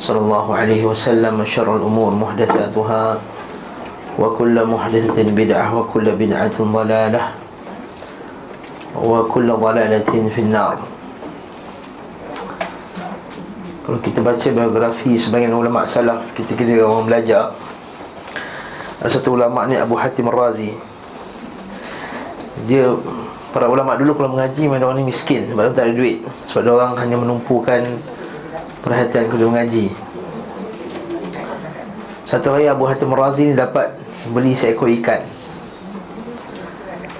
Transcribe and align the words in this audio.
صلى 0.00 0.18
الله 0.18 0.46
عليه 0.56 0.82
وسلم 0.88 1.34
وشر 1.40 1.68
الأمور 1.76 2.10
محدثاتها 2.16 3.04
وكل 4.18 4.56
محدثة 4.64 5.18
بدعة 5.36 5.66
وكل 5.78 6.06
بدعة 6.16 6.56
ضلالة 6.56 7.22
وكل 8.96 9.48
ضلالة 9.52 10.10
في 10.34 10.40
النار 10.40 10.76
Kalau 13.80 13.98
kita 14.06 14.22
baca 14.22 14.48
biografi 14.54 15.18
sebagian 15.18 15.50
ulama 15.50 15.82
salaf 15.82 16.22
Kita 16.36 16.54
kira 16.54 16.86
orang 16.86 17.10
belajar 17.10 17.50
Ada 19.02 19.18
satu 19.18 19.34
ulama 19.34 19.66
ni 19.66 19.74
Abu 19.74 19.98
Hatim 19.98 20.30
Razi 20.30 20.70
Dia 22.70 22.92
Para 23.50 23.66
ulama 23.66 23.98
dulu 23.98 24.14
kalau 24.14 24.38
mengaji 24.38 24.70
Mereka 24.70 24.84
orang 24.86 25.02
ni 25.02 25.10
miskin 25.10 25.48
Sebab 25.50 25.74
tak 25.74 25.90
ada 25.90 25.92
duit 25.96 26.22
Sebab 26.46 26.70
orang 26.70 26.94
hanya 27.02 27.18
menumpukan 27.18 27.82
Perhatian 28.85 29.25
kepada 29.25 29.45
mengaji. 29.49 29.89
Satu 32.29 32.53
hari 32.53 32.69
Abu 32.69 32.85
Hatim 32.85 33.09
Razi 33.17 33.49
ni 33.49 33.57
dapat 33.57 33.97
Beli 34.29 34.53
seekor 34.53 34.93
ikan. 35.01 35.25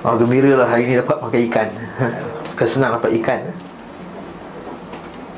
Oh 0.05 0.13
gembira 0.13 0.53
lah 0.53 0.69
hari 0.69 0.85
ni 0.85 0.93
dapat 0.93 1.17
makan 1.17 1.41
ikan. 1.49 1.69
Bukan 2.53 2.67
senang 2.69 2.93
dapat 3.01 3.17
ikan. 3.17 3.49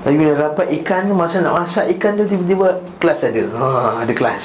Tapi 0.03 0.15
bila 0.19 0.35
dapat 0.35 0.67
ikan 0.83 1.07
tu 1.07 1.15
Masa 1.15 1.43
nak 1.43 1.63
masak 1.63 1.91
ikan 1.97 2.15
tu 2.15 2.23
Tiba-tiba 2.23 2.79
kelas 2.99 3.27
ada. 3.27 3.43
Ha, 3.43 3.67
Ada 4.07 4.13
kelas. 4.15 4.43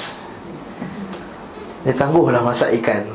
Dia 1.87 1.93
tangguh 1.95 2.31
lah 2.31 2.43
masak 2.43 2.75
ikan. 2.83 3.07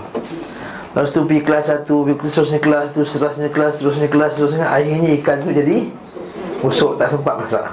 Lepas 0.93 1.13
tu 1.13 1.29
pergi 1.29 1.43
kelas 1.45 1.65
satu 1.69 2.09
Pergi 2.09 2.29
seterusnya 2.29 2.61
kelas 2.61 2.89
tu 2.97 3.03
Seterusnya 3.05 3.49
kelas 3.53 3.73
Seterusnya 3.77 4.09
kelas 4.09 4.31
Seterusnya. 4.37 4.65
Akhirnya 4.65 5.11
ikan 5.21 5.45
tu 5.45 5.53
jadi 5.53 5.93
Busuk 6.65 6.97
tak 6.97 7.13
sempat 7.13 7.37
masak 7.37 7.69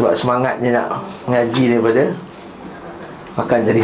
Sebab 0.00 0.12
semangatnya 0.16 0.70
nak 0.80 1.04
Mengaji 1.28 1.76
daripada 1.76 2.16
Makan 3.36 3.58
jadi 3.68 3.80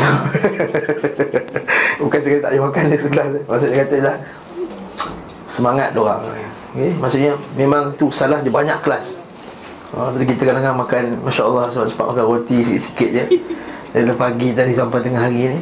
Bukan 2.02 2.18
sekali 2.18 2.40
tak 2.40 2.50
boleh 2.56 2.62
makan 2.72 2.82
dia 2.88 2.98
sekelas 2.98 3.28
Maksudnya 3.44 3.76
kata 3.84 3.96
lah 4.00 4.16
Semangat 5.44 5.92
diorang 5.92 6.24
okay? 6.76 6.92
Maksudnya 6.96 7.32
Memang 7.56 7.92
tu 7.96 8.12
salah 8.12 8.40
dia 8.44 8.52
banyak 8.52 8.80
kelas. 8.84 9.16
Oh, 9.96 10.12
tadi 10.12 10.28
kita 10.28 10.44
kadang-kadang 10.44 10.76
makan 10.76 11.02
Masya 11.24 11.42
Allah 11.46 11.70
sebab 11.72 11.86
sempat 11.88 12.06
makan 12.12 12.24
roti 12.26 12.58
sikit-sikit 12.60 13.08
je. 13.16 13.24
Dari 13.94 14.12
pagi 14.12 14.52
tadi 14.52 14.76
sampai 14.76 15.00
tengah 15.00 15.24
hari 15.24 15.56
ni 15.56 15.60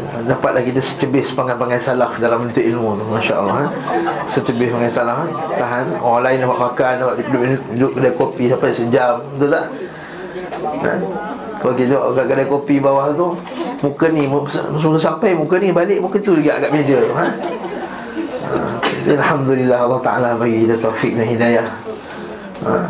Dapatlah 0.00 0.64
kita 0.64 0.80
secebis 0.80 1.36
pangan-pangan 1.36 1.76
salaf 1.76 2.16
dalam 2.16 2.40
menuntut 2.40 2.64
ilmu 2.64 2.96
tu 2.96 3.04
Masya 3.12 3.34
Allah 3.36 3.56
ha? 3.60 3.66
Secebis 4.24 4.72
pangan 4.72 4.88
salaf 4.88 5.16
ha? 5.20 5.26
Tahan 5.52 5.84
Orang 6.00 6.22
lain 6.24 6.40
dapat 6.40 6.58
makan 6.64 6.92
Dapat 6.96 7.14
duduk, 7.28 7.42
duduk 7.76 7.90
kedai 8.00 8.12
kopi 8.16 8.44
sampai 8.48 8.72
sejam 8.72 9.20
Betul 9.36 9.48
tak? 9.52 9.66
Ha? 10.88 10.92
Kalau 11.60 11.72
kita 11.76 11.88
duduk 11.92 12.02
kat 12.16 12.24
kedai 12.24 12.46
kopi 12.48 12.74
bawah 12.80 13.12
tu 13.12 13.36
Muka 13.84 14.06
ni 14.08 14.24
Muka 14.24 14.48
sampai 14.96 15.36
muka 15.36 15.60
ni 15.60 15.68
balik 15.76 16.00
Muka 16.00 16.16
tu 16.24 16.40
lagi 16.40 16.48
agak 16.48 16.70
meja 16.72 16.98
ha? 17.12 17.26
ha? 18.48 18.60
Alhamdulillah 19.02 19.78
Allah 19.84 20.00
Ta'ala 20.00 20.30
bagi 20.40 20.64
kita 20.64 20.80
taufik 20.80 21.20
dan 21.20 21.26
hidayah 21.28 21.68
ha? 22.64 22.88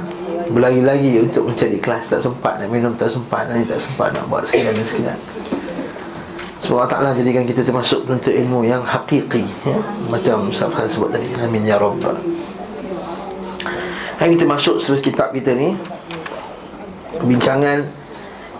berlari-lari 0.52 1.16
untuk 1.24 1.48
mencari 1.48 1.80
kelas 1.80 2.12
tak 2.12 2.20
sempat 2.20 2.60
nak 2.60 2.68
minum 2.68 2.92
tak 2.92 3.08
sempat 3.08 3.48
nanti 3.48 3.64
tak 3.64 3.80
sempat 3.80 4.12
nak 4.12 4.28
buat 4.28 4.44
sekian 4.44 4.76
dan 4.76 4.84
sekian 4.84 5.18
Semoga 6.62 6.86
Allah 6.86 7.10
Ta'ala 7.10 7.18
jadikan 7.18 7.42
kita 7.42 7.66
termasuk 7.66 8.06
penuntut 8.06 8.30
ilmu 8.30 8.62
yang 8.62 8.86
hakiki 8.86 9.42
ya? 9.66 9.82
Macam 10.06 10.46
Ustaz 10.46 10.94
sebut 10.94 11.10
tadi 11.10 11.26
Amin 11.42 11.66
Ya 11.66 11.74
Rabbal 11.74 12.14
Hari 14.22 14.38
kita 14.38 14.46
masuk 14.46 14.78
seluruh 14.78 15.02
kitab 15.02 15.34
kita 15.34 15.58
ni 15.58 15.74
Bincangan 17.26 17.82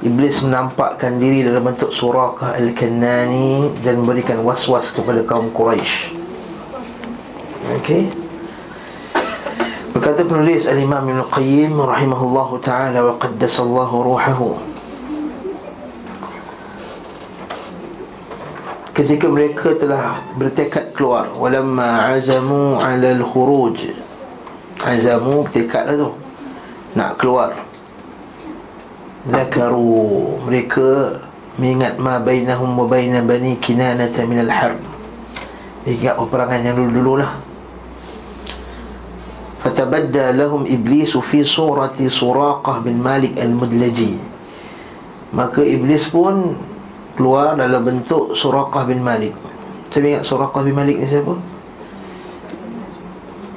Iblis 0.03 0.43
menampakkan 0.43 1.23
diri 1.23 1.47
dalam 1.47 1.63
bentuk 1.63 1.95
surakah 1.95 2.59
Al-Kanani 2.59 3.71
Dan 3.87 4.03
memberikan 4.03 4.43
was-was 4.43 4.91
kepada 4.91 5.23
kaum 5.23 5.55
Quraisy. 5.55 6.19
Okey 7.79 8.11
Berkata 9.95 10.27
penulis 10.27 10.67
Al-Imam 10.67 11.07
Ibn 11.07 11.31
Qayyim 11.31 11.79
Rahimahullahu 11.79 12.59
ta'ala 12.59 12.99
Wa 12.99 13.15
qaddasallahu 13.23 13.95
ruhahu 14.03 14.72
Ketika 18.93 19.25
mereka 19.29 19.73
telah 19.77 20.21
bertekad 20.37 20.93
keluar 20.93 21.33
Walamma 21.33 22.13
azamu 22.13 22.77
ala 22.77 23.17
al-khuruj 23.17 23.89
Azamu 24.85 25.49
bertekad 25.49 25.89
lah 25.89 25.97
tu 25.97 26.11
Nak 26.93 27.17
keluar. 27.17 27.57
Zakaru 29.25 30.37
Mereka 30.45 31.19
mengingat 31.57 32.01
ma 32.01 32.17
bainahum 32.21 32.73
wa 32.77 32.89
baina 32.89 33.21
bani 33.25 33.57
kinanata 33.61 34.25
min 34.29 34.45
al-harb 34.45 34.81
Ingat 35.83 36.15
peperangan 36.15 36.63
yang 36.63 36.77
dulu-dulu 36.79 37.19
lah. 37.19 37.43
Fatabadda 39.67 40.31
lahum 40.31 40.63
iblis 40.63 41.11
fi 41.27 41.43
surati 41.43 42.07
suraqah 42.07 42.79
bin 42.87 43.03
Malik 43.03 43.35
al-Mudlaji. 43.35 44.15
Maka 45.35 45.59
iblis 45.67 46.07
pun 46.07 46.55
keluar 47.23 47.55
dalam 47.55 47.87
bentuk 47.87 48.35
suraqah 48.35 48.83
bin 48.83 48.99
Malik. 48.99 49.31
Saya 49.95 50.19
ingat 50.19 50.27
suraqah 50.27 50.59
bin 50.67 50.75
Malik 50.75 50.99
ni 50.99 51.07
siapa? 51.07 51.39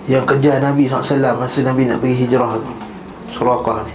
Yang 0.06 0.38
kerja 0.38 0.62
Nabi 0.62 0.86
SAW 0.86 1.18
masa 1.42 1.66
Nabi 1.66 1.90
nak 1.90 1.98
pergi 1.98 2.30
hijrah 2.30 2.62
tu. 2.62 2.74
Suraqah 3.34 3.90
ni. 3.90 3.94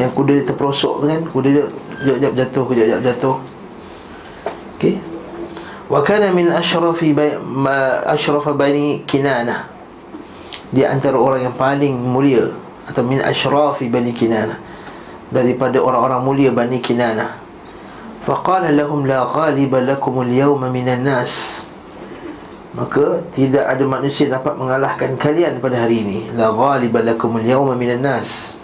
Yang 0.00 0.16
kuda 0.16 0.32
dia 0.40 0.44
terperosok 0.48 1.04
tu 1.04 1.06
kan 1.12 1.20
Kuda 1.28 1.48
dia 1.52 1.64
jap-jap 2.00 2.32
jatuh, 2.32 2.64
kejap-jap 2.72 3.00
jatuh. 3.04 3.36
Okay 4.80 4.96
Wa 5.92 6.00
kana 6.00 6.32
min 6.32 6.48
ashrafi 6.48 7.12
ashrafa 8.08 8.56
bani 8.56 9.04
kinanah 9.04 9.68
dia 10.72 10.88
antara 10.88 11.20
orang 11.20 11.44
yang 11.44 11.52
paling 11.52 11.92
mulia 11.92 12.48
atau 12.88 13.04
min 13.04 13.20
ashrafi 13.20 13.92
bani 13.92 14.16
kinana. 14.16 14.56
Daripada 15.28 15.76
orang-orang 15.76 16.24
mulia 16.24 16.48
bani 16.48 16.80
kinana 16.80 17.41
faqala 18.22 18.70
lahum 18.70 19.04
la 19.06 19.26
ghaliba 19.26 19.82
lakum 19.82 20.22
al-yawma 20.22 20.70
minan 20.70 21.02
nas. 21.02 21.64
Maka 22.72 23.20
tidak 23.36 23.68
ada 23.68 23.84
manusia 23.84 24.32
dapat 24.32 24.56
mengalahkan 24.56 25.20
kalian 25.20 25.60
pada 25.60 25.84
hari 25.84 26.00
ini. 26.00 26.20
La 26.32 26.48
ghaliba 26.54 27.04
lakum 27.04 27.36
al-yawma 27.36 27.76
minan 27.76 28.00
nas. 28.00 28.56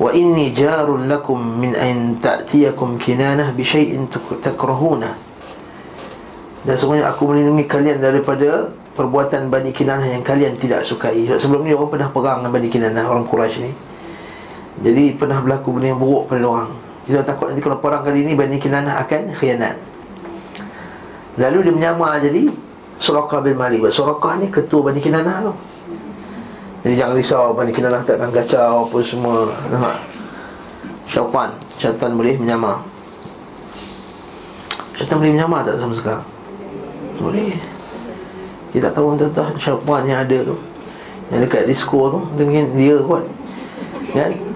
Wa 0.00 0.10
inni 0.16 0.54
jarun 0.56 1.06
lakum 1.06 1.36
min 1.36 1.76
an 1.76 2.16
ta'tiyakum 2.18 2.96
kinanah 2.96 3.52
bi 3.52 3.62
shay'in 3.62 4.08
takrahuna. 4.40 5.12
Dan 6.62 6.74
semuanya 6.78 7.10
aku 7.10 7.26
melindungi 7.26 7.66
kalian 7.66 7.98
daripada 7.98 8.70
perbuatan 8.94 9.50
Bani 9.50 9.74
Kinanah 9.74 10.06
yang 10.06 10.22
kalian 10.22 10.54
tidak 10.54 10.86
sukai. 10.86 11.26
Sebelum 11.26 11.66
ni 11.66 11.74
orang 11.74 11.90
pernah 11.90 12.08
perang 12.14 12.38
dengan 12.38 12.52
Bani 12.54 12.68
Kinanah, 12.70 13.04
orang 13.10 13.26
Quraisy 13.26 13.58
ni. 13.66 13.72
Jadi 14.82 15.18
pernah 15.18 15.42
berlaku 15.42 15.74
benda 15.74 15.90
yang 15.90 16.00
buruk 16.00 16.30
pada 16.30 16.46
orang 16.46 16.91
Dia 17.02 17.18
takut 17.26 17.50
nanti 17.50 17.58
kalau 17.58 17.82
perang 17.82 18.06
kali 18.06 18.22
ni 18.22 18.38
Bani 18.38 18.62
Kinanah 18.62 19.02
akan 19.02 19.34
khianat. 19.34 19.74
Lalu 21.34 21.58
dia 21.66 21.72
menyamar 21.74 22.22
jadi 22.22 22.46
Surakah 23.02 23.42
bin 23.42 23.58
Malik. 23.58 23.82
Surakah 23.90 24.38
ni 24.38 24.46
ketua 24.46 24.86
Bani 24.86 25.02
Kinanah 25.02 25.50
tu. 25.50 25.52
Jadi 26.86 26.94
jangan 26.94 27.14
risau 27.18 27.50
Bani 27.50 27.74
Kinanah 27.74 28.06
tak 28.06 28.22
akan 28.22 28.30
kacau 28.30 28.86
apa 28.86 28.98
semua. 29.02 29.50
Nampak? 29.74 29.96
Syaitan 31.10 31.50
Syaitan 31.74 32.10
boleh 32.14 32.38
menyamar. 32.38 32.78
Syaitan 34.94 35.18
boleh 35.18 35.34
menyamar 35.34 35.66
tak 35.66 35.82
sama 35.82 35.94
sekarang? 35.98 36.26
Boleh. 37.18 37.58
Dia 38.70 38.80
tak 38.86 38.94
tahu 38.94 39.18
tentang 39.18 39.50
syaitan 39.58 40.02
yang 40.06 40.22
ada 40.22 40.38
tu. 40.46 40.56
Yang 41.32 41.48
dekat 41.48 41.64
disco 41.64 42.12
tu 42.12 42.20
Mungkin 42.38 42.78
dia 42.78 42.94
kot. 43.02 43.26
Kan 44.14 44.51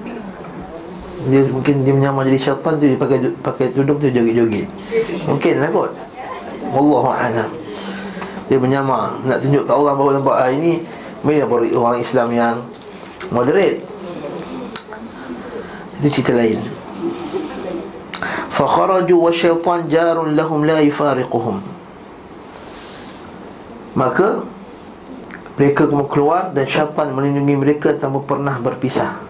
dia 1.27 1.43
mungkin 1.51 1.83
dia 1.83 1.91
menyamar 1.91 2.23
jadi 2.31 2.39
syaitan 2.39 2.79
tu 2.79 2.87
dia 2.87 2.99
pakai 2.99 3.19
pakai 3.43 3.67
tudung 3.75 3.99
tu 3.99 4.07
joget-joget. 4.07 4.67
Mungkin 5.27 5.55
lah 5.59 5.71
kot. 5.75 5.91
Wallahu 6.71 7.11
a'lam. 7.11 7.51
Dia 8.47 8.59
menyamar 8.63 9.19
nak 9.27 9.43
tunjuk 9.43 9.67
kat 9.67 9.75
orang 9.75 9.95
bahawa 9.99 10.11
nampak 10.23 10.37
ah, 10.39 10.51
ini 10.51 10.87
mereka 11.27 11.51
orang 11.51 11.99
Islam 11.99 12.29
yang 12.31 12.57
moderate. 13.35 13.83
Itu 15.97 16.21
cerita 16.21 16.37
lain 16.37 16.61
Fakharaju 18.53 19.17
wa 19.17 19.33
syaitan 19.33 19.89
jarun 19.89 20.37
lahum 20.37 20.65
la 20.69 20.85
yufariquhum 20.85 21.65
Maka 23.97 24.45
Mereka 25.57 25.89
keluar 26.13 26.53
dan 26.53 26.69
syaitan 26.69 27.17
melindungi 27.17 27.57
mereka 27.57 27.97
tanpa 27.97 28.21
pernah 28.21 28.61
berpisah 28.61 29.26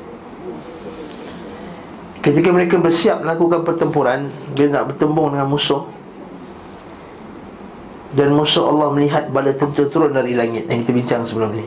Ketika 2.26 2.50
mereka 2.50 2.82
bersiap 2.82 3.22
melakukan 3.22 3.62
pertempuran 3.62 4.26
Bila 4.58 4.82
nak 4.82 4.90
bertembung 4.90 5.30
dengan 5.30 5.46
musuh. 5.46 5.86
Dan 8.18 8.34
musuh 8.34 8.66
Allah 8.66 8.90
melihat 8.90 9.30
bala 9.30 9.54
tentu 9.54 9.86
turun 9.86 10.10
dari 10.10 10.34
langit 10.34 10.66
Yang 10.66 10.82
kita 10.82 10.92
bincang 10.98 11.22
sebelum 11.22 11.54
ni. 11.54 11.66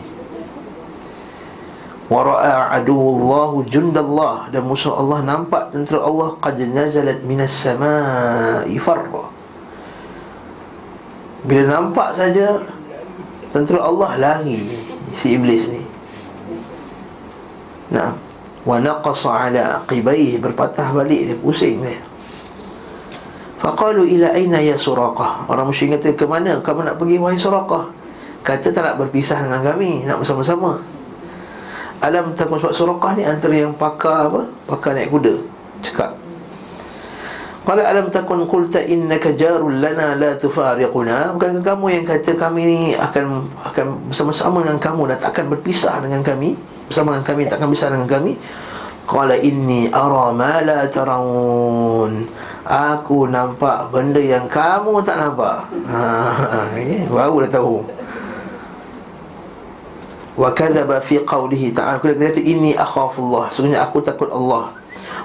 Wara'a 2.12 2.76
aduwallahu 2.76 3.64
jundallah. 3.72 4.52
Dan 4.52 4.68
musuh 4.68 5.00
Allah 5.00 5.24
nampak 5.24 5.72
tentera 5.72 6.04
Allah 6.04 6.36
Qad 6.44 6.60
nazalat 6.60 7.24
minas 7.24 7.56
sama'i 7.56 8.76
farra. 8.76 9.32
Bila 11.48 11.64
nampak 11.72 12.20
saja 12.20 12.60
Tentera 13.48 13.88
Allah 13.88 14.20
lari 14.20 14.60
Si 15.16 15.40
iblis 15.40 15.72
ni. 15.72 15.82
Nah 17.96 18.29
wa 18.70 18.78
naqasa 18.78 19.50
ala 19.50 19.82
aqibayhi 19.82 20.38
berpatah 20.38 20.94
balik 20.94 21.26
dia 21.26 21.38
pusing 21.42 21.82
dia. 21.82 21.98
Faqalu 23.58 24.06
ila 24.14 24.30
aina 24.38 24.62
ya 24.62 24.78
suraqah 24.78 25.50
orang 25.50 25.74
musyrik 25.74 25.98
kata 25.98 26.14
ke 26.14 26.30
mana 26.30 26.62
kamu 26.62 26.86
nak 26.86 26.96
pergi 27.02 27.18
wahai 27.18 27.34
suraqah 27.34 27.90
kata 28.46 28.70
tak 28.70 28.84
nak 28.86 28.96
berpisah 29.02 29.42
dengan 29.42 29.66
kami 29.66 30.06
nak 30.06 30.22
bersama-sama. 30.22 30.78
Alam 32.00 32.32
takun 32.38 32.62
sebab 32.62 32.72
suraqah 32.78 33.18
ni 33.18 33.26
antara 33.26 33.58
yang 33.58 33.74
pakar 33.74 34.30
apa? 34.30 34.48
Pakar 34.70 34.96
naik 34.96 35.10
kuda 35.10 35.34
cakap. 35.82 36.14
Qala 37.68 37.84
alam 37.84 38.08
takun 38.08 38.48
qulta 38.48 38.80
innaka 38.80 39.36
jarul 39.36 39.82
lana 39.82 40.16
la 40.16 40.38
tufariquna? 40.38 41.36
Bukan 41.36 41.60
kamu 41.60 41.86
yang 42.00 42.06
kata 42.08 42.38
kami 42.38 42.62
ni 42.64 42.80
akan 42.96 43.50
akan 43.66 44.14
bersama-sama 44.14 44.64
dengan 44.64 44.80
kamu 44.80 45.02
dan 45.12 45.18
tak 45.20 45.36
akan 45.36 45.46
berpisah 45.58 46.00
dengan 46.06 46.22
kami 46.24 46.56
bersama 46.90 47.16
dengan 47.16 47.26
kami 47.30 47.42
takkan 47.46 47.70
bisa 47.70 47.88
dengan 47.94 48.10
kami. 48.10 48.34
Qala 49.06 49.38
inni 49.38 49.90
ara 49.90 50.34
ma 50.34 50.62
la 50.66 50.86
tarawun 50.90 52.30
aku 52.66 53.26
nampak 53.26 53.90
benda 53.90 54.22
yang 54.22 54.46
kamu 54.50 55.02
tak 55.06 55.22
nampak. 55.22 55.70
Ha 55.90 56.70
ini 56.82 57.06
baru 57.06 57.46
dah 57.46 57.52
tahu. 57.62 57.86
Wa 60.40 60.50
kadzaba 60.54 60.98
fi 61.02 61.22
qawlihi 61.22 61.74
ta'ala. 61.78 62.02
Kata 62.02 62.18
kata 62.18 62.42
inni 62.42 62.74
akhafullah. 62.74 63.54
Sebenarnya 63.54 63.86
aku 63.86 64.02
takut 64.02 64.30
Allah. 64.34 64.74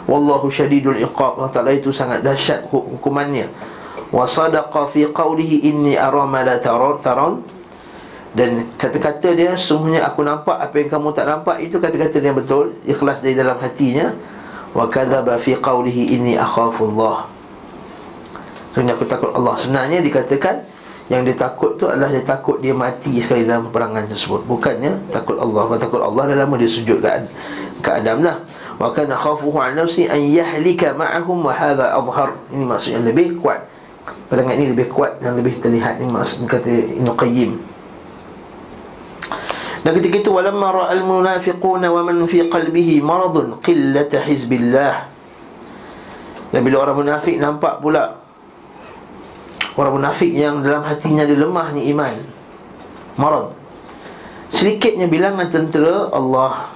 Wallahu 0.04 0.52
syadidul 0.52 1.00
iqab. 1.00 1.40
Allah 1.40 1.52
Taala 1.52 1.72
itu 1.72 1.88
sangat 1.88 2.20
dahsyat 2.20 2.68
hukumannya 2.68 3.48
wa 4.14 4.22
sadaqa 4.30 4.86
fi 4.86 5.10
qawlihi 5.10 5.66
inni 5.66 5.98
ara 5.98 6.22
ma 6.22 6.46
la 6.46 6.54
tarawun 6.62 7.42
dan 8.34 8.66
kata-kata 8.74 9.30
dia 9.32 9.54
Sungguhnya 9.54 10.02
aku 10.02 10.26
nampak 10.26 10.58
apa 10.58 10.74
yang 10.82 10.90
kamu 10.90 11.08
tak 11.14 11.26
nampak. 11.30 11.62
Itu 11.62 11.78
kata-kata 11.78 12.18
dia 12.18 12.34
betul 12.34 12.74
Ikhlas 12.82 13.22
dari 13.22 13.38
dalam 13.38 13.56
hatinya. 13.62 14.10
Wa 14.74 14.90
kadhaba 14.90 15.38
fi 15.38 15.54
qawlihi 15.54 16.18
inni 16.18 16.34
akhafullah 16.34 17.30
Sungguhnya 18.74 18.98
aku 18.98 19.06
takut 19.06 19.30
Allah. 19.38 19.54
Sebenarnya 19.54 20.02
dikatakan 20.02 20.66
Yang 21.06 21.20
dia 21.30 21.36
takut 21.46 21.78
tu 21.78 21.86
adalah 21.86 22.10
dia 22.10 22.24
takut 22.26 22.58
dia 22.58 22.74
mati 22.74 23.22
sekali 23.22 23.46
dalam 23.46 23.70
peperangan 23.70 24.10
tersebut. 24.10 24.42
Bukannya 24.50 24.98
takut 25.14 25.38
Allah. 25.38 25.62
Kalau 25.70 25.80
takut 25.80 26.02
Allah 26.02 26.22
dah 26.34 26.36
lama 26.42 26.54
dia 26.58 26.66
sujud 26.66 26.98
ke, 26.98 27.08
ke 27.86 27.90
Adam 28.02 28.24
lah. 28.24 28.42
Wa 28.80 28.90
kana 28.90 29.14
khafuhu 29.14 29.62
an 29.62 29.78
nafsi 29.78 30.10
an 30.10 30.18
yahlika 30.18 30.90
ma'ahum 30.96 31.44
wa 31.44 31.54
hadha 31.54 31.94
adhar 31.94 32.34
Ini 32.50 32.64
maksudnya 32.66 33.04
lebih 33.04 33.38
kuat. 33.38 33.62
Perangan 34.26 34.56
ini 34.58 34.74
lebih 34.74 34.90
kuat 34.90 35.22
dan 35.22 35.38
lebih 35.38 35.60
terlihat. 35.62 36.02
Ini 36.02 36.10
maksudnya 36.10 36.48
kata 36.50 36.72
Ibn 36.72 37.08
Qayyim 37.14 37.73
dan 39.84 40.00
ketika 40.00 40.24
itu 40.24 40.30
walamma 40.32 40.72
ra'al 40.72 41.04
munafiquna 41.04 41.92
wa 41.92 42.00
man 42.00 42.24
fi 42.24 42.48
qalbihi 42.48 43.04
maradun 43.04 43.60
qillata 43.60 44.24
hizbillah. 44.24 45.12
Dan 46.48 46.64
bila 46.64 46.88
orang 46.88 47.04
munafik 47.04 47.36
nampak 47.36 47.84
pula 47.84 48.16
orang 49.76 49.92
munafik 50.00 50.32
yang 50.32 50.64
dalam 50.64 50.88
hatinya 50.88 51.28
ada 51.28 51.36
lemahnya 51.36 51.84
iman. 51.92 52.14
Marad. 53.20 53.52
Sedikitnya 54.54 55.10
bilangan 55.10 55.50
tentera 55.50 56.14
Allah 56.14 56.70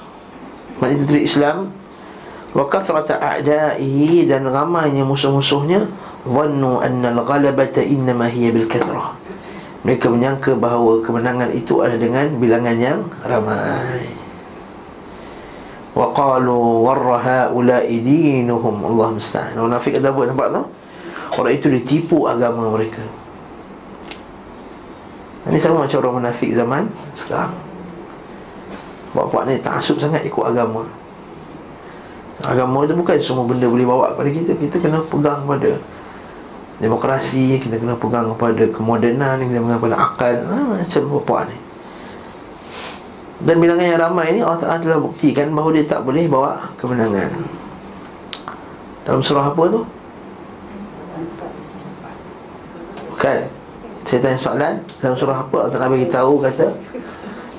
Maknanya 0.82 0.98
tentera 1.06 1.20
Islam 1.22 1.56
Wa 2.50 2.66
kathrata 2.66 3.22
a'da'ihi 3.22 4.26
Dan 4.26 4.50
ramainya 4.50 5.06
musuh-musuhnya 5.06 5.86
Zannu 6.26 6.82
anna 6.82 7.14
al-ghalabata 7.14 7.78
innama 7.86 8.26
hiya 8.26 8.50
bil 8.50 8.66
kathrah 8.66 9.14
mereka 9.86 10.10
menyangka 10.10 10.58
bahawa 10.58 10.98
kemenangan 11.00 11.54
itu 11.54 11.78
adalah 11.80 12.00
dengan 12.02 12.26
bilangan 12.38 12.76
yang 12.76 13.00
ramai. 13.22 14.10
Wa 15.94 16.10
qalu 16.14 16.82
warra 16.82 17.50
ulai 17.50 17.90
dinuhum 18.02 18.86
Allah 18.86 19.14
musta'an. 19.14 19.54
Munafik 19.58 19.98
kata 19.98 20.10
apa? 20.10 20.20
Nampak 20.26 20.48
tu? 20.50 20.62
Orang 21.38 21.54
itu 21.54 21.66
ditipu 21.70 22.26
agama 22.26 22.70
mereka. 22.74 23.02
Ini 25.48 25.56
sama 25.56 25.86
macam 25.86 25.98
orang 26.04 26.14
munafik 26.20 26.50
zaman 26.52 26.90
sekarang. 27.14 27.54
Bapak 29.16 29.48
ni 29.48 29.56
taksub 29.62 29.96
sangat 29.96 30.26
ikut 30.26 30.44
agama. 30.44 30.84
Agama 32.44 32.86
itu 32.86 32.94
bukan 32.94 33.16
semua 33.18 33.48
benda 33.48 33.66
boleh 33.66 33.86
bawa 33.88 34.14
kepada 34.14 34.30
kita. 34.30 34.52
Kita 34.54 34.76
kena 34.78 35.00
pegang 35.02 35.42
pada 35.48 35.70
demokrasi 36.78 37.58
kita 37.58 37.76
kena 37.78 37.98
pegang 37.98 38.30
kepada 38.34 38.64
kemodenan 38.70 39.42
kita 39.42 39.58
pegang 39.58 39.78
kepada 39.82 39.98
akal. 39.98 40.34
Ha, 40.46 40.56
macam 40.82 41.02
apa 41.18 41.36
ni. 41.50 41.56
Dan 43.38 43.54
bilangan 43.62 43.86
yang 43.86 44.00
ramai 44.02 44.26
ni 44.34 44.40
Allah 44.42 44.58
Ta'ala 44.58 44.82
telah 44.82 44.98
buktikan 44.98 45.54
bahawa 45.54 45.70
dia 45.70 45.86
tak 45.86 46.02
boleh 46.02 46.26
bawa 46.26 46.58
kemenangan. 46.74 47.30
Dalam 49.06 49.22
surah 49.22 49.54
apa 49.54 49.62
tu? 49.70 49.82
bukan. 53.18 53.38
Saya 54.06 54.18
tanya 54.24 54.38
soalan. 54.40 54.74
Dalam 55.02 55.16
surah 55.18 55.38
apa? 55.42 55.56
Allah 55.66 55.72
Ta'ala 55.74 55.92
bagi 55.92 56.08
tahu 56.08 56.40
kata 56.40 56.66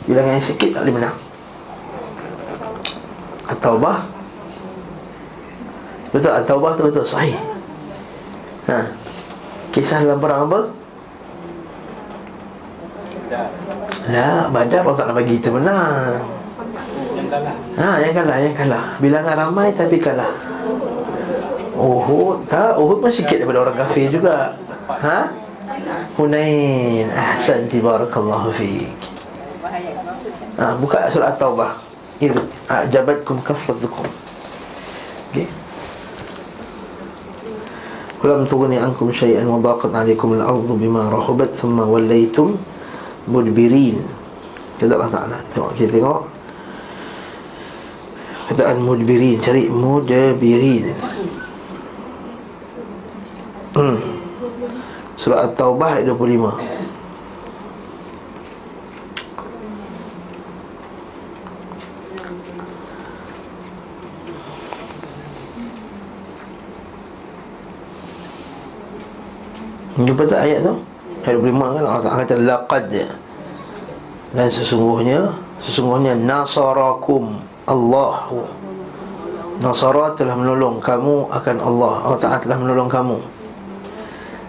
bilangan 0.10 0.40
yang 0.40 0.48
sikit 0.48 0.70
tak 0.74 0.82
boleh 0.88 0.96
menang. 0.98 1.18
At-Taubah. 3.52 3.98
Betul, 6.10 6.34
At-Taubah 6.34 6.72
tu 6.74 6.82
betul, 6.90 7.06
sahih. 7.06 7.38
Ha, 8.66 8.82
Kisah 9.70 10.02
dalam 10.02 10.18
perang 10.18 10.50
apa? 10.50 10.60
Lah, 14.10 14.50
badar 14.50 14.82
Allah 14.82 14.98
tak 14.98 15.06
nak 15.14 15.16
bagi 15.22 15.38
kita 15.38 15.54
menang. 15.54 16.26
Yang 17.14 17.28
kalah. 17.30 17.56
Ha, 17.78 17.88
yang 18.02 18.14
kalah, 18.18 18.38
yang 18.42 18.56
kalah. 18.58 18.84
Bilangan 18.98 19.36
ramai 19.38 19.70
tapi 19.78 20.02
kalah. 20.02 20.34
Uhud, 21.78 22.50
tak, 22.50 22.76
Uhud 22.82 22.98
pun 23.00 23.12
sikit 23.14 23.38
daripada 23.38 23.70
orang 23.70 23.78
kafir 23.78 24.10
juga. 24.10 24.58
Ha? 24.90 25.30
Hunain. 26.18 27.06
Ahsan 27.14 27.70
tibarakallahu 27.70 28.50
fiqh 28.52 28.90
Ha, 30.60 30.76
buka 30.76 31.08
surat 31.08 31.40
At-Taubah 31.40 31.72
Jabatkum 32.92 33.40
kafatukum 33.40 34.04
Okay 35.32 35.48
ولم 38.20 38.46
تغني 38.52 38.78
عنكم 38.84 39.08
شيئا 39.16 39.48
وضاقت 39.48 39.96
عليكم 39.96 40.30
الأرض 40.34 40.70
بما 40.76 41.08
رحبت 41.08 41.56
ثم 41.60 41.80
وليتم 41.80 42.48
مدبرين. 43.32 43.98
كذا 44.80 44.96
الله 44.96 45.12
تعالى 45.12 45.38
تengok 45.52 45.72
kita 45.76 45.92
tengok 45.92 46.24
kataan 48.48 48.80
mudbirin 48.80 49.44
cari 49.44 49.68
mudabirin 49.68 50.96
surah 55.20 55.52
at-taubah 55.52 56.00
25 56.00 56.79
Jumpa 70.00 70.24
tak 70.24 70.48
ayat 70.48 70.64
tu? 70.64 70.74
Ayat 71.28 71.44
25 71.44 71.76
kan? 71.76 71.84
Allah 71.84 72.24
kata 72.24 72.36
laqad. 72.40 72.92
Dan 74.30 74.48
sesungguhnya 74.48 75.36
sesungguhnya 75.60 76.14
nasarakum 76.16 77.42
Allah 77.68 78.30
Nasara 79.60 80.16
telah 80.16 80.40
menolong 80.40 80.80
kamu 80.80 81.28
akan 81.36 81.58
Allah. 81.60 81.94
Allah 82.08 82.20
Ta'ala 82.20 82.40
telah 82.40 82.56
menolong 82.64 82.88
kamu. 82.88 83.20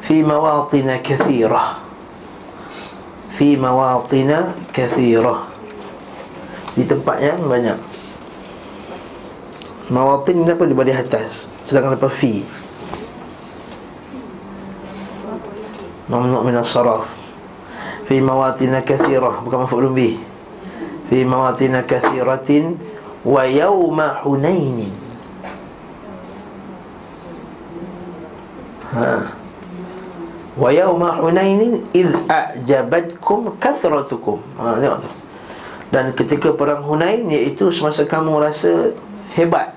Fi 0.07 0.23
mawatina 0.23 1.03
kathirah. 1.03 1.83
Fi 3.35 3.59
mawatina 3.59 4.55
kathirah. 4.71 5.51
Di 6.79 6.87
tempat 6.87 7.19
yang 7.19 7.43
banyak. 7.51 7.75
Mawatin 9.91 10.47
ni 10.47 10.51
apa? 10.55 10.63
Di 10.63 10.95
atas. 10.95 11.51
Sedangkan 11.67 11.99
apa 11.99 12.07
fi 12.07 12.47
Mamnu' 16.11 16.43
min 16.43 16.59
as-saraf 16.59 17.07
Fi 18.11 18.19
mawatina 18.19 18.83
kathirah 18.83 19.47
Bukan 19.47 19.71
maf'ulun 19.71 19.95
bih 19.95 20.19
Fi 21.07 21.23
mawatina 21.23 21.87
kathiratin 21.87 22.91
Wa 23.21 23.45
yawma 23.45 24.25
hunainin. 24.25 24.93
Ha. 28.97 29.37
Wa 30.57 30.71
yawma 30.73 31.21
hunainin 31.21 31.85
Idh 31.93 32.17
a'jabatkum 32.25 33.61
kathratukum. 33.61 34.41
Ha 34.57 34.81
tengok 34.81 35.05
tu. 35.05 35.11
Dan 35.91 36.15
ketika 36.15 36.55
perang 36.55 36.87
Hunain 36.87 37.27
iaitu 37.27 37.67
semasa 37.75 38.07
kamu 38.07 38.39
rasa 38.39 38.95
hebat. 39.35 39.75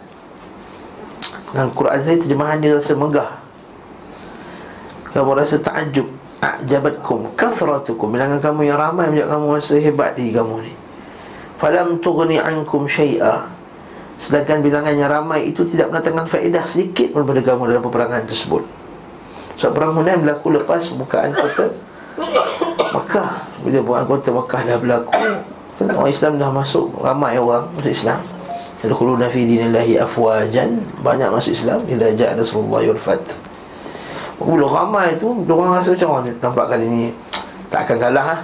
Dan 1.58 1.74
Quran 1.74 2.06
saya 2.06 2.22
terjemahan 2.22 2.62
dia 2.62 2.78
rasa 2.78 2.94
megah. 2.94 3.42
Kamu 5.10 5.34
rasa 5.34 5.58
takjub 5.58 6.13
A'jabatkum 6.44 7.32
Kathratukum 7.40 8.12
Bilangan 8.12 8.44
kamu 8.44 8.68
yang 8.68 8.76
ramai 8.76 9.08
Menjak 9.08 9.32
kamu 9.32 9.46
rasa 9.56 9.80
hebat 9.80 10.12
diri 10.20 10.36
kamu 10.36 10.56
ni. 10.68 10.74
Falam 11.56 12.04
tughni 12.04 12.36
ankum 12.36 12.84
syai'a. 12.84 13.48
Sedangkan 14.20 14.60
bilangan 14.60 14.92
yang 14.92 15.08
ramai 15.08 15.48
itu 15.48 15.64
Tidak 15.64 15.88
mendatangkan 15.88 16.28
faedah 16.28 16.68
sedikit 16.68 17.16
pun 17.16 17.24
pada 17.24 17.40
kamu 17.40 17.72
Dalam 17.72 17.84
peperangan 17.88 18.28
tersebut. 18.28 18.68
Sebab 19.56 19.72
so, 19.72 19.76
perang 19.78 19.96
Hunain 19.96 20.20
berlaku 20.20 20.52
lepas 20.60 20.84
bukaan 20.98 21.32
kota 21.32 21.72
Mekah 22.92 23.30
Bila 23.64 23.80
bukaan 23.86 24.06
kota 24.10 24.30
Mekah 24.34 24.62
dah 24.68 24.78
berlaku 24.82 25.14
Orang 25.80 26.12
Islam 26.12 26.42
dah 26.42 26.52
masuk 26.52 26.92
Ramai 27.00 27.40
orang 27.40 27.72
masuk 27.80 27.94
Islam. 27.96 28.20
Yadkhuluna 28.84 29.32
fi 29.32 29.48
dinillahi 29.48 29.96
afwajan. 29.96 30.84
Banyak 31.00 31.32
masuk 31.32 31.56
Islam 31.56 31.88
Ila 31.88 32.12
ja'a 32.12 32.36
Rasulullah 32.36 32.84
wal 32.84 33.00
fat 33.00 33.24
Bila 34.42 34.66
ramai 34.70 35.14
tu 35.22 35.46
Diorang 35.46 35.78
rasa 35.78 35.94
macam 35.94 36.22
mana 36.22 36.32
Nampak 36.42 36.66
kali 36.74 36.86
ni 36.90 37.06
Tak 37.70 37.86
akan 37.86 37.98
kalah 38.02 38.26
ha? 38.26 38.38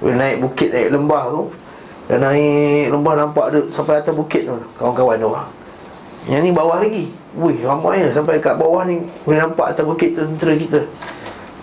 Bila 0.00 0.14
naik 0.24 0.36
bukit 0.40 0.68
Naik 0.72 0.88
lembah 0.94 1.22
tu 1.28 1.42
Dan 2.08 2.18
naik 2.24 2.86
lembah 2.92 3.14
nampak 3.20 3.44
ada 3.52 3.60
Sampai 3.68 4.00
atas 4.00 4.14
bukit 4.16 4.48
tu 4.48 4.56
Kawan-kawan 4.80 5.20
diorang. 5.20 5.48
Yang 6.24 6.40
ni 6.40 6.50
bawah 6.56 6.80
lagi. 6.80 7.12
Wih 7.36 7.60
ramai 7.60 8.08
lah 8.08 8.12
Sampai 8.16 8.40
kat 8.40 8.56
bawah 8.56 8.88
ni 8.88 9.04
Boleh 9.28 9.44
nampak 9.44 9.76
atas 9.76 9.84
bukit 9.84 10.16
tu 10.16 10.24
Tentera 10.24 10.56
kita. 10.56 10.80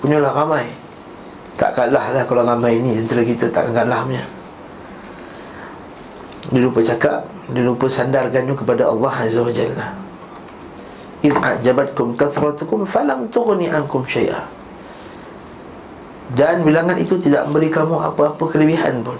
Punyalah 0.02 0.34
ramai. 0.34 0.66
Tak 1.58 1.74
kalah 1.74 2.14
lah 2.14 2.24
Kalau 2.26 2.46
ramai 2.46 2.78
ni 2.78 3.02
Tentera 3.02 3.26
kita 3.26 3.50
tak 3.50 3.70
akan 3.70 3.74
kalah 3.74 4.02
punya. 4.06 4.24
Dia 6.50 6.60
lupa 6.62 6.80
cakap 6.82 7.20
Dia 7.54 7.62
lupa 7.66 7.86
sandarkannya 7.90 8.54
kepada 8.54 8.90
Allah 8.90 9.14
Azza 9.14 9.42
wa 9.42 9.54
Jalla 9.54 10.01
Idh 11.22 11.38
a'jabatkum 11.38 12.18
kathratukum 12.18 12.86
Falam 12.86 13.30
tughni 13.30 13.70
ankum 13.70 14.02
syai'ah 14.06 14.46
Dan 16.34 16.66
bilangan 16.66 16.98
itu 16.98 17.18
tidak 17.22 17.46
memberi 17.50 17.70
kamu 17.70 17.96
apa-apa 18.12 18.44
kelebihan 18.50 19.06
pun. 19.06 19.18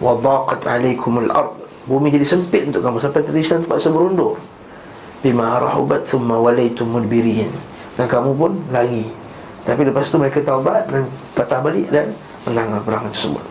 Wadaqat 0.00 0.64
alaikumul 0.64 1.28
ard 1.28 1.60
Bumi 1.84 2.12
jadi 2.12 2.24
sempit 2.24 2.68
untuk 2.68 2.84
kamu 2.84 2.96
Sampai 3.00 3.24
terisa 3.24 3.60
tempat 3.60 3.80
seberundur 3.80 4.40
Bima 5.20 5.60
rahubat 5.60 6.08
thumma 6.08 6.40
walaitum 6.40 6.88
mudbirin 6.88 7.52
Dan 8.00 8.08
kamu 8.08 8.32
pun 8.32 8.52
lagi. 8.72 9.04
Tapi 9.60 9.84
lepas 9.84 10.08
tu 10.08 10.16
mereka 10.16 10.40
taubat 10.40 10.88
Dan 10.88 11.04
patah 11.36 11.60
balik 11.60 11.92
dan 11.92 12.16
menang 12.48 12.80
perang 12.80 13.04
tersebut. 13.12 13.44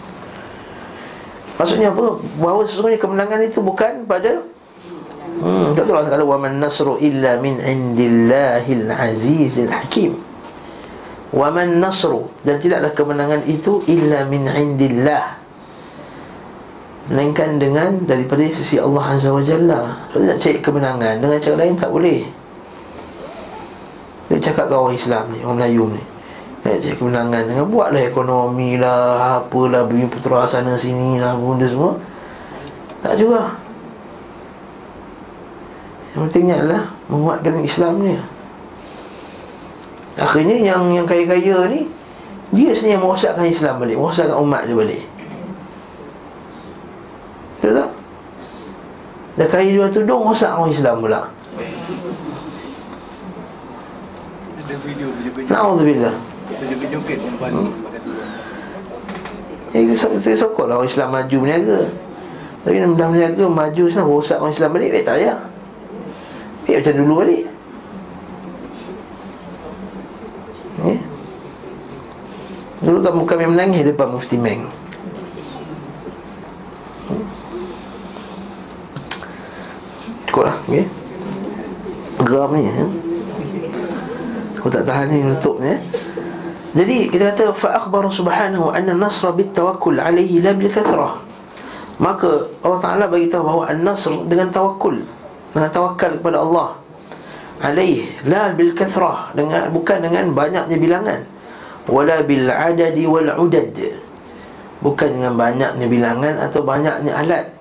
Maksudnya 1.59 1.91
apa? 1.91 2.17
Bahawa 2.39 2.63
sesungguhnya 2.63 2.97
kemenangan 2.97 3.41
itu 3.43 3.59
bukan 3.59 4.07
pada 4.07 4.41
Hmm, 5.39 5.71
Dr. 5.71 5.95
Allah 5.95 6.11
kata 6.11 6.25
waman 6.27 6.59
nasru 6.59 6.99
illa 6.99 7.39
min 7.39 7.63
indillahil 7.63 8.91
azizil 8.91 9.71
hakim. 9.71 10.19
Waman 11.31 11.79
nasru 11.79 12.27
dan 12.43 12.59
tidaklah 12.59 12.91
kemenangan 12.91 13.47
itu 13.47 13.79
illa 13.87 14.27
min 14.27 14.51
indillah. 14.51 15.39
Melainkan 17.09 17.57
dengan 17.57 18.05
daripada 18.05 18.45
sisi 18.51 18.77
Allah 18.77 19.15
Azza 19.15 19.33
wa 19.33 19.41
Jalla. 19.41 20.11
Kalau 20.13 20.29
nak 20.29 20.37
cari 20.37 20.59
kemenangan 20.61 21.15
dengan 21.17 21.39
cara 21.41 21.55
lain 21.57 21.73
tak 21.73 21.89
boleh. 21.89 22.21
Dia 24.29 24.37
cakap 24.37 24.69
ke 24.69 24.75
orang 24.77 24.93
Islam 24.93 25.23
ni, 25.33 25.41
orang 25.41 25.57
Melayu 25.57 25.89
ni. 25.89 26.03
Nak 26.59 26.83
cari 26.83 26.95
kemenangan 26.99 27.43
dengan 27.47 27.65
buatlah 27.71 28.03
ekonomi 28.03 28.75
lah 28.75 29.39
Apalah 29.39 29.87
bumi 29.87 30.11
putera 30.11 30.43
sana 30.43 30.75
sini 30.75 31.15
lah 31.15 31.31
Benda 31.39 31.63
semua 31.63 31.95
Tak 32.99 33.15
juga 33.15 33.55
Yang 36.13 36.21
pentingnya 36.29 36.55
adalah 36.63 36.83
Menguatkan 37.09 37.61
Islam 37.61 37.93
ni. 38.01 38.17
Akhirnya 40.19 40.57
yang 40.57 40.91
yang 40.91 41.07
kaya-kaya 41.07 41.69
ni 41.69 41.87
Dia 42.51 42.73
sebenarnya 42.73 42.99
merosakkan 42.99 43.45
Islam 43.45 43.79
balik 43.79 43.95
Merosakkan 43.95 44.37
umat 44.41 44.65
dia 44.65 44.75
balik. 44.75 45.03
Betul 47.59 47.71
tak? 47.75 47.89
Dah 49.39 49.47
kaya 49.47 49.71
jual 49.71 49.91
tudung 49.91 50.27
Rosak 50.27 50.51
orang 50.51 50.71
Islam 50.71 50.99
pula. 50.99 51.21
Na'udzubillah. 55.47 56.15
Joget-joget 56.49 57.17
perempuan 57.23 57.51
hmm. 57.55 57.71
Ya, 59.69 59.79
kita, 59.85 60.07
kita 60.17 60.39
sokong 60.39 60.67
lah 60.67 60.75
orang 60.81 60.89
Islam 60.91 61.07
maju 61.13 61.35
berniaga. 61.39 61.79
Tapi 62.63 62.75
dah 62.79 62.89
berniaga 62.91 63.45
maju 63.47 63.83
Rosak 63.87 64.39
orang 64.43 64.55
Islam 64.55 64.71
balik, 64.75 65.03
tak 65.03 65.15
payah 65.19 65.23
Ya 65.23 65.35
macam 66.79 66.95
dulu 66.95 67.13
balik 67.23 67.43
Ya 70.79 70.95
Dulu 72.79 73.03
kamu 73.03 73.21
kami 73.27 73.45
menangis 73.51 73.83
depan 73.83 74.07
Mufti 74.15 74.39
Meng 74.39 74.71
Cukup 80.31 80.47
lah 80.47 80.55
okay? 80.63 80.87
Geram 82.23 82.51
ni 82.55 82.67
ya? 82.67 82.85
Aku 84.59 84.67
tak 84.67 84.87
tahan 84.87 85.11
ni 85.11 85.23
menutup 85.23 85.59
ni 85.59 85.71
ya? 85.71 85.77
Jadi 86.69 87.09
kita 87.09 87.33
kata 87.33 87.49
fa 87.49 87.81
subhanahu 87.89 88.69
anna 88.69 88.93
nasra 88.93 89.33
bit 89.33 89.57
tawakkul 89.57 89.97
alaihi 89.97 90.37
la 90.39 90.53
bil 90.53 90.69
kathrah. 90.69 91.17
Maka 91.99 92.47
Allah 92.63 92.79
Taala 92.79 93.05
bagi 93.11 93.27
tahu 93.27 93.43
bahawa 93.43 93.75
an-nasr 93.75 94.23
dengan 94.31 94.47
tawakkul, 94.47 95.03
dengan 95.53 95.69
tawakal 95.69 96.17
kepada 96.19 96.41
Allah. 96.41 96.69
Alaih 97.59 98.07
la 98.23 98.55
bil 98.55 98.71
kathrah 98.71 99.35
dengan 99.35 99.67
bukan 99.73 99.99
dengan 99.99 100.31
banyaknya 100.31 100.77
bilangan. 100.79 101.19
Wala 101.91 102.23
bil 102.23 102.47
adadi 102.47 103.03
wal 103.03 103.27
udad. 103.35 103.75
Bukan 104.79 105.09
dengan 105.19 105.35
banyaknya 105.35 105.85
bilangan 105.91 106.35
atau 106.39 106.63
banyaknya 106.63 107.11
alat. 107.11 107.51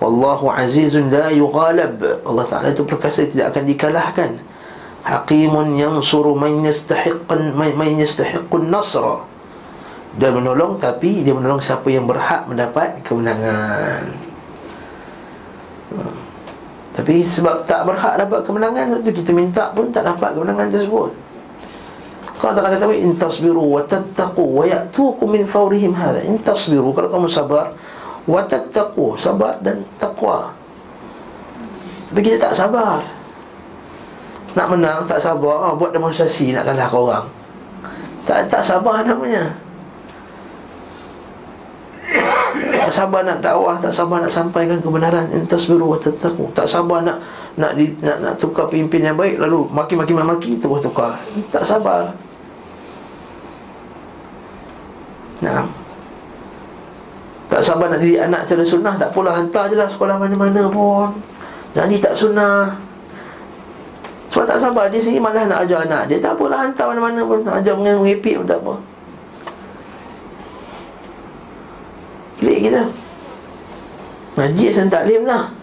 Wallahu 0.00 0.48
azizun 0.48 1.12
la 1.12 1.28
yughalab. 1.28 2.00
Allah 2.24 2.44
Taala 2.48 2.72
itu 2.72 2.88
perkasa 2.88 3.28
tidak 3.28 3.52
akan 3.52 3.64
dikalahkan. 3.68 4.30
Hakimun 5.04 5.76
yansuru 5.76 6.32
man 6.32 6.64
yastahiqqan 6.64 7.52
man 7.52 7.90
yastahiqqun 8.00 8.72
nasra. 8.72 9.28
Dia 10.16 10.32
menolong 10.32 10.80
tapi 10.80 11.20
dia 11.20 11.36
menolong 11.36 11.60
siapa 11.60 11.88
yang 11.92 12.08
berhak 12.08 12.48
mendapat 12.48 13.04
kemenangan. 13.04 14.08
Hmm. 15.92 16.31
Tapi 16.92 17.24
sebab 17.24 17.64
tak 17.64 17.88
berhak 17.88 18.20
dapat 18.20 18.44
kemenangan 18.44 19.00
itu 19.00 19.10
kita 19.16 19.32
minta 19.32 19.72
pun 19.72 19.88
tak 19.88 20.04
dapat 20.04 20.36
kemenangan 20.36 20.68
tersebut. 20.68 21.08
Kalau 22.36 22.52
tak 22.58 22.74
kata 22.74 22.90
in 22.92 23.14
tasbiru 23.14 23.64
wa 23.64 23.80
tattaqu 23.86 24.42
wa 24.42 24.64
ya'tukum 24.66 25.30
min 25.32 25.46
fawrihim 25.48 25.94
hadha. 25.96 26.20
In 26.26 26.36
tasbiru 26.42 26.92
kalau 26.92 27.08
kamu 27.08 27.28
sabar 27.30 27.72
wa 28.28 28.40
tattaqu 28.44 29.16
sabar 29.16 29.56
dan 29.64 29.86
takwa. 29.96 30.52
Tapi 32.12 32.20
kita 32.20 32.52
tak 32.52 32.54
sabar. 32.54 33.00
Nak 34.52 34.68
menang 34.68 35.08
tak 35.08 35.16
sabar 35.16 35.64
ah, 35.64 35.72
Buat 35.72 35.96
demonstrasi 35.96 36.52
nak 36.52 36.68
kalah 36.68 36.92
orang 36.92 37.26
Tak 38.28 38.52
tak 38.52 38.60
sabar 38.60 39.00
namanya 39.00 39.48
Tak 42.92 43.08
sabar 43.08 43.24
nak 43.24 43.40
dakwah 43.40 43.80
Tak 43.80 43.88
sabar 43.88 44.20
nak 44.20 44.28
sampaikan 44.28 44.76
kebenaran. 44.76 45.24
Entas 45.32 45.64
biru 45.64 45.96
wa 45.96 45.96
tetaku 45.96 46.52
Tak 46.52 46.68
sabar 46.68 47.00
nak 47.00 47.24
nak, 47.56 47.72
di, 47.72 47.88
nak 48.04 48.20
nak 48.20 48.34
tukar 48.36 48.68
pimpin 48.68 49.00
yang 49.00 49.16
baik 49.16 49.40
Lalu 49.40 49.64
maki-maki 49.72 50.12
maki 50.12 50.60
terus 50.60 50.84
tukar. 50.84 51.16
Tak 51.48 51.64
sabar. 51.64 52.12
Nah 55.40 55.64
tak 57.48 57.64
sabar 57.64 57.88
nak 57.88 58.00
didik 58.04 58.20
anak 58.20 58.44
cara 58.44 58.60
sunnah 58.60 58.94
Tak 59.00 59.08
pula 59.16 59.40
hantar 59.40 59.72
je 59.72 59.76
lah 59.80 59.88
sekolah 59.88 60.20
mana-mana 60.20 60.68
pun. 60.68 61.16
Jadi 61.72 61.96
tak 61.96 62.12
sunnah. 62.12 62.76
Sebab 64.28 64.44
tak 64.44 64.60
sabar 64.60 64.92
dia 64.92 65.00
sendiri 65.00 65.24
malah 65.24 65.48
nak 65.48 65.64
ajar 65.64 65.88
anak. 65.88 66.12
Dia 66.12 66.20
Tak 66.20 66.36
apalah 66.36 66.68
hantar 66.68 66.92
mana-mana 66.92 67.24
pun 67.24 67.40
Nak 67.40 67.64
ajar 67.64 67.72
mengepik 67.72 68.36
pun 68.36 68.44
tak 68.44 68.60
apa 68.60 68.91
Pelik 72.42 72.58
kita. 72.66 72.90
Majlis 74.34 74.74
dan 74.74 74.88
taklim 74.90 75.22
lah 75.22 75.54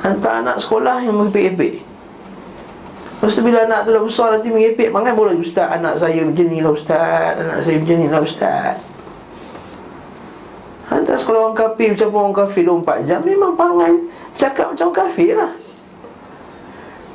Hantar 0.00 0.40
anak 0.40 0.56
sekolah 0.56 1.04
yang 1.04 1.18
mengepek-epek. 1.18 1.84
Lepas 3.16 3.32
tu 3.36 3.42
bila 3.44 3.66
anak 3.68 3.84
tu 3.84 3.90
dah 3.92 4.00
besar 4.00 4.28
nanti 4.32 4.48
mengepek 4.48 4.88
Mangan 4.88 5.12
boleh 5.12 5.36
Ustaz. 5.36 5.68
Anak 5.76 6.00
saya 6.00 6.24
macam 6.24 6.48
ni 6.48 6.64
lah 6.64 6.72
Ustaz. 6.72 7.44
Anak 7.44 7.60
saya 7.60 7.76
macam 7.76 7.96
ni 8.00 8.08
lah 8.08 8.22
Ustaz. 8.24 8.80
Hantar 10.88 11.16
sekolah 11.20 11.52
orang 11.52 11.58
kafir 11.58 11.92
macam 11.92 12.08
orang 12.16 12.36
kafir 12.40 12.62
24 12.64 13.08
jam 13.10 13.20
Memang 13.20 13.52
pangan 13.52 13.92
Cakap 14.40 14.72
macam 14.72 14.88
kafir 14.96 15.36
lah. 15.36 15.52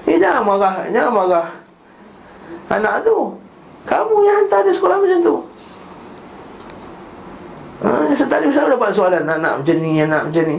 Eh 0.05 0.21
jangan 0.21 0.45
marah 0.45 0.85
Jangan 0.93 1.13
marah. 1.17 1.47
Anak 2.69 3.01
tu 3.01 3.17
Kamu 3.89 4.21
yang 4.21 4.45
hantar 4.45 4.61
dia 4.69 4.73
sekolah 4.75 5.01
macam 5.01 5.19
tu 5.25 5.35
Ha, 7.81 8.13
saya 8.13 8.29
tadi 8.29 8.45
saya 8.53 8.69
dapat 8.69 8.93
soalan 8.93 9.25
anak 9.25 9.61
macam 9.61 9.75
ni, 9.81 9.97
anak 9.97 10.29
macam 10.29 10.43
ni. 10.45 10.57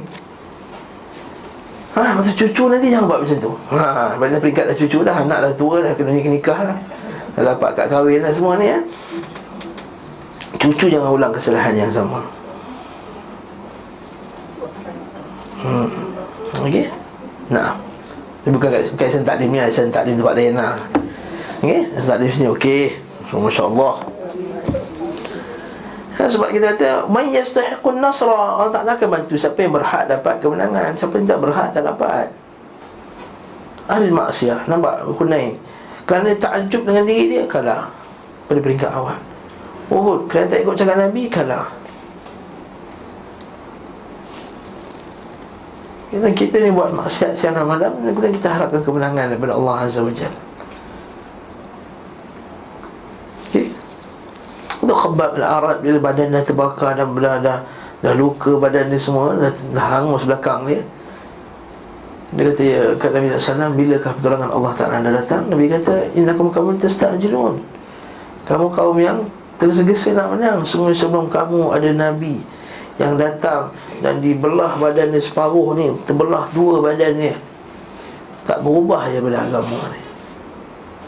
Ha, 1.93 2.19
masa 2.19 2.33
cucu 2.35 2.65
nanti 2.67 2.91
jangan 2.91 3.07
buat 3.07 3.21
macam 3.23 3.39
tu. 3.39 3.53
Ha, 3.77 4.17
pada 4.19 4.37
peringkat 4.43 4.65
dah 4.73 4.77
cucu 4.77 4.99
dah, 5.07 5.17
anak 5.23 5.39
dah 5.39 5.53
tua 5.55 5.85
dah 5.85 5.93
kena 5.95 6.11
nikah 6.11 6.59
lah. 6.67 6.79
Dah 7.39 7.55
dapat 7.55 7.71
kat 7.79 7.87
kahwin 7.93 8.27
lah 8.27 8.33
semua 8.35 8.59
ni 8.59 8.73
ya. 8.73 8.79
Cucu 10.59 10.91
jangan 10.91 11.11
ulang 11.15 11.33
kesalahan 11.33 11.79
yang 11.79 11.93
sama. 11.93 12.27
Hmm. 15.63 15.87
Okey. 16.67 16.91
Nah. 17.55 17.79
Ini 18.43 18.51
bukan 18.51 18.75
kat 18.75 18.83
kat 18.99 19.15
sen 19.15 19.23
taklim 19.23 19.55
ni, 19.55 19.63
sen 19.71 19.87
taklim 19.95 20.19
tempat 20.19 20.35
lain 20.35 20.59
lah. 20.59 20.75
Okey, 21.63 21.87
sen 21.95 22.09
taklim 22.11 22.27
sini 22.35 22.51
okey. 22.51 22.99
So, 23.31 23.39
masya-Allah. 23.39 24.03
Ha, 26.23 26.31
sebab 26.31 26.55
kita 26.55 26.79
kata 26.79 26.89
Man 27.11 27.35
yastahiqun 27.35 27.99
nasra. 27.99 28.31
Allah 28.31 28.71
tak 28.71 28.87
akan 28.87 29.09
bantu 29.11 29.35
Siapa 29.35 29.59
yang 29.59 29.75
berhak 29.75 30.07
dapat 30.07 30.39
kemenangan? 30.39 30.95
Siapa 30.95 31.19
yang 31.19 31.27
tak 31.27 31.41
berhak 31.43 31.69
tak 31.75 31.83
dapat. 31.83 32.31
Ahli 33.91 34.07
maksiat. 34.15 34.71
Nampak 34.71 35.03
Hunain? 35.19 35.59
Kerana 36.07 36.31
takjub 36.39 36.87
dengan 36.87 37.03
diri 37.03 37.27
dia 37.27 37.43
Kalah. 37.51 37.91
Pada 38.47 38.63
peringkat 38.63 38.91
awal. 38.95 39.19
Uhud 39.91 40.31
Kerana 40.31 40.47
tak 40.47 40.63
ikut 40.63 40.75
cakap 40.79 40.97
Nabi 41.03 41.27
Kalah. 41.27 41.67
Kita, 46.15 46.29
kita 46.31 46.57
ni 46.63 46.71
buat 46.71 46.93
maksiat 46.93 47.35
siang 47.35 47.57
malam 47.65 47.89
Kemudian 48.05 48.37
kita 48.37 48.53
harapkan 48.53 48.85
kemenangan 48.85 49.33
daripada 49.33 49.57
Allah 49.57 49.89
Azza 49.89 50.05
wa 50.05 50.13
Jalla 50.13 50.52
Untuk 54.83 54.99
khabab 54.99 55.39
al-arad 55.39 55.79
bila 55.79 56.11
badan 56.11 56.35
dah 56.35 56.43
terbakar 56.43 56.99
dan 56.99 57.15
dah, 57.15 57.39
dah, 57.39 57.59
dah 58.03 58.15
luka 58.19 58.59
badan 58.59 58.91
dia 58.91 58.99
semua 58.99 59.31
dah, 59.39 59.55
dah 59.71 59.87
hangus 59.95 60.27
belakang 60.27 60.67
dia. 60.67 60.83
Dia 62.35 62.51
kata 62.51 62.63
ya 62.67 62.83
kata 62.99 63.15
Nabi 63.23 63.29
SAW 63.39 63.79
bilakah 63.79 64.13
pertolongan 64.19 64.51
Allah 64.51 64.73
Ta'ala 64.75 64.99
dah 65.07 65.13
datang? 65.15 65.47
Nabi 65.47 65.71
kata 65.71 66.11
innakum 66.19 66.51
kamu 66.51 66.83
tasta'jilun. 66.83 67.63
Kamu 68.43 68.67
kaum 68.75 68.99
yang 68.99 69.23
tergesa-gesa 69.63 70.19
nak 70.19 70.35
menang. 70.35 70.59
Semua 70.67 70.91
sebelum 70.91 71.31
kamu 71.31 71.71
ada 71.71 71.91
Nabi 71.95 72.43
yang 72.99 73.15
datang 73.15 73.71
dan 74.03 74.19
dibelah 74.19 74.83
badan 74.83 75.15
dia 75.15 75.23
separuh 75.23 75.79
ni 75.79 75.95
terbelah 76.03 76.51
dua 76.51 76.83
badan 76.83 77.23
dia. 77.23 77.37
Tak 78.43 78.67
berubah 78.67 79.07
dia 79.07 79.23
pada 79.23 79.47
agama 79.47 79.79
ni. 79.95 80.03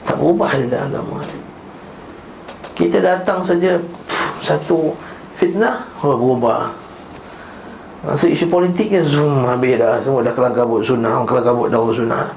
Tak 0.06 0.14
berubah 0.14 0.50
dia 0.54 0.66
pada 0.70 0.80
agama 0.86 1.18
ni 1.26 1.43
kita 2.74 2.98
datang 2.98 3.40
saja 3.40 3.78
Satu 4.42 4.92
fitnah. 5.38 5.86
Oh 6.02 6.18
berubah? 6.18 6.74
Masa 8.04 8.28
isu 8.28 8.52
politiknya 8.52 9.00
Zoom 9.00 9.48
habis 9.48 9.80
dah. 9.80 9.96
Semua 10.04 10.20
dah 10.20 10.34
kelang 10.36 10.52
kabut 10.52 10.84
sunnah. 10.84 11.24
Kelang 11.24 11.46
kabut 11.46 11.72
daun 11.72 11.88
sunnah. 11.88 12.28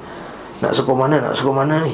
Nak 0.63 0.71
sokong 0.71 0.95
mana? 1.05 1.19
Nak 1.19 1.35
sokong 1.35 1.57
mana 1.59 1.83
ni? 1.83 1.93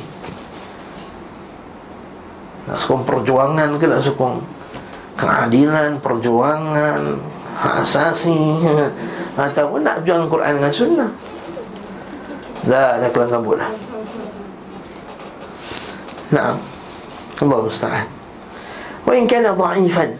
Nak 2.69 2.77
sokong 2.77 3.01
perjuangan 3.01 3.69
ke? 3.82 3.86
Nak 3.89 4.03
sokong 4.06 4.39
Keadilan 5.13 6.01
Perjuangan 6.01 7.01
Hak 7.53 7.86
asasi 7.86 8.62
Ataupun 9.41 9.82
nak 9.82 10.01
perjuangan 10.01 10.29
Quran 10.29 10.53
dengan 10.62 10.73
sunnah. 10.73 11.12
Dah 12.63 13.01
dah 13.01 13.10
kelang 13.10 13.32
kabut 13.34 13.58
dah. 13.58 13.71
Nah 16.34 16.53
Allah 17.41 17.60
musta'an 17.60 18.22
Wa 19.03 19.13
in 19.15 19.27
kana 19.27 19.51
dha'ifan. 19.51 20.15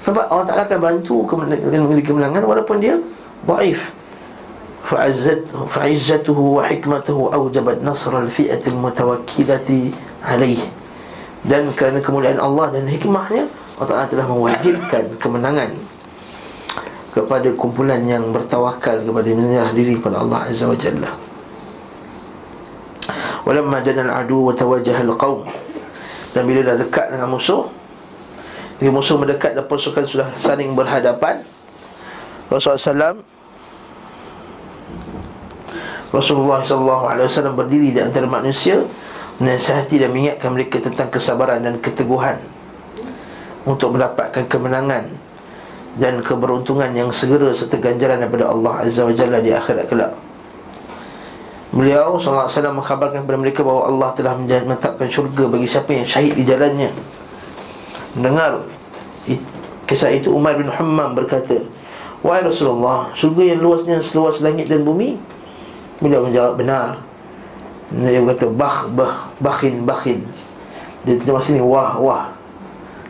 Sebab 0.00 0.32
Allah 0.32 0.46
Ta'ala 0.48 0.62
akan 0.64 0.78
bantu 0.80 1.24
negeri 1.48 2.00
kemenangan 2.00 2.44
walaupun 2.44 2.80
dia 2.80 2.96
dhaif. 3.44 3.92
Fa'azzat 4.80 5.44
fa'izzatuhu 5.52 6.56
wa 6.56 6.64
hikmatuhu 6.64 7.36
awjabat 7.36 7.84
nasr 7.84 8.16
al-fi'at 8.16 8.64
al-mutawakkilati 8.64 9.92
alaih. 10.24 10.60
Dan 11.44 11.72
kerana 11.76 12.00
kemuliaan 12.00 12.40
Allah 12.40 12.72
dan 12.72 12.88
hikmahnya 12.88 13.44
Allah 13.76 13.88
Ta'ala 13.88 14.06
telah 14.08 14.26
mewajibkan 14.28 15.16
kemenangan 15.20 15.72
kepada 17.10 17.48
kumpulan 17.56 18.00
yang 18.04 18.28
bertawakal 18.30 19.02
kepada 19.02 19.28
menyerah 19.32 19.72
diri 19.72 19.96
kepada 20.00 20.20
Allah 20.20 20.48
Azza 20.48 20.68
wa 20.68 20.76
Jalla. 20.76 21.10
Walamma 23.44 23.80
jana 23.82 24.04
al-adu 24.04 24.48
wa 24.48 24.52
tawajjaha 24.52 25.00
al-qawm 25.08 25.42
dan 26.30 26.42
bila 26.46 26.60
dah 26.62 26.76
dekat 26.78 27.10
dengan 27.10 27.28
musuh 27.30 27.66
Bila 28.78 29.02
musuh 29.02 29.18
mendekat 29.18 29.58
dan 29.58 29.66
pasukan 29.66 30.04
sudah 30.06 30.28
saling 30.38 30.72
berhadapan 30.78 31.42
Rasulullah 32.46 32.80
SAW 32.80 33.18
Rasulullah 36.10 36.60
SAW 36.66 37.54
berdiri 37.54 37.94
di 37.94 38.00
antara 38.02 38.26
manusia 38.30 38.82
Menasihati 39.40 39.96
dan 39.96 40.12
mengingatkan 40.12 40.50
mereka 40.52 40.76
tentang 40.78 41.08
kesabaran 41.10 41.62
dan 41.62 41.82
keteguhan 41.82 42.38
Untuk 43.66 43.98
mendapatkan 43.98 44.46
kemenangan 44.46 45.10
Dan 45.98 46.22
keberuntungan 46.22 46.94
yang 46.94 47.10
segera 47.10 47.50
serta 47.50 47.78
ganjaran 47.82 48.22
daripada 48.22 48.54
Allah 48.54 48.86
Azza 48.86 49.02
wa 49.02 49.14
Jalla 49.14 49.42
di 49.42 49.50
akhirat 49.50 49.90
kelak 49.90 50.29
Beliau 51.70 52.18
SAW 52.18 52.50
mengkhabarkan 52.50 53.22
kepada 53.22 53.38
mereka 53.38 53.60
bahawa 53.62 53.86
Allah 53.86 54.10
telah 54.18 54.34
menetapkan 54.34 55.06
syurga 55.06 55.46
bagi 55.46 55.70
siapa 55.70 55.94
yang 55.94 56.06
syahid 56.06 56.34
di 56.34 56.42
jalannya. 56.42 56.90
Mendengar 58.18 58.66
kisah 59.86 60.10
itu 60.10 60.34
Umar 60.34 60.58
bin 60.58 60.66
Hammam 60.66 61.14
berkata 61.14 61.62
Wahai 62.20 62.44
Rasulullah, 62.44 63.08
syurga 63.16 63.48
yang 63.48 63.64
luasnya 63.64 63.96
seluas 64.04 64.44
langit 64.44 64.68
dan 64.68 64.84
bumi? 64.84 65.16
Beliau 66.04 66.28
menjawab 66.28 66.60
benar. 66.60 67.00
Dia 67.96 68.20
berkata, 68.20 68.44
bah, 68.52 68.92
bah, 68.92 69.32
bakhin, 69.40 69.88
bakhin. 69.88 70.28
Dia 71.08 71.16
terjemah 71.16 71.40
sini, 71.40 71.64
wah, 71.64 71.96
wah. 71.96 72.28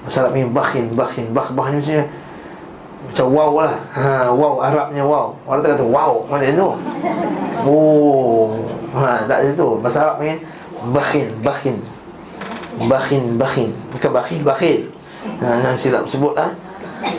Masalah 0.07 0.31
ini, 0.31 0.46
bakhin, 0.46 0.94
bakhin, 0.94 1.27
bah, 1.35 1.51
bah 1.51 1.75
ni 1.75 1.83
maksudnya 1.83 2.07
macam 3.01 3.27
wow 3.33 3.53
lah. 3.65 3.75
Ha, 3.97 4.29
Wow, 4.29 4.61
Arabnya 4.61 5.03
wow. 5.03 5.33
Orang 5.49 5.65
kata 5.65 5.85
wow, 5.85 6.21
mana 6.29 6.45
itu 6.45 6.69
Oh 7.65 8.53
ha, 8.93 9.25
Tak 9.25 9.39
ada 9.41 9.51
tu. 9.57 9.69
Bahasa 9.81 9.99
Arab 10.05 10.17
ni 10.21 10.37
Bakhin, 10.93 11.29
bakhin. 11.41 11.77
Bakhin, 12.89 13.37
bakhin. 13.41 13.71
Bukan 13.93 14.11
bakhin, 14.13 14.41
bakhin 14.45 14.81
ha, 15.41 15.73
Yang 15.73 15.89
silap 15.89 16.05
sebut 16.09 16.37
lah. 16.37 16.53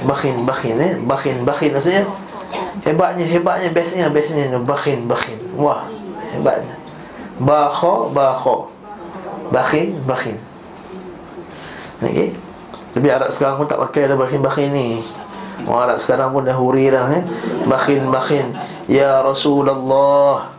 Bakhin, 0.06 0.46
bakhin 0.46 0.78
eh? 0.78 0.94
Bakhin, 1.02 1.41
bakhin 1.41 1.74
maksudnya 1.74 2.06
Hebatnya, 2.82 3.26
hebatnya, 3.30 3.70
bestnya, 3.70 4.10
bestnya 4.10 4.58
Bakhin, 4.62 5.06
bakhin. 5.06 5.38
Wah, 5.58 5.86
hebatnya. 6.34 6.78
Bakho, 7.41 8.10
bakho. 8.13 8.70
Bakhin, 9.50 9.98
bakhin. 10.06 10.38
Okey. 12.02 12.34
Tapi 12.91 13.08
Arab 13.08 13.30
sekarang 13.32 13.56
pun 13.56 13.67
tak 13.70 13.80
pakai 13.80 14.10
ada 14.10 14.20
bakhin-bakhin 14.20 14.70
ni 14.76 14.88
Orang 15.65 15.93
Arab 15.93 15.97
sekarang 16.02 16.30
pun 16.34 16.41
dah 16.45 16.56
huri 16.58 16.89
dah 16.89 17.06
eh? 17.13 17.24
Bakhin, 17.69 18.10
bakhin 18.10 18.54
Ya 18.89 19.21
Rasulullah. 19.21 20.54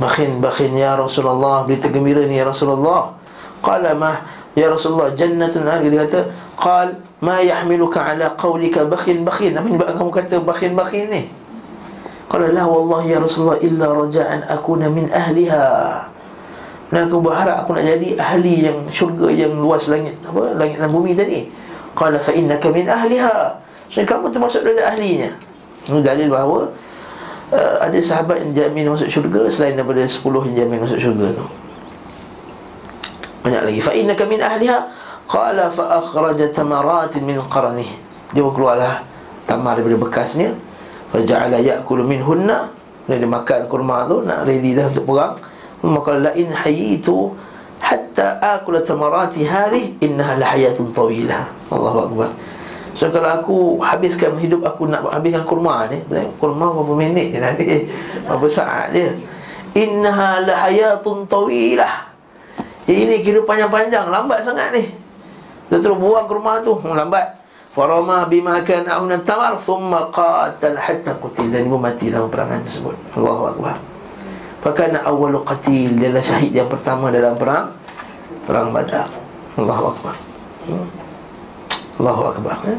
Bakhin, 0.00 0.40
bakhin 0.40 0.72
Ya 0.74 0.96
Rasulullah 0.96 1.68
Berita 1.68 1.92
gembira 1.92 2.24
ni 2.24 2.40
Ya 2.40 2.48
Rasulullah. 2.48 3.14
Qala 3.60 3.92
mah 3.92 4.24
Ya 4.56 4.72
Rasulullah 4.72 5.12
Jannatun 5.12 5.64
Dia 5.64 6.04
kata 6.08 6.20
Qal 6.56 6.96
Ma 7.24 7.40
yahmiluka 7.40 8.04
ala 8.04 8.36
qawlika 8.36 8.84
bakhin, 8.84 9.24
bakhin. 9.24 9.56
Apa 9.56 9.64
sebab 9.64 9.88
kamu 9.96 10.10
kata 10.12 10.36
bakhin, 10.44 10.72
bakhin 10.76 11.08
ni? 11.08 11.22
Qala 12.28 12.52
la 12.52 12.68
wallah 12.68 13.00
ya 13.04 13.16
Rasulullah 13.16 13.56
Illa 13.64 13.88
raja'an 13.88 14.44
akuna 14.44 14.92
min 14.92 15.08
ahliha. 15.08 15.64
Dan 16.92 17.10
aku 17.10 17.18
berharap 17.24 17.64
aku 17.64 17.74
nak 17.74 17.90
jadi 17.90 18.14
ahli 18.20 18.70
yang 18.70 18.86
syurga 18.92 19.26
yang 19.32 19.56
luas 19.56 19.90
langit 19.90 20.14
apa 20.22 20.54
langit 20.54 20.78
dan 20.78 20.94
bumi 20.94 21.10
tadi 21.10 21.48
Qala 21.94 22.18
fa 22.18 22.34
innaka 22.34 22.68
min 22.74 22.86
ahliha. 22.90 23.58
So 23.88 24.02
kamu 24.02 24.34
termasuk 24.34 24.66
dari 24.66 24.82
ahlinya. 24.82 25.30
Ini 25.86 26.00
dalil 26.02 26.28
bahawa 26.28 26.70
uh, 27.54 27.74
ada 27.82 27.98
sahabat 28.02 28.42
yang 28.42 28.52
jamin 28.52 28.90
masuk 28.90 29.06
syurga 29.06 29.46
selain 29.46 29.78
daripada 29.78 30.02
10 30.02 30.20
yang 30.50 30.56
jamin 30.66 30.78
masuk 30.82 30.98
syurga 30.98 31.26
tu. 31.38 31.46
Banyak 33.46 33.62
lagi. 33.70 33.80
Fa 33.80 33.92
innaka 33.94 34.22
min 34.26 34.40
ahliha. 34.42 34.78
Qala 35.24 35.72
fa 35.72 36.04
akhraja 36.04 36.52
tamarat 36.52 37.16
min 37.22 37.40
qarnih. 37.48 37.88
Dia 38.34 38.42
keluarlah 38.42 39.06
tamar 39.46 39.78
daripada 39.78 39.96
bekasnya. 39.96 40.52
Faja'ala 41.14 41.62
ya'kulu 41.62 42.02
minhunna 42.02 42.74
Dia 43.06 43.22
dia 43.22 43.30
makan 43.30 43.70
kurma 43.70 44.10
tu 44.10 44.26
Nak 44.26 44.50
ready 44.50 44.74
dah 44.74 44.90
untuk 44.90 45.06
perang 45.14 45.38
Maka 45.86 46.18
la'in 46.18 46.50
hayitu 46.50 47.30
Hatta 47.84 48.40
akula 48.40 48.80
tamarati 48.80 49.44
hari 49.44 49.92
Innaha 50.00 50.40
lahayatun 50.40 50.88
tawilah 50.88 51.44
Allahu 51.68 51.98
Akbar. 52.08 52.30
So 52.96 53.12
kalau 53.12 53.28
aku 53.28 53.56
habiskan 53.84 54.40
hidup 54.40 54.64
aku 54.64 54.88
nak 54.88 55.04
habiskan 55.10 55.44
kurma 55.44 55.90
ni 55.90 56.00
Kurma 56.40 56.72
berapa 56.72 56.94
minit 56.96 57.34
je 57.34 57.38
nanti? 57.42 57.66
Berapa 58.24 58.46
saat 58.48 58.94
je? 58.94 59.12
Innaha 59.76 60.40
lahayatun 60.46 61.26
tawilah 61.28 62.08
Ini 62.88 63.20
kehidupan 63.20 63.60
yang 63.60 63.68
panjang 63.68 64.08
Lambat 64.08 64.46
sangat 64.46 64.72
ni. 64.72 64.88
Dia 65.68 65.82
terus 65.82 65.98
buang 65.98 66.24
kurma 66.24 66.62
tu 66.64 66.78
Lambat. 66.80 67.36
Farama 67.74 68.30
bima 68.30 68.62
kan 68.62 68.86
aunan 68.86 69.26
tamar 69.26 69.58
Thumma 69.58 70.08
qatal 70.14 70.78
hatta 70.78 71.18
qutil 71.18 71.50
Dan 71.50 71.66
ibu 71.66 71.76
mati 71.76 72.08
dalam 72.08 72.30
perangan 72.30 72.62
tersebut. 72.62 72.94
Allahu 73.18 73.44
Akbar 73.58 73.93
Fakana 74.64 75.04
awalu 75.04 75.44
qatil. 75.44 76.00
Dia 76.00 76.08
adalah 76.08 76.24
syahid 76.24 76.52
yang 76.56 76.72
pertama 76.72 77.12
dalam 77.12 77.36
perang 77.36 77.68
Perang 78.48 78.72
badar. 78.72 79.12
Allahu 79.60 79.84
Akbar. 79.92 80.16
Hmm. 80.64 80.88
Allahu 82.00 82.22
Akbar 82.32 82.56
eh? 82.72 82.78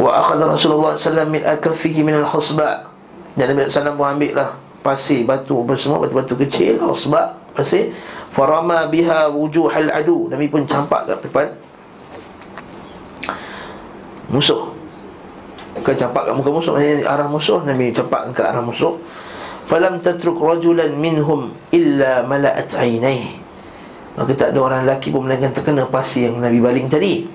Wa 0.00 0.10
akhadha 0.22 0.48
Rasulullah 0.48 0.94
SAW 0.94 1.26
min 1.26 1.42
akafihi 1.42 2.06
min 2.06 2.22
al-husba. 2.22 2.86
Dan 3.34 3.50
Nabi 3.50 3.66
SAW 3.66 3.98
pun 3.98 4.06
ambil 4.06 4.32
lah 4.38 4.50
Pasir, 4.80 5.28
batu, 5.28 5.60
apa 5.60 5.76
semua 5.76 6.00
Batu-batu 6.00 6.34
kecil, 6.40 6.80
husba, 6.80 7.36
pasir. 7.52 7.92
Farama 8.32 8.86
biha 8.86 9.26
wujuh 9.28 9.68
al-adu 9.68 10.30
Nabi 10.30 10.46
pun 10.46 10.62
campak 10.64 11.10
kat 11.10 11.18
depan. 11.18 11.46
Musuh. 14.30 14.70
Bukan 15.82 15.94
campak 15.98 16.30
kat 16.30 16.34
muka 16.38 16.50
musuh 16.54 16.72
Maksudnya 16.78 17.10
arah 17.10 17.26
musuh. 17.26 17.58
Nabi 17.66 17.90
campak 17.90 18.30
ke 18.30 18.42
arah 18.46 18.62
musuh 18.62 18.94
Falam 19.70 20.02
tatruk 20.02 20.42
rajulan 20.42 20.90
minhum 20.98 21.54
Illa 21.70 22.26
mala'at 22.26 22.74
aynaih 22.74 23.38
Maka 24.18 24.34
tak 24.34 24.50
ada 24.50 24.58
orang 24.58 24.82
lelaki 24.82 25.14
pun 25.14 25.30
Melainkan 25.30 25.54
terkena 25.54 25.86
pasir 25.86 26.26
yang 26.26 26.42
Nabi 26.42 26.58
baling 26.58 26.90
tadi. 26.90 27.30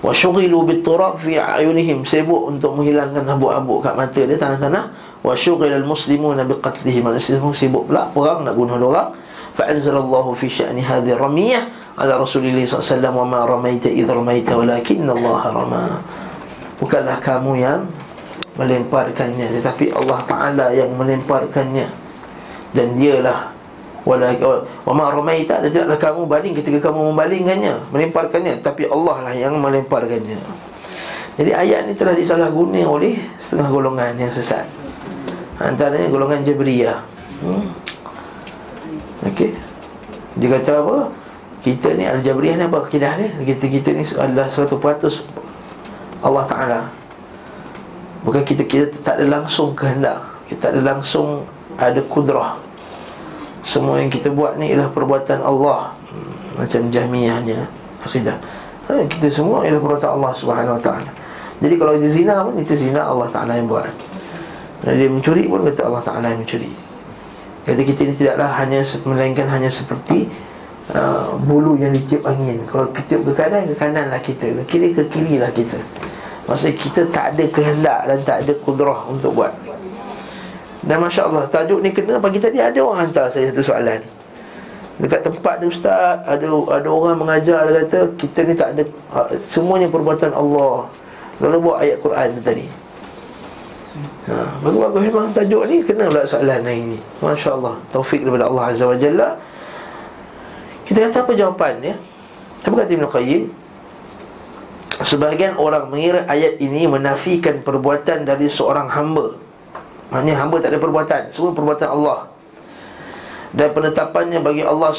Wa 0.00 0.16
syughilu 0.16 0.64
biturab 0.64 1.20
fi 1.20 1.36
ayunihim. 1.36 2.08
Sibuk 2.08 2.48
untuk 2.48 2.80
menghilangkan 2.80 3.28
habuk-habuk 3.28 3.84
kat 3.84 3.92
mata 3.92 4.16
dia 4.24 4.40
Tanah-tanah 4.40 4.84
Wa 5.20 5.36
syughil 5.36 5.76
al-muslimun 5.76 6.40
biqatlihim 6.40 7.04
Al-muslimun 7.04 7.52
sibuk 7.52 7.84
pula 7.84 8.08
Perang 8.08 8.48
nak 8.48 8.56
bunuh 8.56 8.80
orang. 8.80 9.12
Fa'anzalallahu 9.52 10.32
fi 10.32 10.48
sya'ni 10.48 10.80
hadhi 10.80 11.12
ramiyah 11.12 11.82
ala 12.00 12.16
Rasulullah 12.16 12.64
SAW 12.64 13.04
wa 13.12 13.24
ma 13.28 13.40
ramaita 13.44 13.92
idh 13.92 14.08
ramaita 14.08 14.56
walakin 14.56 15.04
Allah 15.04 15.42
rama. 15.52 15.84
Bukanlah 16.80 17.20
kamu 17.20 17.60
yang 17.60 17.84
melemparkannya. 18.56 19.48
Tetapi 19.60 19.92
Allah 19.96 20.20
Taala 20.28 20.66
yang 20.72 20.92
melemparkannya. 20.92 21.88
Dan 22.72 22.96
dialah 22.96 23.52
wala 24.02 24.34
wa 24.82 24.92
ma 24.98 25.14
ramaita 25.14 25.62
dan 25.62 25.70
tidaklah 25.70 25.94
kamu 25.94 26.22
baling 26.26 26.54
ketika 26.58 26.90
kamu 26.90 27.12
membalingkannya 27.12 27.74
melemparkannya. 27.92 28.60
Tapi 28.60 28.88
Allah 28.88 29.30
lah 29.30 29.34
yang 29.36 29.56
melemparkannya. 29.60 30.40
Jadi 31.32 31.50
ayat 31.52 31.88
ini 31.88 31.96
telah 31.96 32.12
disalahguna 32.12 32.84
oleh 32.84 33.16
setengah 33.40 33.68
golongan 33.72 34.12
yang 34.20 34.32
sesat. 34.32 34.68
Antaranya 35.56 36.08
golongan 36.12 36.44
Jabriyah. 36.44 37.00
Hmm. 37.40 37.64
okey. 39.32 39.56
Dia 40.36 40.48
kata 40.60 40.72
apa? 40.80 40.96
Kita 41.62 41.94
ni 41.94 42.04
Al-Jabriyah 42.04 42.58
ni 42.58 42.64
apa 42.66 42.82
akidah 42.82 43.22
ni 43.22 43.28
kita, 43.46 43.64
kita 43.70 43.88
ni 43.94 44.02
adalah 44.18 44.50
100% 44.50 44.66
Allah 46.22 46.44
Ta'ala 46.50 47.01
Bukan 48.22 48.42
kita, 48.46 48.62
kita 48.66 48.86
tak 49.02 49.18
ada 49.18 49.26
langsung 49.26 49.74
kehendak. 49.74 50.22
Kita 50.46 50.70
tak 50.70 50.70
ada 50.78 50.80
langsung 50.94 51.42
ada 51.74 51.98
kudrah. 52.06 52.54
Semua 53.66 53.98
yang 53.98 54.10
kita 54.10 54.30
buat 54.30 54.58
ni 54.58 54.70
ialah 54.70 54.90
perbuatan 54.94 55.42
Allah. 55.42 55.94
Hmm, 56.10 56.62
Macam 56.62 56.92
Jahmiyahnya 56.92 57.64
Akidah 58.04 58.36
ha, 58.90 59.00
Kita 59.06 59.30
semua 59.32 59.62
ialah 59.66 59.80
perbuatan 59.82 60.10
Allah 60.18 60.32
Subhanahu 60.34 60.74
Wa 60.78 60.82
Ta'ala. 60.82 61.10
Jadi 61.62 61.74
kalau 61.78 61.94
dia 61.94 62.10
zina 62.10 62.42
pun 62.42 62.58
itu 62.58 62.74
zina 62.74 63.06
Allah 63.06 63.30
Ta'ala 63.30 63.58
yang 63.58 63.70
buat. 63.70 63.86
Dan 64.82 64.98
dia 64.98 65.08
mencuri 65.10 65.46
pun 65.46 65.62
kata 65.62 65.86
Allah 65.86 66.02
Ta'ala 66.02 66.26
yang 66.34 66.42
mencuri. 66.42 66.70
Kata 67.62 67.80
kita 67.86 68.00
ni 68.02 68.14
tidaklah 68.18 68.50
hanya 68.58 68.82
Melainkan 69.06 69.46
hanya 69.46 69.70
seperti 69.70 70.26
uh, 70.90 71.38
bulu 71.42 71.78
yang 71.78 71.94
ditiup 71.94 72.26
angin. 72.26 72.58
Kalau 72.66 72.90
ketiup 72.90 73.22
ke 73.30 73.32
kanan, 73.34 73.66
ke 73.70 73.74
kanan 73.78 74.10
lah 74.10 74.18
kita. 74.18 74.50
Ke 74.62 74.62
kiri, 74.66 74.90
ke 74.90 75.06
kiri 75.06 75.38
lah 75.38 75.50
kita 75.54 75.78
Maksudnya 76.46 76.74
kita 76.74 77.02
tak 77.14 77.24
ada 77.34 77.44
kehendak 77.46 78.00
dan 78.10 78.18
tak 78.26 78.36
ada 78.42 78.52
kudrah 78.62 79.00
untuk 79.06 79.32
buat. 79.38 79.54
Dan 80.82 80.98
Masya 80.98 81.30
Allah, 81.30 81.46
tajuk 81.46 81.78
ni 81.78 81.94
kena 81.94 82.18
pagi 82.18 82.42
tadi 82.42 82.58
ada 82.58 82.74
orang 82.82 83.06
hantar 83.06 83.30
saya 83.30 83.54
satu 83.54 83.62
soalan. 83.62 84.02
Dekat 84.98 85.22
tempat 85.22 85.62
ni 85.62 85.70
ustaz, 85.70 86.18
ada 86.26 86.46
ada 86.46 86.88
orang 86.90 87.16
mengajar 87.16 87.64
dia 87.64 87.82
kata 87.86 87.98
Kita 88.18 88.38
ni 88.44 88.52
tak 88.52 88.76
ada, 88.76 88.82
uh, 89.14 89.30
semuanya 89.40 89.86
perbuatan 89.86 90.34
Allah. 90.34 90.90
Lalu 91.38 91.56
buat 91.62 91.76
ayat 91.80 91.96
Quran 92.02 92.28
tadi. 92.42 92.66
Ha, 94.24 94.34
bagus-bagus 94.64 95.00
memang 95.04 95.28
tajuk 95.36 95.62
ni 95.68 95.84
kena 95.84 96.08
pula 96.08 96.24
soalan 96.24 96.64
hari 96.64 96.96
ni. 96.96 96.98
Masya 97.20 97.60
Allah 97.60 97.76
Taufik 97.92 98.24
daripada 98.24 98.48
Allah 98.48 98.64
Azza 98.72 98.84
wa 98.88 98.96
Jalla. 98.96 99.36
Kita 100.88 100.98
kata 101.08 101.18
apa 101.28 101.32
jawapannya? 101.36 101.94
Apa 102.66 102.74
kata 102.82 102.90
Ibn 102.90 103.06
Qayyim? 103.06 103.42
Sebahagian 105.02 105.58
orang 105.58 105.90
mengira 105.90 106.22
ayat 106.30 106.62
ini 106.62 106.86
menafikan 106.86 107.58
perbuatan 107.60 108.22
dari 108.22 108.46
seorang 108.46 108.86
hamba. 108.86 109.34
Maksudnya 110.12 110.36
hamba 110.36 110.60
tak 110.60 110.76
ada 110.76 110.80
perbuatan 110.80 111.22
Semua 111.32 111.56
perbuatan 111.56 111.88
Allah. 111.88 112.28
Dan 113.52 113.68
penetapannya 113.72 114.40
bagi 114.44 114.60
Allah 114.64 114.92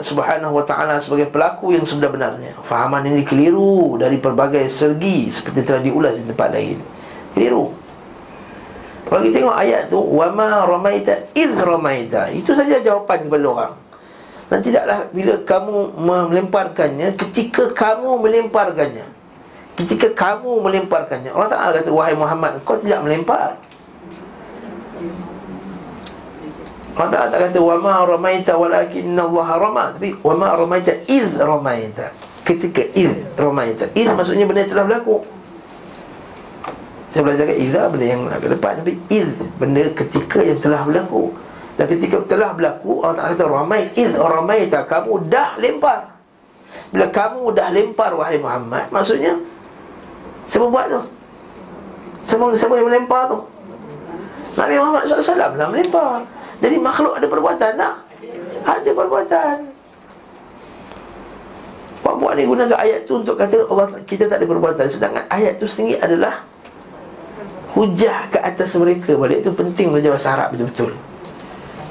subhanahu 0.00 0.52
wa 0.52 0.64
ta'ala 0.64 1.00
Sebagai 1.00 1.32
pelaku 1.32 1.72
yang 1.72 1.88
sebenar-benarnya 1.88 2.60
Fahaman 2.60 3.08
ini 3.08 3.24
keliru 3.24 3.96
dari 3.96 4.20
pelbagai 4.20 4.68
sergi 4.68 5.32
Seperti 5.32 5.64
telah 5.64 5.80
diulas 5.80 6.20
di 6.20 6.24
tempat 6.28 6.48
lain. 6.52 6.80
Keliru. 7.32 7.72
Kalau 9.04 9.20
kita 9.24 9.36
tengok 9.40 9.56
ayat 9.56 9.82
tu 9.92 10.00
Wama 10.00 10.64
ramaita 10.64 11.32
idh 11.36 11.56
ramaita. 11.60 12.32
Itu 12.32 12.56
saja 12.56 12.80
jawapan 12.80 13.28
kepada 13.28 13.44
orang. 13.44 13.74
Dan 14.48 14.58
tidaklah 14.60 14.98
bila 15.12 15.34
kamu 15.44 15.76
melemparkannya 16.00 17.08
Ketika 17.20 17.72
kamu 17.72 18.20
melemparkannya 18.20 19.13
Ketika 19.74 20.14
kamu 20.14 20.62
melemparkannya 20.62 21.34
Allah 21.34 21.50
Ta'ala 21.50 21.70
kata 21.74 21.90
Wahai 21.90 22.14
Muhammad 22.14 22.62
Kau 22.62 22.78
tidak 22.78 23.02
melempar. 23.02 23.58
Allah 26.94 27.10
Ta'ala 27.10 27.28
tak 27.34 27.40
kata 27.50 27.58
Wama 27.58 28.06
ramaita 28.06 28.54
walakinna 28.54 29.26
Allah 29.26 29.48
rama. 29.58 29.84
Tapi 29.98 30.14
Wama 30.22 30.54
ramaita 30.54 30.94
iz 31.10 31.26
ramaita. 31.34 32.14
Ketika 32.46 32.86
iz 32.94 33.10
ramaita 33.34 33.90
Iz 33.98 34.06
maksudnya 34.14 34.46
benda 34.46 34.62
telah 34.62 34.86
berlaku. 34.86 35.26
Saya 37.10 37.22
belajar 37.26 37.46
kat 37.46 37.58
Iza 37.58 37.82
benda 37.90 38.06
yang 38.06 38.22
ke 38.30 38.48
depan. 38.50 38.72
Tapi 38.78 38.92
iz 39.10 39.28
Benda 39.58 39.82
ketika 39.90 40.38
yang 40.38 40.58
telah 40.62 40.86
berlaku. 40.86 41.34
Dan 41.74 41.90
ketika 41.90 42.22
telah 42.30 42.54
berlaku 42.54 43.02
Allah 43.02 43.26
Ta'ala 43.26 43.34
kata 43.34 43.44
Ramai 43.50 43.90
iz 43.98 44.14
ramai 44.14 44.70
tak 44.70 44.86
Kamu 44.86 45.26
dah 45.26 45.58
lempar. 45.58 46.14
Bila 46.94 47.10
kamu 47.10 47.50
dah 47.58 47.74
lempar 47.74 48.14
Wahai 48.14 48.38
Muhammad 48.38 48.86
Maksudnya 48.90 49.34
Siapa 50.48 50.66
buat 50.68 50.86
tu? 50.90 51.00
Siapa, 52.24 52.44
siapa 52.56 52.74
yang 52.78 52.86
melempar 52.88 53.28
tu? 53.28 53.38
Nabi 54.54 54.74
Muhammad 54.78 55.02
SAW 55.10 55.58
lah 55.58 55.68
melempar 55.68 56.22
Jadi 56.62 56.76
makhluk 56.78 57.18
ada 57.18 57.26
perbuatan 57.26 57.70
tak? 57.74 57.94
Ada 58.64 58.90
perbuatan 58.94 59.56
Pak 62.04 62.14
buat 62.20 62.32
ni 62.36 62.44
gunakan 62.44 62.76
ayat 62.76 63.08
tu 63.08 63.18
untuk 63.18 63.34
kata 63.34 63.66
Allah 63.66 63.88
kita 64.04 64.30
tak 64.30 64.38
ada 64.40 64.46
perbuatan 64.46 64.86
Sedangkan 64.86 65.24
ayat 65.28 65.58
tu 65.58 65.66
sendiri 65.66 65.98
adalah 65.98 66.46
Hujah 67.74 68.30
ke 68.30 68.38
atas 68.38 68.78
mereka 68.78 69.18
Balik 69.18 69.42
itu 69.42 69.50
penting 69.50 69.90
belajar 69.90 70.14
bahasa 70.14 70.28
Arab 70.38 70.48
betul-betul 70.54 70.94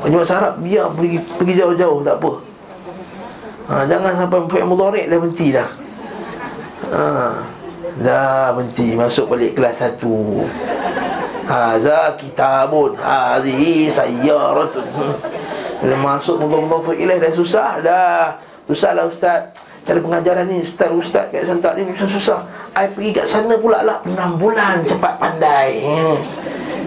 Orang 0.03 0.19
bahasa 0.19 0.35
Arab 0.35 0.53
biar 0.59 0.91
pergi 0.91 1.15
pergi 1.15 1.53
jauh-jauh 1.63 2.03
tak 2.03 2.19
apa. 2.19 2.31
Ha, 3.71 3.73
jangan 3.87 4.11
sampai 4.19 4.39
fi'il 4.51 4.67
mudhari' 4.67 5.07
dah 5.07 5.15
berhenti 5.15 5.47
dah. 5.55 5.69
Ha, 6.91 6.99
dah 8.01 8.57
berhenti 8.57 8.97
masuk 8.97 9.35
balik 9.35 9.53
kelas 9.53 9.77
1. 9.77 10.01
Haza 11.45 12.17
kitabun 12.17 12.97
hazihi 12.97 13.91
sayyaratun. 13.91 14.87
Bila 15.83 15.95
masuk 15.99 16.39
mudhari' 16.39 16.95
fi'il 16.95 17.11
dah 17.19 17.33
susah 17.35 17.71
dah. 17.83 18.39
Susahlah 18.65 19.05
ustaz. 19.11 19.51
Cara 19.83 19.99
pengajaran 19.99 20.47
ni 20.47 20.63
ustaz-ustaz 20.63 21.27
kat 21.27 21.43
santak 21.43 21.75
ni 21.75 21.83
susah-susah. 21.91 22.39
Ai 22.71 22.87
pergi 22.87 23.11
kat 23.19 23.27
sana 23.27 23.59
pula 23.59 23.83
lah 23.83 23.99
6 24.07 24.39
bulan 24.39 24.79
cepat 24.87 25.19
pandai. 25.19 25.83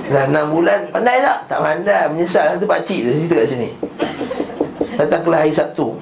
Dah 0.06 0.22
6 0.30 0.54
bulan 0.54 0.86
Pandai 0.94 1.18
tak? 1.18 1.50
Tak 1.50 1.58
pandai 1.58 2.06
Menyesal 2.14 2.54
Itu 2.54 2.66
pakcik 2.70 2.98
tu 3.02 3.10
Cerita 3.10 3.34
kat 3.42 3.48
sini 3.50 3.68
Datang 4.94 5.22
kelas 5.26 5.40
hari 5.42 5.50
Sabtu 5.50 5.95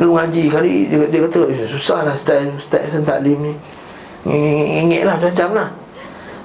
Lalu 0.00 0.10
ngaji 0.16 0.42
kali 0.48 0.74
Dia, 0.88 1.04
dia 1.12 1.20
kata 1.28 1.40
eh, 1.52 1.68
Susah 1.68 2.00
lah 2.08 2.16
Ustaz 2.16 2.48
Ustaz 2.56 2.88
Hasan 2.88 3.04
Taklim 3.04 3.36
ni. 3.36 3.52
Ngingit 4.24 5.04
lah 5.04 5.20
macam 5.20 5.48
lah. 5.52 5.68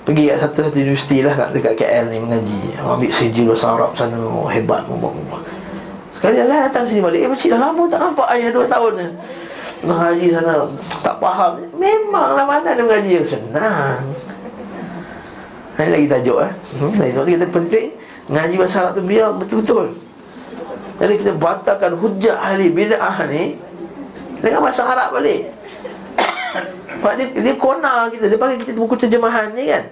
Pergi 0.06 0.30
kat 0.30 0.38
satu-satu 0.38 0.78
universiti 0.78 1.18
lah 1.26 1.34
kat, 1.34 1.50
dekat 1.56 1.74
KL 1.80 2.06
ni 2.12 2.20
mengaji. 2.20 2.78
Ambil 2.78 3.10
sijil 3.10 3.50
bahasa 3.50 3.74
Arab 3.74 3.92
sana 3.96 4.20
oh, 4.20 4.46
Hebat 4.52 4.84
Sekali 6.14 6.40
lah 6.44 6.68
datang 6.68 6.86
sini 6.86 7.02
balik 7.02 7.26
Eh 7.26 7.30
makcik 7.32 7.50
dah 7.52 7.60
lama 7.60 7.84
tak 7.88 8.00
nampak 8.04 8.28
ayah 8.36 8.50
dua 8.52 8.66
tahun 8.68 8.92
ni. 9.00 9.08
Mengaji 9.88 10.28
sana 10.36 10.54
Tak 11.00 11.16
faham. 11.24 11.52
Memanglah 11.80 12.44
mana 12.44 12.68
ada 12.76 12.84
mengaji? 12.84 13.24
Yang 13.24 13.40
senang. 13.40 14.04
Ini 15.76 15.92
lagi 15.92 16.08
tajuk 16.08 16.38
eh. 16.40 16.52
Hmm, 16.80 16.96
Lagi 16.96 17.36
kita 17.36 17.48
penting 17.52 17.88
Ngaji 18.32 18.56
bahasa 18.56 18.76
Arab 18.80 18.92
tu 18.96 19.04
biar 19.04 19.36
betul-betul 19.36 19.92
Jadi 20.96 21.14
kita 21.20 21.32
batalkan 21.36 21.92
hujah 22.00 22.40
ahli 22.40 22.72
bid'ah 22.72 23.28
ni 23.28 23.60
Dengan 24.40 24.64
bahasa 24.64 24.88
Arab 24.88 25.20
balik. 25.20 25.52
Sebab 27.04 27.14
dia, 27.20 27.26
dia 27.36 27.54
kona 27.60 28.08
kita 28.08 28.32
Dia 28.32 28.40
panggil 28.40 28.64
kita 28.64 28.80
buku 28.80 28.96
terjemahan 28.96 29.52
ni 29.52 29.68
kan. 29.68 29.84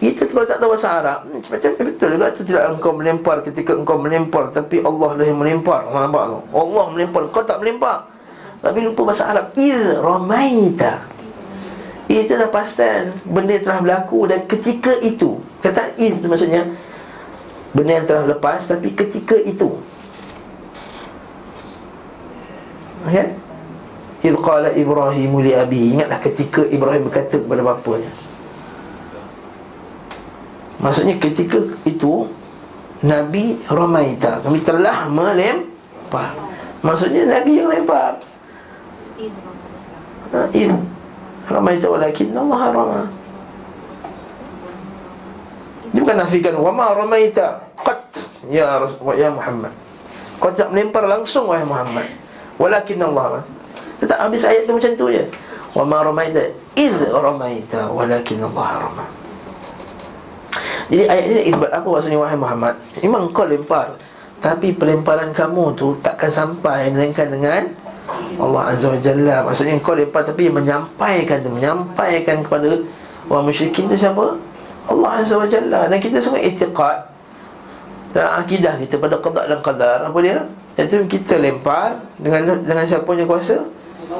Kita 0.00 0.32
kalau 0.32 0.48
tak 0.48 0.58
tahu 0.62 0.72
bahasa 0.72 0.88
Arab 1.02 1.18
hmm, 1.28 1.40
Macam 1.50 1.70
betul 1.76 2.08
juga 2.16 2.26
tu 2.32 2.42
Tidak 2.46 2.62
engkau 2.72 2.92
melempar 2.96 3.36
ketika 3.44 3.76
engkau 3.76 4.00
melempar 4.00 4.48
Tapi 4.54 4.80
Allah 4.80 5.10
lah 5.18 5.26
yang 5.26 5.38
melempar. 5.42 5.84
Nampak 5.90 6.24
tu 6.24 6.38
Allah 6.54 6.84
melempar 6.94 7.22
Kau 7.34 7.42
tak 7.42 7.58
melempar. 7.58 8.06
Tapi 8.62 8.78
lupa 8.86 9.08
bahasa 9.08 9.28
Arab. 9.28 9.52
Il 9.58 9.98
ramaita. 9.98 11.04
Itu 12.06 12.38
dah 12.38 12.48
pastan 12.48 13.18
Benda 13.26 13.58
telah 13.58 13.82
berlaku 13.82 14.30
Dan 14.30 14.46
ketika 14.46 14.94
itu. 15.02 15.42
Kata 15.58 15.98
il 15.98 16.16
maksudnya 16.22 16.70
Benda 17.74 17.92
yang 17.98 18.06
telah 18.06 18.24
lepas 18.30 18.70
Tapi 18.70 18.94
ketika 18.94 19.34
itu 19.36 19.74
Okay 23.06 23.40
Idh 24.20 24.36
qala 24.36 24.68
Ibrahim 24.76 25.32
li 25.40 25.52
abi. 25.56 25.96
Ingatlah 25.96 26.20
ketika 26.20 26.60
Ibrahim 26.68 27.08
berkata 27.08 27.40
kepada 27.40 27.64
bapanya. 27.64 28.12
Maksudnya 30.80 31.16
ketika 31.16 31.56
itu 31.88 32.28
Nabi 33.00 33.56
Ramaita. 33.64 34.44
Kami 34.44 34.60
telah 34.60 35.08
melempar. 35.08 36.36
Maksudnya 36.84 37.24
Nabi 37.32 37.64
yang 37.64 37.72
lempar. 37.72 38.20
Idh 40.52 40.76
Ramaita. 41.48 41.86
Walakin 41.88 42.36
Allah 42.36 42.60
Rama. 42.76 43.00
Dia 45.96 46.00
bukan 46.04 46.16
nafikan 46.20 46.54
Wama 46.60 46.92
Ramaita. 46.92 47.64
Qat. 47.80 48.04
Ya, 48.52 48.84
ya 49.16 49.32
Muhammad. 49.32 49.72
Kau 50.36 50.52
tak 50.52 50.68
melempar 50.76 51.08
langsung 51.08 51.48
Wahai 51.48 51.64
Muhammad 51.64 52.19
Walakin 52.60 53.00
Allah 53.00 53.40
tak 54.04 54.16
habis 54.16 54.44
ayat 54.44 54.64
tu 54.64 54.72
macam 54.76 54.92
tu 54.96 55.06
je. 55.12 55.24
Wa 55.76 55.84
ma 55.84 56.00
ramaita 56.00 56.40
id 56.74 56.98
ramaita 57.14 57.94
walakin 57.94 58.42
Allah 58.42 58.90
rama 58.90 59.06
Jadi 60.90 61.06
ayat 61.06 61.24
ini 61.30 61.40
isbat 61.54 61.70
apa 61.70 61.86
maksudnya 61.86 62.18
wahai 62.18 62.34
Muhammad? 62.34 62.74
Memang 63.04 63.30
kau 63.30 63.46
lempar. 63.46 63.94
Tapi 64.40 64.72
pelemparan 64.72 65.30
kamu 65.36 65.76
tu 65.76 65.92
takkan 66.00 66.32
sampai 66.32 66.88
Melainkan 66.88 67.28
dengan 67.28 67.70
Allah 68.40 68.74
Azza 68.74 68.90
wa 68.90 68.98
Jalla. 68.98 69.46
Maksudnya 69.46 69.78
kau 69.78 69.94
lempar 69.94 70.26
tapi 70.26 70.50
menyampaikan 70.50 71.44
tu 71.44 71.52
Menyampaikan 71.52 72.42
kepada 72.42 72.82
orang 73.30 73.44
musyrikin 73.46 73.86
tu 73.86 73.94
siapa? 73.94 74.34
Allah 74.90 75.10
Azza 75.22 75.38
wa 75.38 75.46
Jalla. 75.46 75.86
Dan 75.86 76.02
kita 76.02 76.18
semua 76.18 76.42
itiqad 76.42 76.98
Dalam 78.10 78.32
akidah 78.42 78.74
kita 78.80 78.98
pada 78.98 79.16
qadar 79.22 79.44
dan 79.46 79.60
qadar 79.62 79.98
Apa 80.10 80.18
dia? 80.18 80.42
Iaitu 80.80 81.04
kita 81.04 81.36
lempar 81.36 82.00
Dengan 82.16 82.64
dengan 82.64 82.84
siapa 82.88 83.04
punya 83.04 83.28
kuasa? 83.28 83.60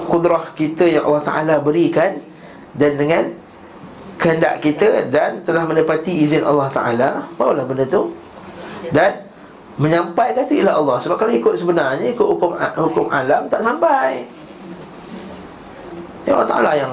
kudrah 0.07 0.55
kita 0.55 0.87
yang 0.87 1.09
Allah 1.09 1.25
Ta'ala 1.25 1.55
berikan 1.65 2.21
Dan 2.77 3.01
dengan 3.01 3.33
kehendak 4.21 4.61
kita 4.61 5.09
Dan 5.09 5.41
telah 5.41 5.65
menepati 5.65 6.13
izin 6.21 6.45
Allah 6.45 6.69
Ta'ala 6.69 7.25
Barulah 7.41 7.65
benda 7.65 7.89
tu. 7.89 8.13
Dan 8.93 9.25
menyampaikan 9.81 10.45
itu 10.45 10.61
ialah 10.61 10.77
Allah. 10.77 10.97
Sebab 11.01 11.17
kalau 11.17 11.33
ikut 11.33 11.57
sebenarnya 11.57 12.13
Ikut 12.13 12.27
hukum, 12.37 12.53
hukum 12.59 13.09
alam 13.09 13.49
tak 13.49 13.65
sampai. 13.65 14.29
Ya 16.29 16.37
Allah 16.37 16.49
Ta'ala 16.53 16.71
yang 16.77 16.93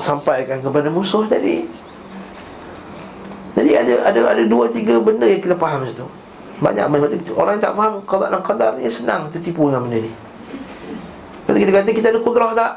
sampaikan 0.00 0.64
kepada 0.64 0.88
musuh 0.88 1.28
tadi. 1.28 1.68
Jadi 3.52 3.70
ada 3.76 3.94
ada 4.08 4.20
ada 4.32 4.42
dua 4.48 4.64
tiga 4.72 4.96
benda 4.96 5.28
yang 5.28 5.44
kita 5.44 5.52
faham 5.60 5.84
situ 5.84 6.08
Banyak 6.60 6.86
benda 6.90 7.06
Orang 7.38 7.56
yang 7.56 7.64
tak 7.64 7.74
faham 7.78 8.02
Qadar 8.04 8.28
dan 8.28 8.42
qadar 8.44 8.70
ni 8.76 8.90
senang 8.90 9.30
tertipu 9.32 9.70
dengan 9.70 9.86
benda 9.86 10.04
ni 10.04 10.12
Kata 11.46 11.56
kita 11.58 11.72
kata 11.74 11.90
kita 11.92 12.08
ada 12.14 12.20
kudrah 12.24 12.50
tak? 12.56 12.72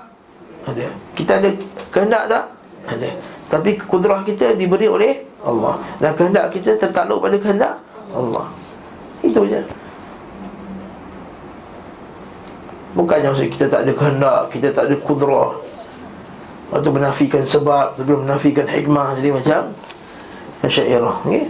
Ada. 0.65 0.87
Kita 1.13 1.31
ada 1.39 1.49
kehendak 1.93 2.23
tak? 2.27 2.43
Ada. 2.89 3.09
Tapi 3.47 3.69
kudrah 3.77 4.19
kita 4.25 4.57
diberi 4.57 4.89
oleh 4.89 5.23
Allah. 5.45 5.77
Dan 6.01 6.11
kehendak 6.17 6.51
kita 6.51 6.75
tertakluk 6.75 7.21
pada 7.21 7.37
kehendak 7.37 7.73
Allah. 8.11 8.49
Itu 9.21 9.45
je. 9.45 9.61
Bukannya 12.95 13.27
maksud 13.31 13.51
kita 13.51 13.67
tak 13.67 13.83
ada 13.85 13.91
kehendak, 13.91 14.39
kita 14.49 14.67
tak 14.71 14.91
ada 14.91 14.95
kudrah. 15.03 15.51
Atau 16.73 16.89
menafikan 16.91 17.45
sebab, 17.45 17.95
tapi 17.95 18.11
menafikan 18.11 18.65
hikmah 18.65 19.13
jadi 19.21 19.29
macam 19.35 19.61
syairah. 20.65 21.21
Okey? 21.23 21.45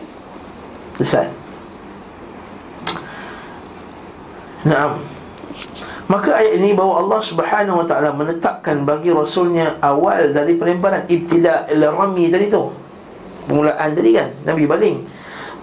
Selesai. 1.00 1.45
Naam. 4.65 5.06
Maka 6.06 6.38
ayat 6.38 6.62
ini 6.62 6.78
bahawa 6.78 7.01
Allah 7.01 7.21
Subhanahu 7.21 7.82
Wa 7.82 7.86
Taala 7.89 8.13
menetapkan 8.13 8.86
bagi 8.86 9.10
Rasulnya 9.10 9.78
awal 9.82 10.34
dari 10.34 10.54
pelemparan 10.54 11.06
ibtila 11.10 11.65
al-rami 11.65 12.30
tadi 12.30 12.49
tu. 12.49 12.69
Permulaan 13.45 13.93
tadi 13.93 14.10
kan 14.13 14.30
Nabi 14.45 14.65
baling. 14.69 14.97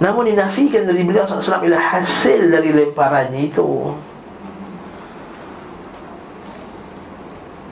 Namun 0.03 0.35
dinafikan 0.35 0.83
dari 0.83 1.07
beliau 1.07 1.23
SAW 1.23 1.63
ialah 1.63 1.95
hasil 1.95 2.51
dari 2.51 2.75
lemparannya 2.75 3.39
itu. 3.47 3.95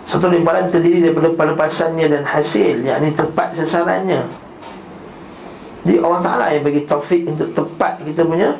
Satu 0.06 0.26
lemparan 0.30 0.70
terdiri 0.70 1.02
daripada 1.02 1.30
pelepasannya 1.34 2.06
dan 2.06 2.22
hasil 2.22 2.86
yakni 2.86 3.14
tepat 3.14 3.54
sasarannya. 3.54 4.26
Jadi 5.86 5.96
Allah 6.02 6.20
Ta'ala 6.22 6.44
yang 6.54 6.62
bagi 6.66 6.86
taufik 6.86 7.26
untuk 7.26 7.50
tepat 7.50 7.98
kita 8.02 8.22
punya 8.22 8.54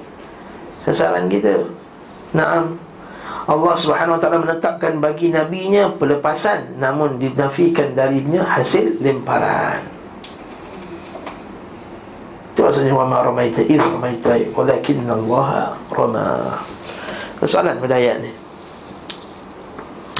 sasaran 0.83 1.31
kita. 1.31 1.80
Naam. 2.37 2.79
Allah 3.51 3.75
Subhanahu 3.75 4.15
Wa 4.15 4.21
Taala 4.23 4.39
menetapkan 4.47 5.03
bagi 5.03 5.35
nabinya 5.35 5.91
pelepasan 5.99 6.79
namun 6.79 7.19
dinafikan 7.19 7.99
darinya 7.99 8.47
hasil 8.47 9.03
lemparan. 9.03 9.83
Itu 12.55 12.63
maksudnya 12.63 12.95
wa 12.95 13.07
ma 13.09 13.27
ramaita 13.27 13.67
id 13.67 13.81
ramaita 13.81 14.39
walakin 14.55 15.03
Allah 15.11 15.75
rama. 15.91 16.63
Soalan 17.43 17.83
pada 17.83 17.99
ayat 17.99 18.23
ni. 18.23 18.31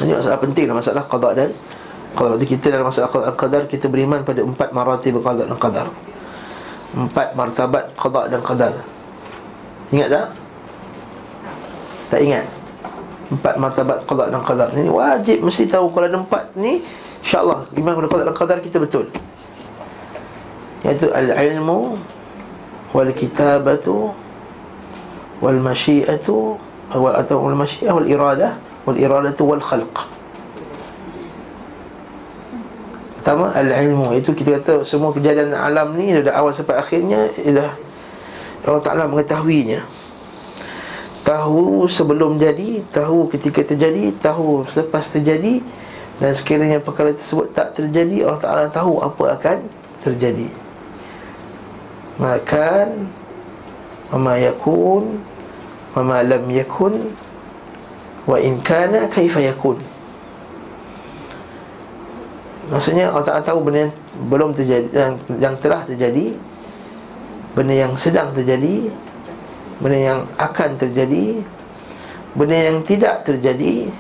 Ini 0.01 0.17
masalah 0.17 0.41
penting 0.41 0.65
lah 0.67 0.81
masalah 0.81 1.05
qada 1.07 1.31
dan 1.37 1.51
qadar. 2.17 2.35
Kita 2.41 2.67
dalam 2.73 2.89
masalah 2.89 3.09
qada 3.13 3.31
qadar 3.37 3.63
kita 3.69 3.87
beriman 3.87 4.25
pada 4.27 4.41
empat 4.43 4.75
maratib 4.75 5.21
qada 5.23 5.47
dan 5.47 5.59
qadar. 5.61 5.87
Empat 6.97 7.37
martabat 7.39 7.85
qada 7.95 8.27
dan 8.27 8.41
qadar. 8.43 8.75
Ingat 9.95 10.09
tak? 10.11 10.27
Tak 12.11 12.21
ingat? 12.21 12.61
empat 13.31 13.55
martabat 13.63 14.03
qada 14.05 14.27
dan 14.27 14.43
qadar. 14.43 14.69
Ni 14.75 14.91
wajib 14.91 15.39
mesti 15.47 15.71
tahu 15.71 15.95
kalau 15.95 16.07
ada 16.11 16.19
empat 16.19 16.51
ni 16.59 16.83
insyaallah. 17.23 17.63
Iman 17.79 17.95
kepada 17.95 18.11
qada 18.11 18.23
dan 18.27 18.37
qadar 18.37 18.59
kita 18.59 18.77
betul. 18.83 19.07
Iaitu 20.83 21.07
al-ilmu 21.15 21.95
wal 22.91 23.13
kitabatu 23.15 24.11
wal 25.39 25.61
masyiatu 25.63 26.59
wal 26.91 27.15
atau 27.15 27.39
wal 27.39 27.55
masyiah 27.55 27.95
wal 27.95 28.09
iradah 28.09 28.59
wal 28.83 28.99
iradatu 28.99 29.47
wal 29.47 29.63
khalq 29.63 29.95
Pertama 33.21 33.55
al-ilmu. 33.55 34.17
Itu 34.19 34.35
kita 34.35 34.59
kata 34.59 34.83
semua 34.83 35.15
kejadian 35.15 35.55
alam 35.55 35.95
ni 35.95 36.11
dari 36.11 36.27
awal 36.35 36.51
sampai 36.51 36.83
akhirnya 36.83 37.31
ialah 37.39 37.79
Allah 38.67 38.83
Taala 38.83 39.05
mengetahuinya 39.07 40.10
tahu 41.23 41.87
sebelum 41.87 42.41
jadi, 42.41 42.85
tahu 42.91 43.29
ketika 43.31 43.63
terjadi, 43.63 44.13
tahu 44.21 44.65
selepas 44.69 45.07
terjadi 45.09 45.61
dan 46.21 46.33
sekiranya 46.37 46.79
perkara 46.81 47.17
tersebut 47.17 47.53
tak 47.53 47.77
terjadi, 47.77 48.29
Allah 48.29 48.41
Taala 48.41 48.67
tahu 48.69 49.01
apa 49.01 49.25
akan 49.37 49.59
terjadi. 50.05 50.49
Makan 52.21 53.09
Mama 54.13 54.37
yakun 54.37 55.25
Mama 55.97 56.21
lam 56.21 56.45
yakun 56.53 57.17
Wa 58.29 58.37
in 58.37 58.61
kana 58.61 59.09
kaifa 59.09 59.41
yakun 59.41 59.81
Maksudnya 62.71 63.11
Allah 63.11 63.27
Ta'ala 63.27 63.43
tahu 63.43 63.67
benda 63.67 63.89
yang 63.89 63.95
belum 64.31 64.55
terjadi 64.55 64.87
yang, 64.95 65.15
yang 65.41 65.55
telah 65.59 65.83
terjadi 65.89 66.37
Benda 67.57 67.75
yang 67.75 67.97
sedang 67.97 68.31
terjadi 68.37 68.93
benda 69.81 69.99
yang 69.99 70.21
akan 70.37 70.77
terjadi 70.77 71.41
benda 72.37 72.57
yang 72.57 72.79
tidak 72.87 73.27
terjadi 73.27 73.91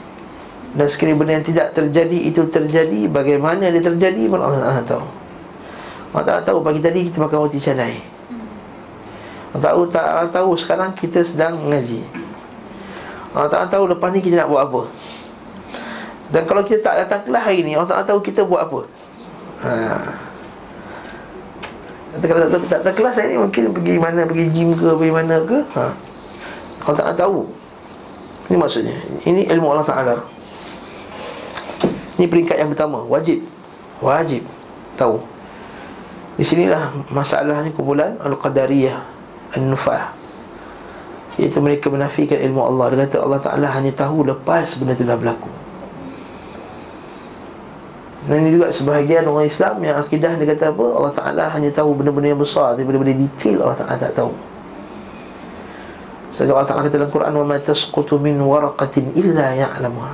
dan 0.77 0.87
sekiranya 0.87 1.17
benda 1.19 1.33
yang 1.41 1.47
tidak 1.47 1.69
terjadi 1.75 2.19
itu 2.31 2.41
terjadi 2.47 3.01
bagaimana 3.11 3.75
dia 3.75 3.83
terjadi 3.83 4.23
pun 4.31 4.39
Allah 4.39 4.61
Taala 4.63 4.83
tahu. 4.87 5.07
Allah 6.11 6.27
Ta'ala 6.27 6.43
tahu 6.43 6.59
pagi 6.63 6.83
tadi 6.83 7.07
kita 7.07 7.23
makan 7.23 7.47
roti 7.47 7.59
canai. 7.63 8.03
Allah 9.55 9.63
tahu, 9.63 9.81
Allah 9.95 10.31
tahu 10.31 10.51
sekarang 10.59 10.91
kita 10.95 11.23
sedang 11.27 11.59
mengaji. 11.59 12.03
Allah 13.35 13.51
Ta'ala 13.51 13.67
tahu 13.67 13.91
lepas 13.91 14.11
ni 14.15 14.23
kita 14.23 14.43
nak 14.43 14.51
buat 14.51 14.63
apa. 14.67 14.83
Dan 16.31 16.43
kalau 16.47 16.63
kita 16.63 16.79
tak 16.87 16.95
datang 17.07 17.27
kelas 17.27 17.43
hari 17.43 17.67
ni 17.67 17.75
Allah 17.75 17.91
Ta'ala 17.91 18.07
tahu 18.07 18.23
kita 18.23 18.47
buat 18.47 18.71
apa 18.71 18.87
ha. 22.11 22.17
Kalau 22.19 22.47
tak, 22.51 22.63
tak, 22.67 22.81
tak, 22.83 22.95
kelas 22.99 23.15
hari 23.15 23.35
ni 23.35 23.39
mungkin 23.39 23.71
pergi 23.71 23.95
mana 24.03 24.27
Pergi 24.27 24.47
gym 24.51 24.75
ke, 24.75 24.89
pergi 24.99 25.13
mana 25.15 25.37
ke. 25.47 25.59
Ha. 25.79 25.87
Allah 26.87 26.99
Ta'ala 26.99 27.15
tahu 27.15 27.47
Ini 28.51 28.57
maksudnya. 28.59 28.97
Ini 29.23 29.47
ilmu 29.55 29.67
Allah 29.71 29.87
Ta'ala. 29.87 30.15
Ini 32.19 32.27
peringkat 32.27 32.59
yang 32.59 32.71
pertama. 32.75 33.07
Wajib. 33.07 33.47
Wajib. 34.03 34.43
Tahu. 34.99 35.23
Di 36.35 36.43
sinilah 36.43 36.91
masalahnya 37.15 37.71
kumpulan 37.71 38.19
Al-Qadariyah 38.19 38.97
An-Nufah 39.55 40.17
Iaitu 41.39 41.63
mereka 41.63 41.93
menafikan 41.93 42.43
ilmu 42.43 42.65
Allah. 42.65 42.85
Dia 42.91 43.07
kata 43.07 43.17
Allah 43.23 43.41
Ta'ala 43.41 43.67
hanya 43.71 43.95
tahu 43.95 44.27
lepas 44.27 44.75
benda 44.81 44.99
itu 44.99 45.07
dah 45.07 45.15
berlaku 45.15 45.60
Dan 48.26 48.42
ini 48.42 48.58
juga 48.58 48.74
sebahagian 48.74 49.30
orang 49.30 49.46
Islam 49.46 49.78
yang 49.86 50.02
akidah 50.02 50.34
dia 50.34 50.50
kata 50.50 50.74
apa 50.74 50.86
Allah 50.98 51.14
Ta'ala 51.14 51.44
hanya 51.54 51.70
tahu 51.70 51.94
benda-benda 51.94 52.34
yang 52.34 52.42
besar 52.42 52.74
Tapi 52.74 52.82
benda-benda 52.82 53.14
detail 53.22 53.58
Allah 53.62 53.78
Ta'ala 53.78 53.98
tak 54.02 54.14
tahu 54.18 54.34
Sebab 56.34 56.58
Allah 56.58 56.68
Ta'ala 56.68 56.82
kata 56.90 56.96
dalam 56.98 57.12
Quran 57.14 57.34
وَمَا 57.38 57.58
تَسْقُطُ 57.62 58.10
مِنْ 58.18 58.42
وَرَقَةٍ 58.42 58.96
إِلَّا 59.14 59.48
يَعْلَمُهَا 59.62 60.14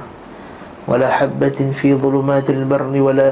وَلَا 0.92 1.10
حَبَّةٍ 1.10 1.60
فِي 1.80 1.96
ظُلُمَاتِ 1.96 2.52
الْبَرِّ 2.52 2.92
وَلَا 2.92 3.30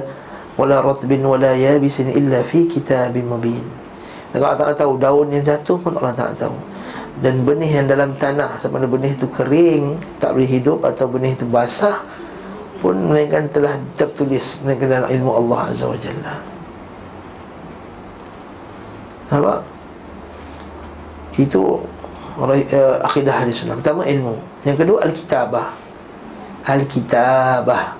وَلَا 0.55 0.77
رَطْبٍ 0.79 1.12
وَلَا 1.12 1.53
يَابِسٍ 1.60 2.15
إِلَّا 2.15 2.47
فِي 2.47 2.71
كِتَابٍ 2.71 3.13
مُبِينٍ 3.13 3.65
Dan 4.32 4.39
Allah 4.47 4.58
Ta'ala 4.58 4.73
tahu 4.79 4.95
Daun 4.95 5.27
yang 5.34 5.43
jatuh 5.43 5.75
pun 5.77 5.97
Allah 5.99 6.15
Ta'ala 6.15 6.34
tahu 6.39 6.55
dan 7.19 7.43
benih 7.43 7.67
yang 7.67 7.88
dalam 7.91 8.15
tanah 8.15 8.63
sama 8.63 8.79
ada 8.79 8.88
benih 8.88 9.12
itu 9.12 9.27
kering 9.27 9.99
tak 10.23 10.39
boleh 10.39 10.47
hidup 10.47 10.88
atau 10.88 11.03
benih 11.12 11.36
itu 11.36 11.43
basah 11.43 11.99
pun 12.85 13.09
melainkan 13.09 13.49
telah 13.49 13.81
tertulis 13.97 14.61
melainkan 14.61 14.92
dalam 14.92 15.09
ilmu 15.09 15.31
Allah 15.40 15.73
Azza 15.73 15.88
wa 15.88 15.97
Jalla. 15.97 16.37
Nampak? 19.33 19.61
Itu 21.40 21.81
uh, 22.37 22.97
akidah 23.01 23.40
hadis 23.40 23.64
sunnah. 23.64 23.81
Pertama 23.81 24.05
ilmu. 24.05 24.37
Yang 24.68 24.85
kedua 24.85 24.99
al-kitabah. 25.01 25.73
Al-kitabah. 26.68 27.97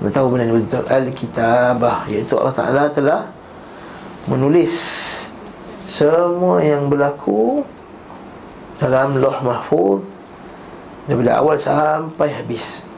Kita 0.00 0.08
tahu 0.16 0.26
benda 0.32 0.48
ni 0.48 0.64
betul. 0.64 0.88
Al-kitabah. 0.88 2.08
Iaitu 2.08 2.40
Allah 2.40 2.56
Taala 2.56 2.82
telah 2.88 3.28
menulis 4.24 4.72
semua 5.84 6.64
yang 6.64 6.88
berlaku 6.88 7.60
dalam 8.80 9.20
loh 9.20 9.36
mahfuz 9.44 10.00
daripada 11.04 11.36
awal 11.36 11.60
sampai 11.60 12.32
habis 12.32 12.88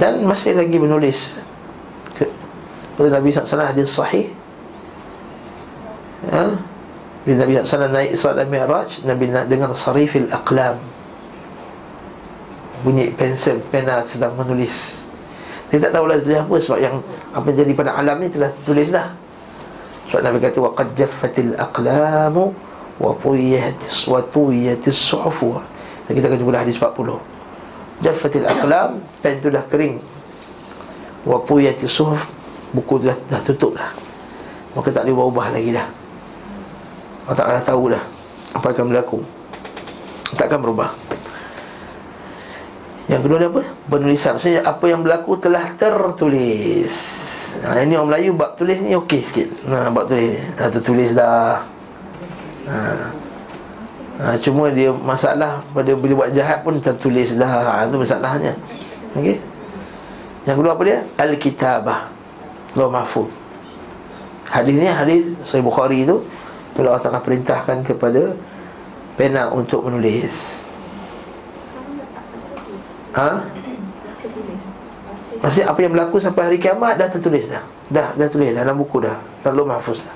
dan 0.00 0.24
masih 0.24 0.56
lagi 0.56 0.80
menulis 0.80 1.36
kepada 2.16 3.20
Nabi 3.20 3.28
SAW 3.28 3.68
hadis 3.68 3.92
sahih 3.92 4.32
ya 6.24 6.56
bila 7.20 7.36
Nabi 7.44 7.52
SAW 7.60 7.92
naik 7.92 8.16
Isra 8.16 8.32
dan 8.32 8.48
Mi'raj 8.48 9.04
Nabi 9.04 9.28
nak 9.28 9.44
dengar 9.52 9.68
sarifil 9.76 10.32
aqlam 10.32 10.80
bunyi 12.80 13.12
pensel 13.12 13.60
pena 13.68 14.00
sedang 14.08 14.32
menulis 14.40 15.04
dia 15.68 15.78
tak 15.78 15.92
tahu 15.92 16.08
lah 16.08 16.16
tulis 16.18 16.40
apa 16.40 16.56
sebab 16.56 16.78
yang 16.80 16.96
apa 17.36 17.48
jadi 17.52 17.72
pada 17.76 17.92
alam 17.92 18.16
ni 18.24 18.32
telah 18.32 18.48
tulis 18.64 18.88
dah 18.88 19.12
sebab 20.10 20.26
Nabi 20.26 20.42
kata 20.42 20.58
waqad 20.58 20.88
jaffatil 20.98 21.54
aqlamu 21.54 22.50
wa 23.00 23.14
tuyiyatis 23.16 24.98
suhufu. 24.98 25.56
Dan 26.06 26.12
kita 26.18 26.26
akan 26.28 26.38
jumpa 26.42 26.60
hadis 26.60 26.76
40. 26.76 27.29
Jaffatil 28.00 28.48
aqlam 28.48 29.00
pen 29.20 29.40
tu 29.40 29.52
dah 29.52 29.64
kering. 29.64 30.00
Wa 31.28 31.36
tuyiyatis 31.44 31.92
suhuf 31.92 32.24
buku 32.72 33.04
dah 33.04 33.16
dah 33.28 33.40
tutup 33.44 33.76
dah. 33.76 33.92
Maka 34.72 34.88
tak 34.88 35.04
boleh 35.08 35.28
ubah 35.28 35.46
lagi 35.52 35.70
dah. 35.74 35.86
Allah 37.28 37.36
Ta'ala 37.36 37.60
tahu 37.60 37.92
dah 37.92 38.02
apa 38.56 38.66
akan 38.72 38.86
berlaku. 38.90 39.18
Tak 40.34 40.46
akan 40.48 40.60
berubah. 40.62 40.90
Yang 43.10 43.20
kedua 43.26 43.38
apa? 43.42 43.62
Penulisan. 43.90 44.38
Maksudnya 44.38 44.62
apa 44.62 44.84
yang 44.86 45.02
berlaku 45.02 45.34
telah 45.42 45.74
tertulis 45.74 46.94
ha, 47.66 47.82
Ini 47.82 47.98
orang 47.98 48.08
Melayu 48.14 48.30
bab 48.38 48.54
tulis 48.54 48.78
ni 48.78 48.94
okey 48.94 49.20
sikit 49.26 49.48
ha, 49.66 49.90
Bab 49.90 50.06
tulis 50.06 50.30
ni 50.30 50.38
ha, 50.38 50.64
Tertulis 50.70 51.10
dah 51.12 51.66
ha. 52.70 52.78
Ha, 54.20 54.36
Cuma 54.36 54.68
dia 54.68 54.92
masalah 54.92 55.64
pada 55.72 55.96
bila 55.96 56.24
buat 56.24 56.30
jahat 56.36 56.60
pun 56.60 56.76
tertulis 56.76 57.32
dah 57.40 57.48
ha, 57.48 57.88
Itu 57.88 57.96
masalahnya 57.96 58.52
Okey 59.16 59.40
Yang 60.44 60.56
kedua 60.60 60.72
apa 60.76 60.82
dia? 60.84 60.98
Al-Kitabah 61.16 62.00
Law 62.76 62.92
Mahfud 62.92 63.32
Hadis 64.44 64.76
ni 64.76 64.84
hadis 64.84 65.24
Sahih 65.48 65.64
Bukhari 65.64 66.04
tu 66.04 66.20
Bila 66.76 66.92
Allah 66.92 67.02
Ta'ala 67.02 67.20
perintahkan 67.24 67.80
kepada 67.80 68.36
Pena 69.16 69.48
untuk 69.48 69.88
menulis 69.88 70.60
Ha? 73.10 73.42
Maksudnya 75.40 75.66
apa 75.72 75.78
yang 75.80 75.92
berlaku 75.96 76.22
sampai 76.22 76.42
hari 76.46 76.58
kiamat 76.60 77.00
dah 77.00 77.08
tertulis 77.08 77.48
dah. 77.48 77.64
Dah 77.90 78.14
dah 78.14 78.28
tulis 78.28 78.52
dalam 78.52 78.76
buku 78.76 79.02
dah. 79.02 79.16
Dalam 79.42 79.66
mahfuz 79.66 80.04
dah. 80.04 80.14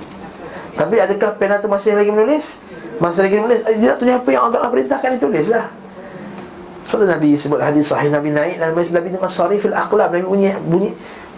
Tapi 0.74 1.00
adakah 1.00 1.38
pena 1.38 1.58
tu 1.58 1.66
masih 1.70 1.96
lagi 1.96 2.10
menulis? 2.12 2.60
Masih 3.02 3.26
lagi 3.26 3.37
menulis? 3.42 3.61
Eh, 3.66 3.76
dia 3.83 3.94
nak 3.94 3.98
tulis 3.98 4.14
apa 4.14 4.28
yang 4.30 4.42
Allah 4.46 4.70
perintahkan 4.70 5.11
ditulis 5.18 5.46
lah. 5.50 5.66
Sebab 6.85 7.09
Nabi 7.09 7.35
sebut 7.35 7.59
hadis 7.59 7.88
sahih 7.88 8.12
Nabi 8.12 8.28
naik 8.28 8.61
dan 8.61 8.76
Nabi 8.76 9.09
dengan 9.09 9.30
sarifil 9.33 9.72
aqlam 9.72 10.12
Nabi 10.12 10.20
bunyi 10.20 10.52
bunyi 10.68 10.90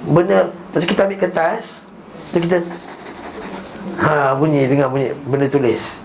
benda 0.02 0.50
Lepas 0.74 0.82
kita 0.82 1.06
ambil 1.06 1.22
kertas 1.22 1.86
Lepas 2.34 2.40
kita 2.50 2.56
ha, 4.02 4.34
bunyi 4.34 4.66
dengan 4.66 4.90
bunyi 4.90 5.14
benda 5.24 5.46
tulis. 5.46 6.02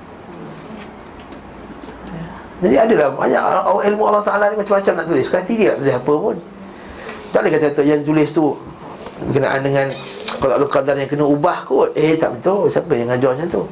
Jadi 2.62 2.76
adalah 2.78 3.10
banyak 3.18 3.42
ilmu 3.90 4.04
Allah 4.06 4.22
Ta'ala 4.22 4.54
ni 4.54 4.62
macam-macam 4.62 4.94
nak 4.94 5.06
tulis. 5.10 5.26
Dia 5.26 5.42
tak 5.42 5.78
tulis 5.82 5.96
apa 5.98 6.14
pun. 6.14 6.36
Tak 7.34 7.40
boleh 7.42 7.52
kata 7.58 7.82
yang 7.82 8.04
tulis 8.06 8.30
tu 8.30 8.54
Berkenaan 9.22 9.64
dengan 9.66 9.88
Kalau 10.38 10.58
ada 10.62 10.66
kadar 10.70 10.94
yang 10.94 11.10
kena 11.10 11.26
ubah 11.26 11.66
kot. 11.66 11.98
Eh 11.98 12.14
tak 12.22 12.38
betul. 12.38 12.70
Siapa 12.70 12.94
yang 12.94 13.10
ngajar 13.10 13.34
macam 13.34 13.50
tu? 13.50 13.64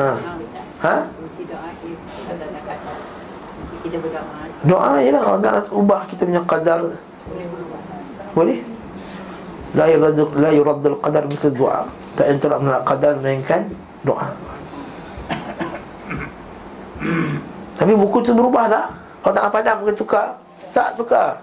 Ha 0.00 0.40
Ha 0.82 1.06
Doa 4.66 5.02
je 5.02 5.10
lah 5.14 5.22
Allah 5.22 5.62
ubah 5.70 6.00
kita 6.10 6.26
punya 6.26 6.42
kadar 6.42 6.80
Boleh 8.34 8.58
La 9.72 9.88
yuraddu 9.88 10.28
la 10.36 10.52
yuraddu 10.52 11.00
al-qadar 11.00 11.24
misal 11.32 11.48
doa. 11.56 11.88
Tak 12.12 12.28
yang 12.28 12.38
tolak 12.44 12.60
menolak 12.60 12.84
qadar 12.84 13.16
melainkan 13.16 13.72
doa. 14.04 14.28
Tapi 17.80 17.92
buku 17.96 18.20
tu 18.20 18.36
berubah 18.36 18.68
tak? 18.68 18.92
Kalau 19.24 19.32
tak 19.32 19.48
padam 19.48 19.80
mungkin 19.80 19.96
tukar. 19.96 20.36
Tak 20.76 20.92
tukar. 21.00 21.40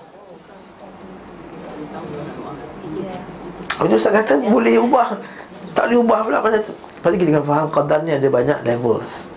Tu 3.79 3.95
Ustaz 3.95 4.11
kata 4.11 4.35
boleh 4.43 4.75
ubah 4.75 5.15
Tak 5.71 5.87
boleh 5.87 6.03
ubah 6.03 6.19
pula 6.27 6.43
mana 6.43 6.59
tu 6.59 6.75
Lepas 6.99 7.15
kita 7.15 7.23
kena 7.31 7.41
faham 7.47 7.67
qadar 7.71 8.03
ni 8.03 8.11
ada 8.11 8.27
banyak 8.27 8.59
levels. 8.67 9.29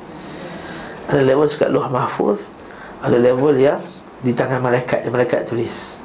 Ada 1.12 1.22
level 1.22 1.46
dekat 1.50 1.68
luah 1.68 1.90
mahfuz 1.90 2.46
Ada 3.02 3.18
level 3.18 3.58
yang 3.58 3.82
di 4.22 4.30
tangan 4.30 4.62
malaikat 4.62 5.02
Yang 5.02 5.12
malaikat 5.12 5.40
tulis. 5.50 5.98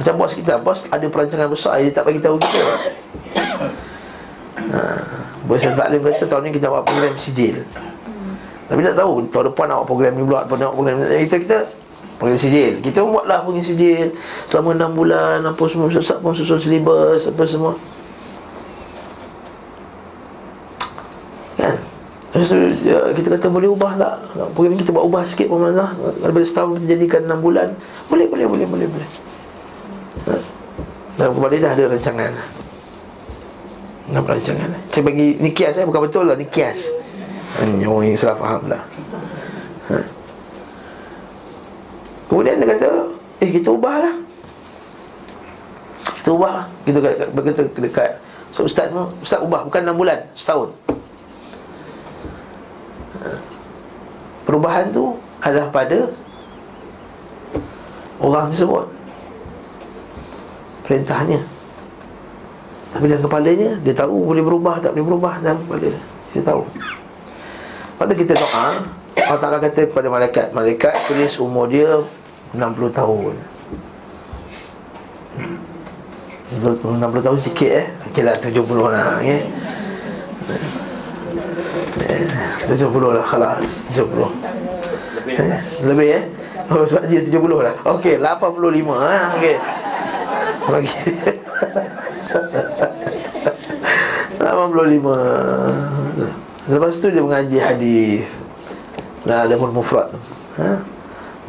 Macam 0.00 0.14
bos 0.16 0.32
kita 0.32 0.56
Bos 0.58 0.88
ada 0.88 1.06
perancangan 1.06 1.48
besar 1.52 1.78
Dia 1.78 1.92
tak 1.92 2.08
bagi 2.08 2.20
tahu 2.22 2.36
kita. 2.40 2.62
Ha, 4.62 4.78
Bos 5.48 5.60
yang 5.60 5.74
taklim 5.74 6.00
kata 6.00 6.24
tahun 6.28 6.48
ni 6.48 6.50
kita 6.56 6.70
buat 6.70 6.86
program 6.86 7.12
sijil. 7.18 7.60
Tapi 8.68 8.80
tak 8.84 8.94
tahu 8.94 9.26
Tahun 9.28 9.44
depan 9.52 9.64
nak 9.68 9.84
buat 9.84 9.88
program 9.90 10.12
ni 10.16 10.22
pula 10.24 10.40
Tahun 10.48 10.58
nak 10.60 10.68
buat 10.72 10.76
program 10.76 10.96
ni. 11.02 11.28
Kita, 11.28 11.36
kita 11.40 11.58
Program 12.16 12.38
sijil. 12.40 12.72
Kita 12.80 13.04
buatlah 13.04 13.42
program 13.44 13.64
sijil. 13.64 14.16
Selama 14.48 14.76
6 14.76 14.96
bulan 14.96 15.38
Apa 15.44 15.62
semua 15.68 15.92
Susah 15.92 16.16
pun 16.20 16.32
susun 16.32 16.56
silibus 16.56 17.28
Apa 17.28 17.42
semua 17.44 17.76
Kan 21.58 21.76
Lepas 22.32 22.48
tu 22.48 22.56
ya, 22.88 23.12
kita 23.12 23.28
kata 23.36 23.52
boleh 23.52 23.68
ubah 23.68 23.92
tak 24.00 24.14
Program 24.56 24.80
kita 24.80 24.88
buat 24.88 25.04
ubah 25.04 25.20
sikit 25.28 25.52
pun 25.52 25.68
mana 25.68 25.92
Daripada 26.24 26.48
setahun 26.48 26.80
kita 26.80 26.96
jadikan 26.96 27.28
6 27.28 27.44
bulan 27.44 27.76
Boleh 28.08 28.24
boleh 28.24 28.48
boleh 28.48 28.64
boleh 28.64 28.86
boleh 28.88 29.08
ha? 30.32 30.40
Dalam 31.20 31.36
kembali 31.36 31.56
dah 31.60 31.70
ada 31.76 31.84
rancangan 31.92 32.32
Nak 34.16 34.24
rancangan 34.24 34.68
Saya 34.88 35.04
bagi 35.04 35.36
ni 35.44 35.52
kias 35.52 35.76
eh 35.76 35.84
Bukan 35.84 36.08
betul 36.08 36.24
lah 36.24 36.32
ni 36.40 36.48
kias 36.48 36.88
Ini 37.60 37.84
orang 37.84 38.16
yang 38.16 38.16
salah 38.16 38.38
faham 38.40 38.64
dah 38.64 38.82
ha? 39.92 39.96
Kemudian 42.32 42.64
dia 42.64 42.68
kata 42.72 42.88
Eh 43.44 43.52
kita 43.52 43.76
ubahlah 43.76 44.16
Kita 46.16 46.32
ubah 46.32 46.64
Kita 46.88 46.98
berkata 47.36 47.60
dekat 47.76 48.10
So 48.56 48.64
ustaz 48.64 48.88
Ustaz 49.20 49.44
ubah 49.44 49.68
bukan 49.68 49.84
6 49.84 50.00
bulan 50.00 50.18
Setahun 50.32 50.72
ha. 53.22 53.30
Perubahan 54.42 54.90
tu 54.90 55.14
adalah 55.42 55.70
pada 55.70 56.10
Orang 58.22 58.54
tersebut. 58.54 58.86
Perintahnya. 60.86 61.42
Tapi 62.92 63.08
dalam 63.08 63.24
kepalanya 63.24 63.70
Dia 63.82 63.94
tahu 63.96 64.30
boleh 64.30 64.44
berubah 64.44 64.78
tak 64.78 64.94
boleh 64.94 65.06
berubah 65.10 65.34
Dalam 65.42 65.58
kepala 65.66 65.90
dia. 65.90 66.02
Dia 66.34 66.42
tahu. 66.46 66.62
Lepas 66.66 68.04
tu 68.06 68.14
kita 68.18 68.32
doa. 68.38 68.66
Allah 69.12 69.38
Ta'ala 69.38 69.58
kata 69.60 69.90
kepada 69.90 70.08
malaikat 70.10 70.46
Malaikat 70.54 70.94
tulis 71.10 71.34
umur 71.42 71.66
dia 71.66 71.98
60 72.54 72.62
tahun. 72.92 73.34
60 76.52 77.00
tahun 77.00 77.38
sikit 77.40 77.70
eh. 77.72 77.86
Okey 78.12 78.22
lah 78.22 78.36
70 78.36 78.60
lah 78.92 79.18
okay? 79.18 79.40
70 81.96 83.12
lah 83.12 83.24
khalas. 83.24 83.64
70 83.92 84.08
Lebih 85.22 85.36
eh? 85.36 85.60
Lebih 85.84 86.08
eh? 86.16 86.24
Oh 86.72 86.88
sebab 86.88 87.04
dia 87.08 87.20
70 87.20 87.60
lah. 87.60 87.74
Okey 87.84 88.16
85 88.16 89.10
eh? 89.10 89.22
Okey. 89.36 89.56
Okey. 90.72 90.96
85 94.42 96.70
Lepas 96.70 96.94
tu 97.02 97.10
dia 97.10 97.22
mengaji 97.22 97.58
hadis. 97.58 98.22
La 99.26 99.42
ada 99.46 99.54
pun 99.58 99.74
mufrad. 99.74 100.08
Ha? 100.58 100.78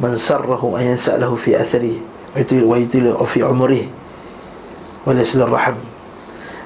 Man 0.02 0.16
sarrahu 0.18 0.74
an 0.74 0.82
yansa'lahu 0.94 1.38
fi 1.38 1.54
athari 1.54 2.02
Wa 2.34 2.74
yutilu 2.74 3.14
fi 3.22 3.46
umri 3.46 3.86
Wa 5.06 5.14
yasilir 5.14 5.46
rahim 5.46 5.78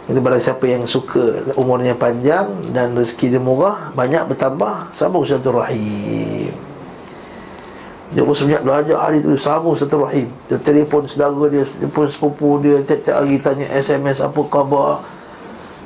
itu 0.08 0.24
barang 0.24 0.40
siapa 0.40 0.64
yang 0.64 0.88
suka 0.88 1.44
umurnya 1.52 1.92
panjang 1.92 2.48
dan 2.72 2.96
rezeki 2.96 3.36
dia 3.36 3.42
murah, 3.44 3.92
banyak 3.92 4.24
bertambah, 4.24 4.88
sambung 4.96 5.28
satu 5.28 5.52
rahim. 5.52 6.48
Dia 8.08 8.24
pun 8.24 8.32
sebanyak 8.32 8.64
belajar 8.64 8.96
hari 9.04 9.20
tu 9.20 9.36
Sambung 9.36 9.76
satu 9.76 10.00
rahim. 10.00 10.32
Dia 10.48 10.56
telefon 10.56 11.04
saudara 11.04 11.36
dia 11.52 11.60
Telefon 11.76 12.08
sepupu 12.08 12.56
dia 12.56 12.80
Tiap-tiap 12.80 13.20
hari 13.20 13.36
tanya 13.36 13.68
SMS 13.68 14.24
Apa 14.24 14.40
khabar. 14.48 15.04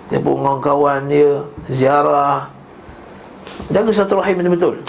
Telefon 0.06 0.38
dengan 0.38 0.58
kawan 0.62 1.10
dia 1.10 1.42
Ziarah. 1.66 2.46
Jaga 3.74 3.90
satu 3.90 4.22
rahim 4.22 4.38
betul-betul 4.38 4.86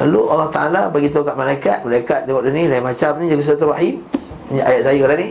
Lalu 0.00 0.20
Allah 0.32 0.48
Ta'ala 0.48 0.82
beritahu 0.88 1.28
kat 1.28 1.36
malaikat 1.36 1.84
Malaikat 1.84 2.24
tengok 2.24 2.48
dia 2.48 2.52
ni 2.56 2.64
Lain 2.64 2.80
macam 2.80 3.20
ni 3.20 3.28
Jaga 3.28 3.44
satu 3.44 3.68
rahim. 3.68 4.00
Ini 4.48 4.64
ayat 4.64 4.82
saya 4.88 5.04
lah 5.04 5.16
ni 5.20 5.28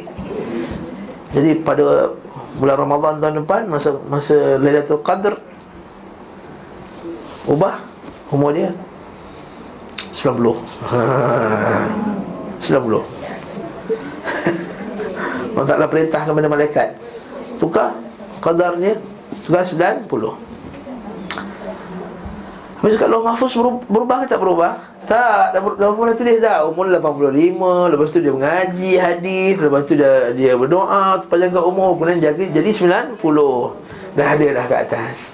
Jadi 1.29 1.61
pada 1.61 2.13
Bulan 2.57 2.77
Ramadan 2.81 3.21
tahun 3.21 3.45
depan 3.45 3.69
Masa 3.69 3.93
masa 4.09 4.57
Lailatul 4.57 5.01
Qadr 5.05 5.37
Ubah 7.45 7.77
Umur 8.29 8.53
dia 8.53 8.69
90 10.13 10.35
90 12.61 13.19
Allah 15.59 15.75
Ta'ala 15.75 15.91
perintah 15.91 16.23
kepada 16.23 16.47
malaikat. 16.47 16.95
Tukar 17.59 17.91
Qadarnya 18.39 18.95
Tukar 19.43 19.65
90 19.65 20.07
Habis 22.79 22.95
kat 22.95 23.07
Allah 23.11 23.23
Mahfuz 23.27 23.53
berubah 23.91 24.23
ke 24.23 24.25
tak 24.31 24.39
berubah? 24.39 24.77
Tak, 25.09 25.57
dah, 25.57 25.61
dah 25.73 25.89
mula 25.89 26.13
tulis 26.13 26.37
dah. 26.37 26.69
Umur 26.69 26.85
85 26.85 27.89
Lepas 27.89 28.07
tu 28.13 28.21
dia 28.21 28.29
mengaji 28.29 28.91
hadis 28.93 29.57
Lepas 29.57 29.81
tu 29.89 29.97
dia, 29.97 30.29
dia 30.37 30.53
berdoa 30.53 31.17
Panjangkan 31.25 31.65
umur 31.65 31.97
Kemudian 31.97 32.21
jadi, 32.21 32.53
jadi 32.53 32.69
90 32.69 33.17
Dah 34.13 34.27
ada 34.37 34.45
dah 34.53 34.65
kat 34.69 34.79
atas. 34.85 35.33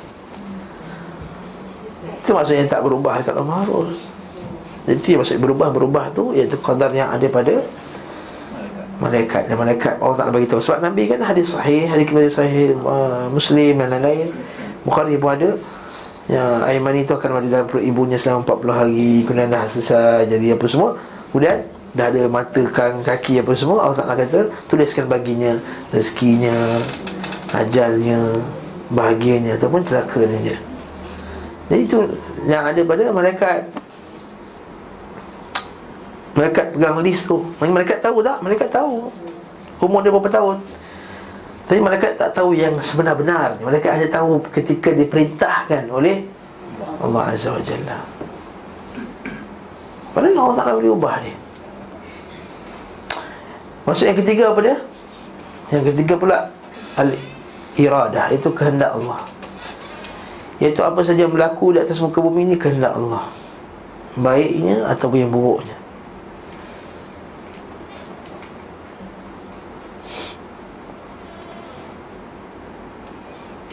Itu 2.23 2.31
maksudnya 2.31 2.71
tak 2.71 2.87
berubah 2.87 3.19
kat 3.19 3.35
Allah 3.35 3.43
Mahfuz 3.43 4.15
itu 4.85 5.17
yang 5.17 5.25
maksud 5.25 5.41
berubah-berubah 5.41 6.13
tu 6.13 6.29
Iaitu 6.37 6.61
qadar 6.61 6.93
yang 6.93 7.09
ada 7.09 7.25
pada 7.25 7.57
Malaikat. 8.95 9.51
Dan 9.51 9.59
malaikat 9.59 9.99
Allah 9.99 10.15
tak 10.15 10.31
bagi 10.31 10.47
tahu. 10.47 10.61
Sebab 10.63 10.79
Nabi 10.79 11.03
kan 11.11 11.19
hadis 11.19 11.51
sahih 11.51 11.83
Hadis 11.83 12.31
sahih 12.31 12.79
uh, 12.79 13.27
Muslim 13.27 13.83
dan 13.83 13.91
lain-lain. 13.91 14.31
Bukhari 14.87 15.19
pun 15.19 15.35
ada 15.35 15.49
Yang 16.25 16.49
Aiman 16.65 16.95
itu 16.97 17.13
akan 17.13 17.29
ada 17.37 17.47
dalam 17.47 17.65
perut 17.69 17.85
ibunya 17.85 18.17
Selama 18.17 18.41
40 18.41 18.73
hari. 18.73 19.11
Kemudian 19.25 19.49
dah 19.53 19.65
selesai 19.69 20.25
Jadi 20.25 20.47
apa 20.53 20.65
semua. 20.65 20.89
Kemudian 21.29 21.57
Dah 21.95 22.11
ada 22.11 22.27
mata, 22.27 22.59
kang, 22.75 22.99
kaki 23.07 23.39
apa 23.39 23.55
semua 23.55 23.87
Allah 23.87 23.97
Ta'ala 24.03 24.13
kata 24.19 24.51
Tuliskan 24.67 25.05
baginya. 25.07 25.55
Rezekinya 25.93 26.81
Ajalnya 27.53 28.41
Bahagianya 28.89 29.55
Ataupun 29.55 29.85
celaka 29.85 30.25
dia 30.25 30.57
Jadi 31.69 31.81
itu 31.85 31.97
Yang 32.49 32.63
ada 32.73 32.81
pada 32.83 33.03
malaikat. 33.13 33.61
Malaikat 36.35 36.65
pegang 36.75 36.99
list 36.99 37.31
tu. 37.31 37.47
Malaikat 37.63 38.03
tahu 38.03 38.19
tak? 38.19 38.43
Malaikat 38.43 38.67
tahu. 38.67 39.07
Umur 39.79 40.03
dia 40.03 40.11
berapa 40.11 40.27
tahun 40.27 40.59
Tapi 41.65 41.81
malaikat 41.81 42.21
tak 42.21 42.37
tahu 42.37 42.53
yang 42.53 42.77
sebenar-benar 42.77 43.57
Malaikat 43.57 43.97
hanya 43.97 44.07
tahu 44.13 44.37
ketika 44.53 44.93
diperintahkan 44.93 45.89
oleh 45.89 46.21
Allah 47.01 47.33
Azza 47.33 47.49
wa 47.51 47.61
Jalla. 47.65 47.97
Mana 50.13 50.27
Allah 50.31 50.55
tak 50.55 50.77
boleh 50.77 50.93
ubah 50.93 51.15
dia. 51.19 51.35
Maksud 53.83 54.05
yang 54.07 54.19
ketiga 54.21 54.43
apa 54.53 54.59
dia? 54.63 54.77
Yang 55.73 55.83
ketiga 55.91 56.13
pula 56.15 56.37
Al-iradah. 56.95 58.31
Itu 58.31 58.55
kehendak 58.55 58.95
Allah. 58.95 59.27
Iaitu 60.63 60.79
apa 60.85 61.03
saja 61.03 61.27
yang 61.27 61.33
berlaku 61.35 61.75
di 61.75 61.83
atas 61.83 61.99
muka 61.99 62.23
bumi 62.23 62.47
ini 62.47 62.55
Kehendak 62.55 62.95
Allah. 62.95 63.27
Baiknya 64.15 64.87
ataupun 64.87 65.27
yang 65.27 65.31
buruknya 65.33 65.74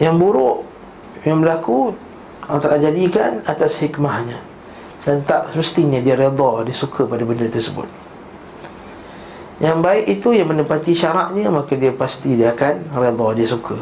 Yang 0.03 0.15
buruk 0.19 0.57
Yang 1.23 1.37
berlaku 1.39 1.79
Allah 2.43 2.59
Ta'ala 2.59 2.75
jadikan 2.75 3.39
atas 3.47 3.79
hikmahnya. 3.79 4.35
Dan 5.07 5.23
tak 5.23 5.55
semestinya 5.55 6.03
dia 6.03 6.19
redha 6.19 6.51
Dia 6.67 6.75
suka 6.75 7.07
pada 7.07 7.23
benda 7.23 7.47
tersebut. 7.47 7.87
Yang 9.63 9.79
baik 9.79 10.05
itu 10.19 10.35
yang 10.35 10.51
menepati 10.51 10.91
syaratnya 10.91 11.47
Maka 11.47 11.79
dia 11.79 11.95
pasti 11.95 12.35
dia 12.35 12.51
akan 12.51 12.91
redha 12.91 13.27
Dia 13.39 13.47
suka. 13.47 13.79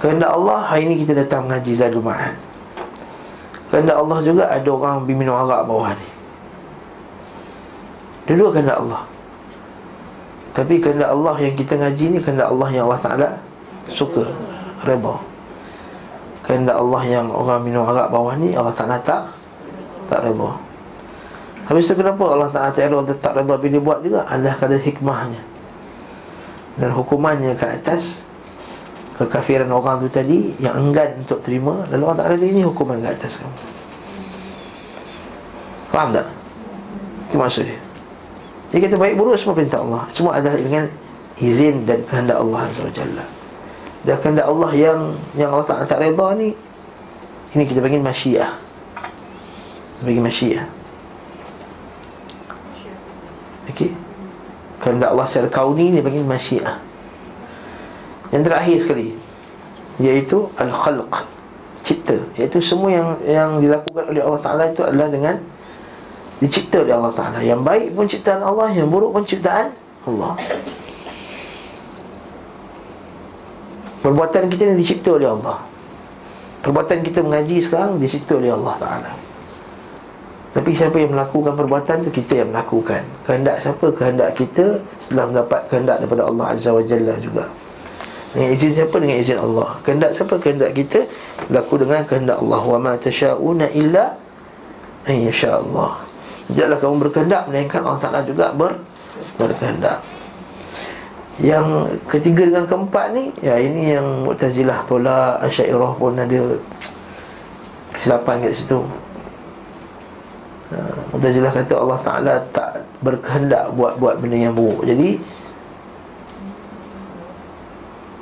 Kehendak 0.00 0.32
Allah 0.32 0.64
Hari 0.72 0.88
ini 0.88 0.94
kita 1.04 1.12
datang 1.12 1.44
mengaji 1.44 1.72
Zadul 1.76 2.00
Ma'ad 2.00 2.36
Kehendak 3.68 3.96
Allah 4.00 4.18
juga 4.24 4.44
ada 4.48 4.68
orang 4.72 5.04
Bimbing 5.04 5.28
arak 5.28 5.68
bawah 5.68 5.92
ni. 5.92 6.08
Dua-dua 8.24 8.56
kehendak 8.56 8.80
Allah 8.80 9.13
tapi 10.54 10.78
kehendak 10.78 11.10
Allah 11.10 11.34
yang 11.42 11.54
kita 11.58 11.74
ngaji 11.74 12.04
ni 12.14 12.18
Kehendak 12.22 12.54
Allah 12.54 12.68
yang 12.70 12.86
Allah 12.86 13.02
Ta'ala 13.02 13.28
Suka 13.90 14.22
Reba. 14.86 15.18
Kehendak 16.46 16.78
Allah 16.78 17.02
yang 17.02 17.26
orang 17.34 17.60
minum 17.66 17.82
arak 17.90 18.08
bawah 18.14 18.38
ni 18.38 18.54
Allah 18.54 18.70
Ta'ala 18.70 18.96
tak 19.02 19.26
Tak 20.06 20.22
reba. 20.22 20.54
Habis 21.66 21.90
tu 21.90 21.98
kenapa 21.98 22.22
Allah 22.30 22.48
Ta'ala 22.54 22.70
tak 22.70 22.86
reba 22.86 23.02
Tak 23.18 23.32
reba 23.34 23.54
bila 23.58 23.78
buat 23.82 23.98
juga? 24.06 24.22
Adalah 24.30 24.54
kerana 24.54 24.78
hikmahnya. 24.78 25.42
Dan 26.78 26.88
hukumannya 26.94 27.52
ke 27.58 27.66
atas 27.66 28.22
Kekafiran 29.14 29.70
orang 29.70 30.02
tu 30.02 30.10
tadi 30.10 30.54
Yang 30.58 30.74
enggan 30.74 31.10
untuk 31.22 31.38
terima 31.42 31.86
Lalu 31.90 32.02
Allah 32.06 32.18
Ta'ala 32.30 32.46
ini 32.46 32.62
hukuman 32.62 32.98
ke 33.02 33.08
atas 33.10 33.42
kamu? 33.42 33.58
Faham 35.90 36.08
tak? 36.14 36.26
Itu 37.30 37.36
maksud 37.38 37.64
dia 37.66 37.83
dia 38.72 38.78
kata 38.80 38.96
baik 38.96 39.14
buruk 39.14 39.36
semua 39.36 39.54
perintah 39.54 39.80
Allah. 39.82 40.02
Semua 40.10 40.40
adalah 40.40 40.58
dengan 40.58 40.84
izin 41.38 41.86
dan 41.86 42.02
kehendak 42.06 42.38
Allah 42.38 42.70
SWT 42.70 43.02
Dan 44.06 44.16
kehendak 44.22 44.46
Allah 44.46 44.70
yang 44.74 45.00
yang 45.34 45.50
Allah 45.50 45.66
tak, 45.66 45.86
tak 45.90 45.98
reda 45.98 46.30
ni 46.38 46.54
Ini 47.54 47.62
kita 47.66 47.78
panggil 47.78 48.02
masyiah. 48.02 48.50
Bagi 50.02 50.20
masyiah. 50.20 50.66
Okey? 53.70 53.90
Kehendak 54.82 55.14
Allah 55.14 55.26
secara 55.30 55.48
kauni 55.48 55.94
ni 55.94 56.02
panggil 56.02 56.26
masyiah. 56.26 56.76
Yang 58.34 58.42
terakhir 58.50 58.76
sekali 58.82 59.08
Iaitu 60.02 60.50
Al-Khalq 60.58 61.14
Cipta. 61.86 62.18
Iaitu 62.34 62.58
semua 62.58 62.90
yang 62.90 63.08
yang 63.22 63.50
dilakukan 63.62 64.10
oleh 64.10 64.18
Allah 64.18 64.40
Ta'ala 64.42 64.64
itu 64.72 64.82
adalah 64.82 65.06
dengan 65.06 65.38
Dicipta 66.44 66.84
oleh 66.84 66.92
Allah 66.92 67.14
Ta'ala. 67.16 67.40
Yang 67.40 67.60
baik 67.64 67.86
pun 67.96 68.04
ciptaan 68.04 68.44
Allah 68.44 68.68
Yang 68.76 68.88
buruk 68.92 69.10
pun 69.16 69.24
ciptaan 69.24 69.72
Allah. 70.04 70.36
Perbuatan 74.04 74.52
kita 74.52 74.62
ni 74.68 74.84
dicipta 74.84 75.16
oleh 75.16 75.32
Allah. 75.32 75.64
Perbuatan 76.60 77.00
kita 77.00 77.24
mengaji 77.24 77.64
sekarang 77.64 77.96
Dicipta 77.96 78.36
oleh 78.36 78.52
Allah 78.52 78.76
Ta'ala. 78.76 79.12
Tapi 80.52 80.70
siapa 80.76 81.00
yang 81.00 81.16
melakukan 81.16 81.56
perbuatan 81.56 81.96
tu 82.04 82.10
Kita 82.12 82.44
yang 82.44 82.52
melakukan. 82.52 83.00
Kehendak 83.24 83.64
siapa? 83.64 83.86
Kehendak 83.96 84.36
kita 84.36 84.84
Setelah 85.00 85.24
mendapat 85.32 85.60
kehendak 85.72 85.96
daripada 86.04 86.28
Allah 86.28 86.44
Azza 86.52 86.76
wa 86.76 86.84
Jalla 86.84 87.16
juga. 87.24 87.48
Dengan 88.36 88.52
izin 88.52 88.70
siapa? 88.76 88.96
Dengan 89.00 89.16
izin 89.16 89.38
Allah. 89.40 89.68
Kehendak 89.80 90.12
siapa? 90.12 90.36
Kehendak 90.36 90.76
kita 90.76 91.08
Berlaku 91.48 91.80
dengan 91.80 92.04
kehendak 92.04 92.36
Allah. 92.36 92.60
Wa 92.60 92.76
ma 92.76 92.92
tasha'una 93.00 93.72
illa 93.72 94.20
An 95.08 95.16
Allah 95.24 96.03
Tidaklah 96.50 96.78
kamu 96.80 96.94
berkehendak 97.08 97.42
Melainkan 97.48 97.80
Allah 97.80 98.00
Ta'ala 98.00 98.20
juga 98.20 98.52
ber, 98.52 98.76
berkehendak. 99.40 100.04
Yang 101.40 101.98
ketiga 102.06 102.46
dengan 102.46 102.64
keempat 102.68 103.10
ni 103.10 103.34
Ya 103.42 103.58
ini 103.58 103.96
yang 103.96 104.22
Mu'tazilah 104.22 104.86
tolak 104.86 105.42
Asyairah 105.42 105.92
pun 105.98 106.14
ada 106.14 106.42
Kesilapan 107.94 108.44
kat 108.44 108.52
situ. 108.54 108.78
Ha, 110.70 110.78
Mu'tazilah 111.14 111.50
kata 111.50 111.74
Allah 111.74 112.00
Ta'ala 112.04 112.34
tak 112.52 112.86
berkehendak 113.00 113.72
Buat-buat 113.74 114.20
benda 114.20 114.36
yang 114.38 114.54
buruk. 114.54 114.84
Jadi 114.86 115.18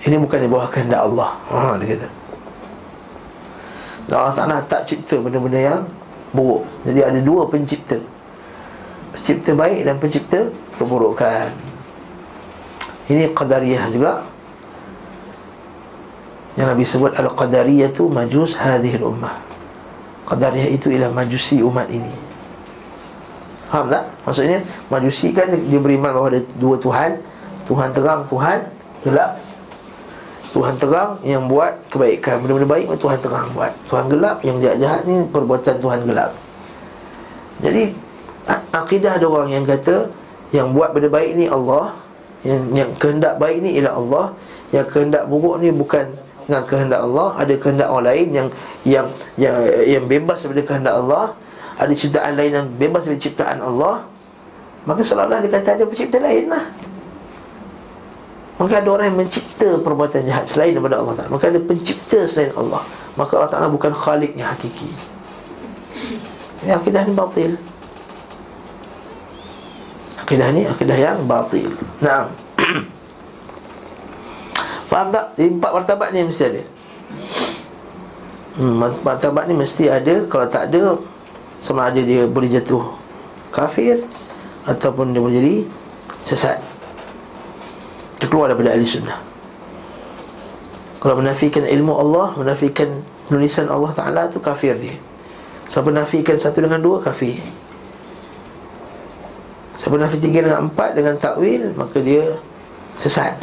Ini 0.03 0.17
bukan 0.19 0.39
di 0.43 0.49
bawah 0.51 0.67
kehendak 0.67 1.03
Allah. 1.05 1.31
Ha, 1.51 1.79
Dia 1.79 1.87
kata. 1.95 2.09
Allah 4.11 4.35
Ta'ala 4.35 4.57
tak 4.67 4.83
cipta 4.89 5.17
benda-benda 5.21 5.61
yang 5.63 5.81
Buruk. 6.33 6.65
Jadi 6.89 7.01
ada 7.05 7.21
dua 7.21 7.45
pencipta. 7.47 8.01
Pencipta 9.13 9.53
baik 9.53 9.85
dan 9.85 9.97
pencipta 10.01 10.41
Keburukan. 10.77 11.53
Ini 13.13 13.31
Qadariyah 13.37 13.87
juga. 13.93 14.25
Yang 16.57 16.67
Nabi 16.69 16.85
sebut 16.85 17.13
Al-Qadariyah 17.17 17.93
tu 17.93 18.09
majus 18.09 18.57
hadihil 18.57 19.05
ummah. 19.09 19.37
Qadariyah 20.29 20.69
itu 20.73 20.89
ialah 20.89 21.13
majusi 21.13 21.61
umat 21.61 21.89
ini. 21.93 22.13
Faham 23.73 23.89
tak? 23.89 24.05
Maksudnya 24.29 24.61
Majusi 24.93 25.33
kan 25.33 25.49
dia 25.49 25.81
beriman 25.81 26.13
bahawa 26.13 26.29
ada 26.37 26.41
dua 26.61 26.77
Tuhan. 26.77 27.17
Tuhan 27.65 27.89
terang, 27.97 28.29
Tuhan 28.29 28.59
gelap 29.01 29.39
Tuhan 30.53 30.75
terang 30.77 31.17
yang 31.25 31.49
buat 31.49 31.73
kebaikan. 31.89 32.45
Benda-benda 32.45 32.69
baik 32.69 32.87
Tuhan 33.01 33.19
terang 33.25 33.49
buat. 33.57 33.73
Tuhan 33.89 34.05
gelap 34.13 34.37
yang 34.45 34.61
jahat-jahat 34.61 35.01
ni 35.09 35.25
perbuatan 35.33 35.77
Tuhan 35.81 36.01
gelap. 36.05 36.31
Jadi 37.63 37.95
Akidah 38.75 39.21
ada 39.21 39.27
orang 39.31 39.55
yang 39.55 39.65
kata 39.65 40.11
Yang 40.51 40.69
buat 40.75 40.91
benda 40.91 41.09
baik 41.09 41.31
ni 41.39 41.47
Allah 41.47 41.95
yang, 42.43 42.75
yang 42.75 42.91
kehendak 42.99 43.39
baik 43.39 43.63
ni 43.63 43.79
ialah 43.79 43.95
Allah 43.95 44.27
Yang 44.75 44.87
kehendak 44.91 45.31
buruk 45.31 45.63
ni 45.63 45.71
bukan 45.71 46.11
dengan 46.51 46.67
kehendak 46.67 47.01
Allah 47.07 47.29
Ada 47.39 47.55
kehendak 47.55 47.87
orang 47.87 48.07
lain 48.11 48.29
yang 48.35 48.49
yang 48.83 49.07
yang, 49.39 49.57
yang 49.87 50.05
bebas 50.11 50.43
daripada 50.43 50.63
kehendak 50.67 50.95
Allah 50.99 51.25
Ada 51.79 51.93
ciptaan 51.95 52.35
lain 52.35 52.51
yang 52.51 52.67
bebas 52.75 53.07
daripada 53.07 53.23
ciptaan 53.23 53.59
Allah 53.63 53.97
Maka 54.83 55.01
seolah-olah 55.07 55.39
dia 55.47 55.51
kata 55.55 55.69
ada 55.79 55.85
pencipta 55.87 56.19
lain 56.19 56.51
lah 56.51 56.67
Maka 58.63 58.79
ada 58.79 58.95
orang 58.95 59.11
yang 59.11 59.27
mencipta 59.27 59.75
perbuatan 59.83 60.23
jahat 60.23 60.47
selain 60.47 60.71
daripada 60.71 61.03
Allah 61.03 61.19
Ta'ala. 61.19 61.35
Maka 61.35 61.51
ada 61.51 61.59
pencipta 61.59 62.23
selain 62.31 62.55
Allah. 62.55 62.87
Maka 63.19 63.35
Allah 63.35 63.51
Ta'ala 63.51 63.67
bukan 63.67 63.91
khaliknya 63.91 64.55
hakiki. 64.55 64.87
Ini 66.63 66.71
akidah 66.79 67.03
ni 67.03 67.11
batil. 67.11 67.59
Akidah 70.23 70.49
ni 70.55 70.63
akidah 70.63 70.95
yang 70.95 71.27
batil. 71.27 71.75
Nah 71.99 72.31
Faham 74.95 75.11
tak? 75.11 75.35
Jadi 75.35 75.59
empat 75.59 75.71
martabat 75.75 76.09
ni 76.15 76.23
mesti 76.23 76.45
ada. 76.47 76.63
Hmm, 78.63 78.79
Martabat 78.79 79.49
ni 79.49 79.57
mesti 79.57 79.89
ada 79.89 80.29
Kalau 80.29 80.45
tak 80.45 80.69
ada 80.69 81.01
Sama 81.65 81.89
ada 81.89 82.05
dia 82.05 82.29
boleh 82.29 82.53
jatuh 82.53 82.85
kafir 83.49 84.05
Ataupun 84.69 85.17
dia 85.17 85.25
boleh 85.25 85.37
jadi 85.41 85.55
sesat 86.21 86.72
Dia 88.23 88.31
keluar 88.31 88.55
daripada 88.55 88.71
ahli 88.71 88.87
sunnah. 88.87 89.19
Kalau 91.03 91.19
menafikan 91.19 91.67
ilmu 91.67 91.99
Allah 91.99 92.39
Menafikan 92.39 93.03
penulisan 93.27 93.67
Allah 93.67 93.91
Ta'ala 93.91 94.31
tu 94.31 94.39
kafir 94.39 94.79
dia. 94.79 94.95
Siapa 95.67 95.91
menafikan 95.91 96.39
satu 96.39 96.63
dengan 96.63 96.79
dua 96.79 97.03
kafir. 97.03 97.43
Siapa 99.75 99.99
nafi 99.99 100.23
tiga 100.23 100.47
dengan 100.47 100.71
empat 100.71 100.95
dengan 100.95 101.19
takwil 101.19 101.75
Maka 101.75 101.99
dia 101.99 102.23
sesat. 103.03 103.35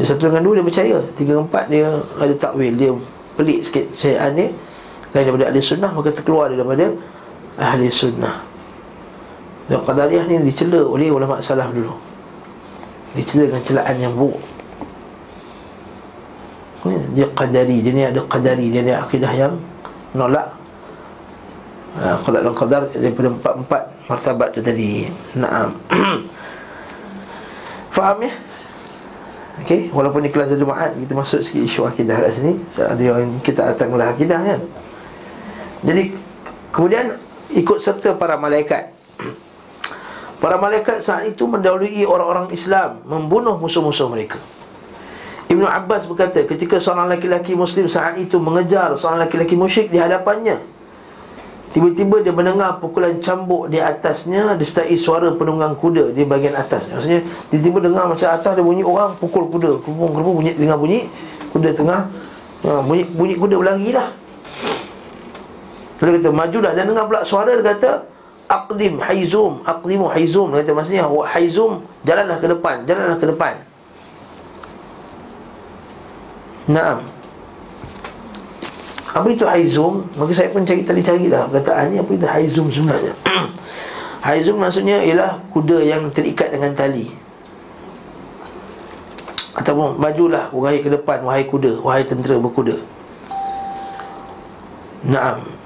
Dia 0.00 0.06
satu 0.08 0.32
dengan 0.32 0.40
dua 0.40 0.56
dia 0.56 0.64
percaya 0.64 0.96
Tiga 1.12 1.36
dengan 1.36 1.44
empat 1.52 1.68
dia 1.68 1.84
ada 2.16 2.32
takwil. 2.32 2.72
Dia 2.80 2.96
pelik 3.36 3.60
sikit 3.60 3.84
percayaan 3.92 4.32
dia. 4.40 4.48
Lain 5.12 5.24
daripada 5.28 5.52
ahli 5.52 5.60
sunnah 5.60 5.92
Maka 5.92 6.08
terkeluar 6.16 6.48
daripada 6.48 6.96
ahli 7.60 7.92
sunnah 7.92 8.49
Dan 9.70 9.86
Qadariyah 9.86 10.26
ni 10.26 10.50
dicela 10.50 10.82
oleh 10.82 11.14
ulama 11.14 11.38
salah 11.38 11.70
dulu 11.70 11.94
Dicela 13.14 13.46
dengan 13.46 13.62
celaan 13.62 13.96
yang 14.02 14.14
buruk 14.18 14.42
dia 17.12 17.28
qadari, 17.36 17.84
dia 17.84 17.92
ni 17.92 18.02
ada 18.08 18.24
qadari 18.24 18.72
Dia 18.72 18.80
ni 18.80 18.88
akidah 18.88 19.32
yang 19.36 19.52
menolak 20.16 20.48
ha, 22.00 22.16
Qadar 22.24 22.40
dan 22.40 22.54
Qadar 22.56 22.82
daripada 22.88 23.28
empat-empat 23.36 23.82
martabat 24.08 24.48
tu 24.56 24.64
tadi 24.64 25.04
Naam 25.36 25.76
Faham 27.94 28.24
ya? 28.24 28.32
Okey, 29.60 29.92
walaupun 29.92 30.24
ni 30.24 30.32
kelas 30.32 30.56
Jumaat 30.56 30.96
kita 30.96 31.12
masuk 31.12 31.44
sikit 31.44 31.60
isu 31.68 31.84
akidah 31.84 32.16
kat 32.16 32.32
sini. 32.32 32.56
Ada 32.80 33.02
yang 33.02 33.44
kita 33.44 33.60
datanglah 33.74 34.16
akidah 34.16 34.40
kan. 34.40 34.60
Jadi 35.84 36.16
kemudian 36.72 37.20
ikut 37.52 37.76
serta 37.76 38.16
para 38.16 38.40
malaikat. 38.40 38.88
Para 40.40 40.56
malaikat 40.56 41.04
saat 41.04 41.28
itu 41.28 41.44
mendahului 41.44 42.00
orang-orang 42.08 42.48
Islam 42.56 43.04
membunuh 43.04 43.60
musuh-musuh 43.60 44.08
mereka. 44.08 44.40
Ibnu 45.52 45.66
Abbas 45.68 46.08
berkata 46.08 46.46
ketika 46.48 46.80
seorang 46.80 47.12
lelaki 47.12 47.52
muslim 47.52 47.90
saat 47.90 48.16
itu 48.16 48.40
mengejar 48.40 48.94
seorang 48.96 49.26
lelaki 49.26 49.58
musyrik 49.58 49.90
di 49.90 49.98
hadapannya 49.98 50.62
Tiba-tiba 51.70 52.18
dia 52.18 52.34
mendengar 52.34 52.82
pukulan 52.82 53.22
cambuk 53.22 53.70
di 53.70 53.78
atasnya 53.78 54.58
Disertai 54.58 54.98
suara 54.98 55.30
penunggang 55.30 55.78
kuda 55.78 56.10
di 56.10 56.26
bahagian 56.26 56.58
atas. 56.58 56.90
Maksudnya 56.90 57.22
tiba-tiba 57.46 57.78
dengar 57.86 58.10
macam 58.10 58.26
atas 58.26 58.50
ada 58.58 58.62
bunyi 58.62 58.82
orang 58.82 59.14
pukul 59.22 59.46
kuda. 59.46 59.78
Kerupung 59.78 60.10
bunyi 60.10 60.58
dengar 60.58 60.82
bunyi 60.82 61.06
Kuda 61.54 61.70
tengah 61.74 62.10
ha, 62.66 62.82
bunyi, 62.82 63.06
bunyi 63.14 63.34
kuda 63.38 63.54
berlari 63.54 63.94
lah 63.94 64.10
Dia 66.02 66.10
kata 66.10 66.30
majulah. 66.34 66.74
Dan 66.74 66.90
dengar 66.90 67.06
pula 67.06 67.22
suara 67.22 67.54
dia 67.54 67.62
kata 67.62 67.90
Aqdim 68.50 68.98
haizum. 68.98 69.62
Aqdimu 69.62 70.10
haizum. 70.10 70.50
Kata 70.50 70.74
maksudnya 70.74 71.06
haizum 71.06 71.86
Jalanlah 72.02 72.42
ke 72.42 72.46
depan. 72.50 72.82
Jalanlah 72.82 73.18
ke 73.22 73.26
depan. 73.30 73.54
Naam. 76.66 77.06
Apa 79.14 79.26
itu 79.30 79.46
haizum? 79.46 80.02
Maka 80.18 80.34
saya 80.34 80.50
pun 80.50 80.62
cari 80.62 80.86
cari-cari 80.86 81.26
lah 81.26 81.50
Perkataan 81.50 81.90
ni 81.90 81.98
apa 81.98 82.10
itu 82.14 82.26
haizum 82.26 82.66
sebenarnya? 82.70 83.14
Haizum 84.26 84.60
maksudnya 84.60 85.00
ialah 85.00 85.40
kuda 85.48 85.80
yang 85.80 86.12
terikat 86.12 86.52
dengan 86.52 86.76
tali. 86.76 87.08
Ataupun 89.56 89.96
majulah 89.96 90.52
wahai 90.52 90.84
ke 90.84 90.92
depan 90.92 91.24
Wahai 91.24 91.48
kuda, 91.48 91.80
wahai 91.80 92.04
tentera 92.04 92.36
berkuda. 92.36 92.76
Naam 95.08 95.59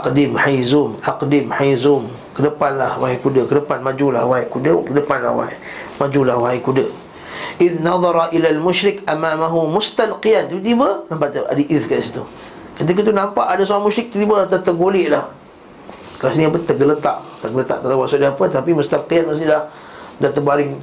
Aqdim 0.00 0.34
haizum 0.34 0.98
Aqdim 1.02 1.50
haizum. 1.54 2.10
Ke 2.34 2.50
depanlah 2.50 2.98
wahai 2.98 3.18
kuda. 3.22 3.46
Ke 3.46 3.62
depan 3.62 3.78
majulah 3.84 4.26
wahai 4.26 4.46
kuda. 4.50 4.82
Ke 4.82 4.92
depanlah 4.98 5.32
wahai 5.34 5.56
Majulah 6.02 6.36
wahai 6.40 6.58
kuda. 6.58 6.86
Idh 7.62 7.78
nadhara 7.78 8.34
ila 8.34 8.48
al-musyrik 8.50 9.06
amamahu 9.06 9.70
mustalqiyan. 9.70 10.50
Tiba-tiba 10.50 11.06
nampak 11.06 11.38
ada 11.46 11.62
idh 11.62 11.86
kat 11.86 12.02
situ. 12.02 12.22
Ketika 12.74 13.06
tu 13.06 13.14
nampak 13.14 13.46
ada 13.46 13.62
seorang 13.62 13.86
musyrik 13.86 14.10
Tiba-tiba 14.10 14.50
tergolik 14.58 15.06
lah 15.06 15.30
Kat 16.18 16.34
sini 16.34 16.50
apa? 16.50 16.58
Tergeletak. 16.58 17.22
Tergeletak 17.38 17.78
tak 17.78 17.86
tahu 17.86 18.02
maksud 18.02 18.18
dia 18.18 18.34
apa 18.34 18.44
Tapi 18.50 18.70
mustalqiyan 18.74 19.30
maksudnya 19.30 19.50
dah 19.54 19.62
Dah 20.18 20.30
terbaring 20.34 20.74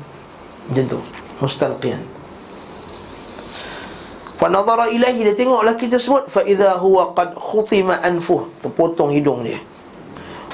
Macam 0.71 0.83
tu. 0.87 0.99
Mustalqiyan 1.43 2.20
Fa 4.41 4.49
nadhara 4.49 4.89
ilaihi 4.89 5.21
dia 5.21 5.37
tengok 5.37 5.61
lelaki 5.61 5.85
tersebut 5.85 6.25
fa 6.25 6.41
idza 6.41 6.73
huwa 6.81 7.13
qad 7.13 7.37
khutima 7.37 8.01
anfuh 8.01 8.49
terpotong 8.57 9.13
hidung 9.13 9.45
dia. 9.45 9.61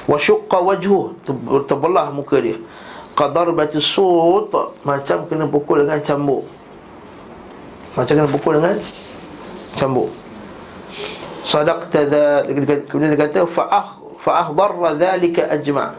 Wa 0.04 0.20
shuqqa 0.20 0.60
wajhu 0.60 1.16
terbelah 1.64 2.12
muka 2.12 2.36
dia. 2.36 2.60
Qadar 3.16 3.48
batis 3.56 3.88
sut 3.88 4.52
macam 4.84 5.24
kena 5.24 5.48
pukul 5.48 5.88
dengan 5.88 6.04
cambuk. 6.04 6.44
Macam 7.96 8.12
kena 8.12 8.28
pukul 8.28 8.60
dengan 8.60 8.76
cambuk. 9.80 10.12
Sadaqta 11.48 12.00
dha 12.12 12.24
kemudian 12.92 13.16
dia 13.16 13.24
kata 13.24 13.48
fa 13.48 13.72
akh 13.72 13.88
fa 14.20 14.44
ahdarra 14.44 14.92
dhalika 15.00 15.48
ajma'. 15.48 15.96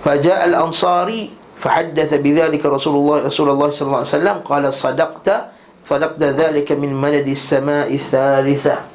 Faja 0.00 0.40
al-ansari 0.40 1.36
فحدث 1.61 2.25
بذلك 2.25 2.65
رسول 2.65 2.95
الله 2.97 3.17
رسول 3.29 3.47
الله 3.53 3.69
صلى 3.77 3.85
الله 3.85 4.01
عليه 4.01 4.17
وسلم 4.17 4.37
قال 4.41 4.63
صدقت 4.73 5.27
falaqda 5.91 6.31
dhalika 6.31 6.77
min 6.79 6.95
madadi 6.95 7.35
as-sama'i 7.35 7.99
thalithah 7.99 8.87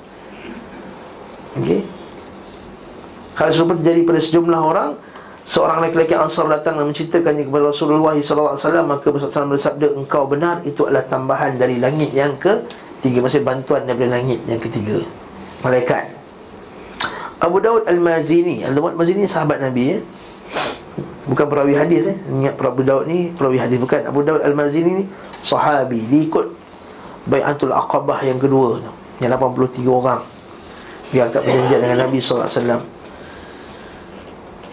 okey 1.61 1.84
hal 3.36 3.48
serupa 3.52 3.76
terjadi 3.76 4.00
pada 4.09 4.20
sejumlah 4.22 4.62
orang 4.62 4.92
Seorang 5.46 5.78
lelaki 5.78 6.11
Ansar 6.11 6.50
datang 6.50 6.74
dan 6.74 6.90
menceritakannya 6.90 7.46
kepada 7.46 7.70
Rasulullah 7.70 8.18
SAW 8.18 8.59
Maka 8.82 9.14
Rasulullah 9.14 9.46
SAW 9.46 9.54
bersabda 9.54 9.86
Engkau 9.94 10.26
benar 10.26 10.59
itu 10.66 10.82
adalah 10.82 11.07
tambahan 11.07 11.54
dari 11.54 11.78
langit 11.78 12.11
yang 12.11 12.34
ketiga 12.34 13.22
Maksudnya 13.22 13.54
bantuan 13.54 13.86
daripada 13.86 14.18
langit 14.18 14.42
yang 14.50 14.59
ketiga 14.59 15.07
Malaikat 15.62 16.11
Abu 17.38 17.62
Daud 17.62 17.86
Al-Mazini 17.86 18.66
Abu 18.66 18.74
Daud 18.74 18.98
Al-Mazini 18.98 19.22
sahabat 19.30 19.62
Nabi 19.62 19.94
ya 19.94 19.98
Bukan 21.32 21.47
perawi 21.47 21.79
hadis 21.79 22.11
eh. 22.11 22.17
Ingat 22.27 22.59
Abu 22.59 22.84
Daud 22.84 23.07
ni 23.07 23.32
perawi 23.32 23.55
hadis 23.55 23.79
Bukan 23.79 24.03
Abu 24.03 24.19
Daud 24.27 24.43
Al-Mazini 24.43 24.91
ni 24.99 25.05
Sahabi 25.39 26.03
Dia 26.11 26.27
ikut 26.27 26.45
Bayantul 27.23 27.71
Aqabah 27.71 28.19
yang 28.27 28.36
kedua 28.36 28.84
Yang 29.23 29.39
83 29.39 29.88
orang 29.88 30.21
Dia 31.15 31.32
angkat 31.32 31.41
perjanjian 31.47 31.79
dengan 31.79 31.99
Nabi 32.03 32.19
SAW 32.19 32.99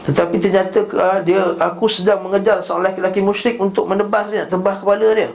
tetapi 0.08 0.40
ternyata 0.40 0.88
uh, 0.96 1.20
dia 1.20 1.52
aku 1.60 1.84
sedang 1.84 2.24
mengejar 2.24 2.64
seorang 2.64 2.96
lelaki 2.96 3.20
musyrik 3.20 3.60
untuk 3.60 3.84
menebas 3.84 4.32
dia, 4.32 4.48
tebas 4.48 4.80
kepala 4.80 5.12
dia. 5.12 5.28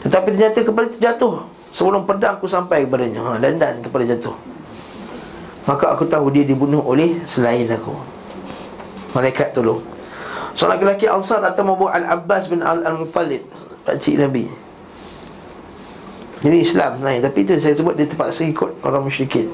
Tetapi 0.00 0.28
ternyata 0.32 0.64
kepala 0.64 0.88
terjatuh 0.88 1.44
sebelum 1.76 2.08
pedang 2.08 2.40
aku 2.40 2.48
sampai 2.48 2.88
kepadanya. 2.88 3.20
Ha, 3.20 3.36
dan 3.36 3.60
dan 3.60 3.84
kepala 3.84 4.08
jatuh. 4.08 4.32
Maka 5.68 5.92
aku 5.92 6.08
tahu 6.08 6.32
dia 6.32 6.48
dibunuh 6.48 6.80
oleh 6.80 7.20
selain 7.28 7.68
aku. 7.68 7.92
Malaikat 9.16 9.56
tolong. 9.56 9.80
Seorang 10.52 10.82
lelaki 10.82 11.06
Ansar 11.06 11.40
datang 11.40 11.70
membawa 11.70 11.96
Al-Abbas 11.96 12.50
bin 12.50 12.60
Al-Muttalib, 12.60 13.46
pakcik 13.86 14.18
Nabi. 14.18 14.68
Jadi 16.38 16.56
Islam 16.62 17.02
naik 17.02 17.26
Tapi 17.26 17.38
itu 17.42 17.52
saya 17.58 17.74
sebut 17.74 17.94
dia 17.98 18.06
terpaksa 18.06 18.46
ikut 18.46 18.78
orang 18.86 19.02
musyrikin 19.06 19.50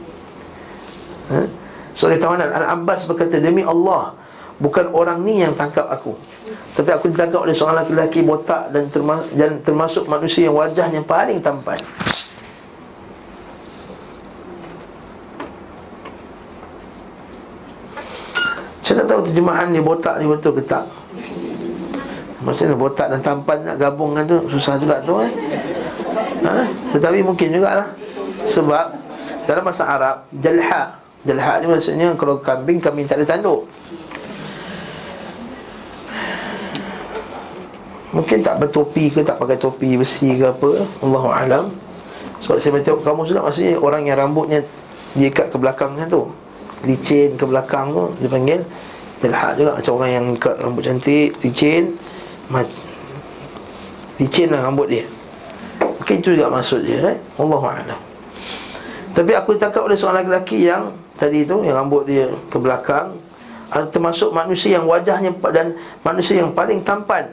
ha? 1.32 1.48
Seorang 1.96 2.20
tawanan 2.20 2.50
Al-Abbas 2.52 3.09
berkata 3.09 3.40
Demi 3.40 3.64
Allah 3.64 4.12
Bukan 4.61 4.94
orang 4.94 5.18
ni 5.24 5.42
yang 5.42 5.57
tangkap 5.57 5.88
aku 5.90 6.14
Tapi 6.76 6.90
aku 6.94 7.11
ditangkap 7.11 7.42
oleh 7.42 7.57
seorang 7.57 7.88
lelaki 7.88 8.22
botak 8.22 8.70
dan, 8.70 8.86
termas- 8.92 9.30
dan 9.34 9.59
termasuk 9.64 10.07
manusia 10.07 10.46
yang 10.46 10.57
wajahnya 10.61 11.02
paling 11.02 11.40
tampan 11.40 11.80
Saya 18.85 19.03
tak 19.03 19.07
tahu 19.16 19.20
terjemahan 19.26 19.72
ni 19.72 19.80
botak 19.80 20.20
ni 20.20 20.28
betul 20.28 20.53
ke 20.55 20.62
tak 20.62 20.85
Maksudnya 22.45 22.76
botak 22.76 23.09
dan 23.09 23.20
tampan 23.24 23.64
nak 23.64 23.80
gabungkan 23.80 24.28
tu 24.28 24.37
Susah 24.53 24.76
juga 24.76 25.01
tu 25.01 25.16
eh 25.24 25.32
ha? 26.45 26.68
Tetapi 26.93 27.24
mungkin 27.24 27.49
jugalah 27.57 27.89
Sebab 28.45 28.93
dalam 29.49 29.64
bahasa 29.64 29.89
Arab 29.89 30.28
Jalha 30.37 31.05
Jalha 31.24 31.57
ni 31.57 31.66
maksudnya 31.72 32.12
kalau 32.20 32.37
kambing 32.37 32.76
kambing 32.76 33.09
tak 33.09 33.24
ada 33.24 33.32
tanduk. 33.32 33.64
Mungkin 38.12 38.45
tak 38.45 38.61
bertopi 38.61 39.09
ke 39.09 39.24
tak 39.24 39.41
pakai 39.41 39.57
topi 39.57 39.97
besi 39.97 40.37
ke 40.37 40.53
apa, 40.53 40.85
Allahu 41.01 41.28
alam. 41.32 41.72
Sebab 42.45 42.61
saya 42.61 42.78
tengok 42.85 43.03
kamu 43.03 43.20
juga 43.24 43.41
maksudnya 43.41 43.74
orang 43.80 44.05
yang 44.05 44.20
rambutnya 44.20 44.61
diikat 45.16 45.49
ke 45.49 45.57
belakang 45.57 45.97
macam 45.97 46.09
tu. 46.12 46.22
Licin 46.83 47.39
ke 47.39 47.45
belakang 47.47 47.95
tu 47.95 48.05
dia 48.18 48.29
panggil 48.29 48.61
jalha 49.22 49.57
juga 49.57 49.70
macam 49.79 49.93
orang 50.03 50.11
yang 50.12 50.27
ikat 50.37 50.55
rambut 50.61 50.83
cantik, 50.85 51.31
licin. 51.41 51.85
Licin 54.20 54.49
lah 54.53 54.61
rambut 54.68 54.87
dia. 54.91 55.07
Mungkin 55.81 56.16
itu 56.20 56.37
juga 56.37 56.53
maksud 56.53 56.85
dia 56.85 57.14
eh? 57.14 57.16
Allahu 57.41 57.64
alam. 57.64 58.01
Tapi 59.14 59.31
aku 59.33 59.57
ditangkap 59.57 59.87
oleh 59.87 59.97
seorang 59.97 60.27
lelaki 60.29 60.68
yang 60.68 60.93
tadi 61.16 61.47
tu 61.47 61.62
yang 61.62 61.87
rambut 61.87 62.05
dia 62.05 62.29
ke 62.51 62.59
belakang 62.59 63.14
termasuk 63.91 64.31
manusia 64.31 64.79
yang 64.79 64.87
wajahnya 64.87 65.35
dan 65.51 65.75
manusia 66.07 66.43
yang 66.43 66.55
paling 66.55 66.83
tampan 66.87 67.27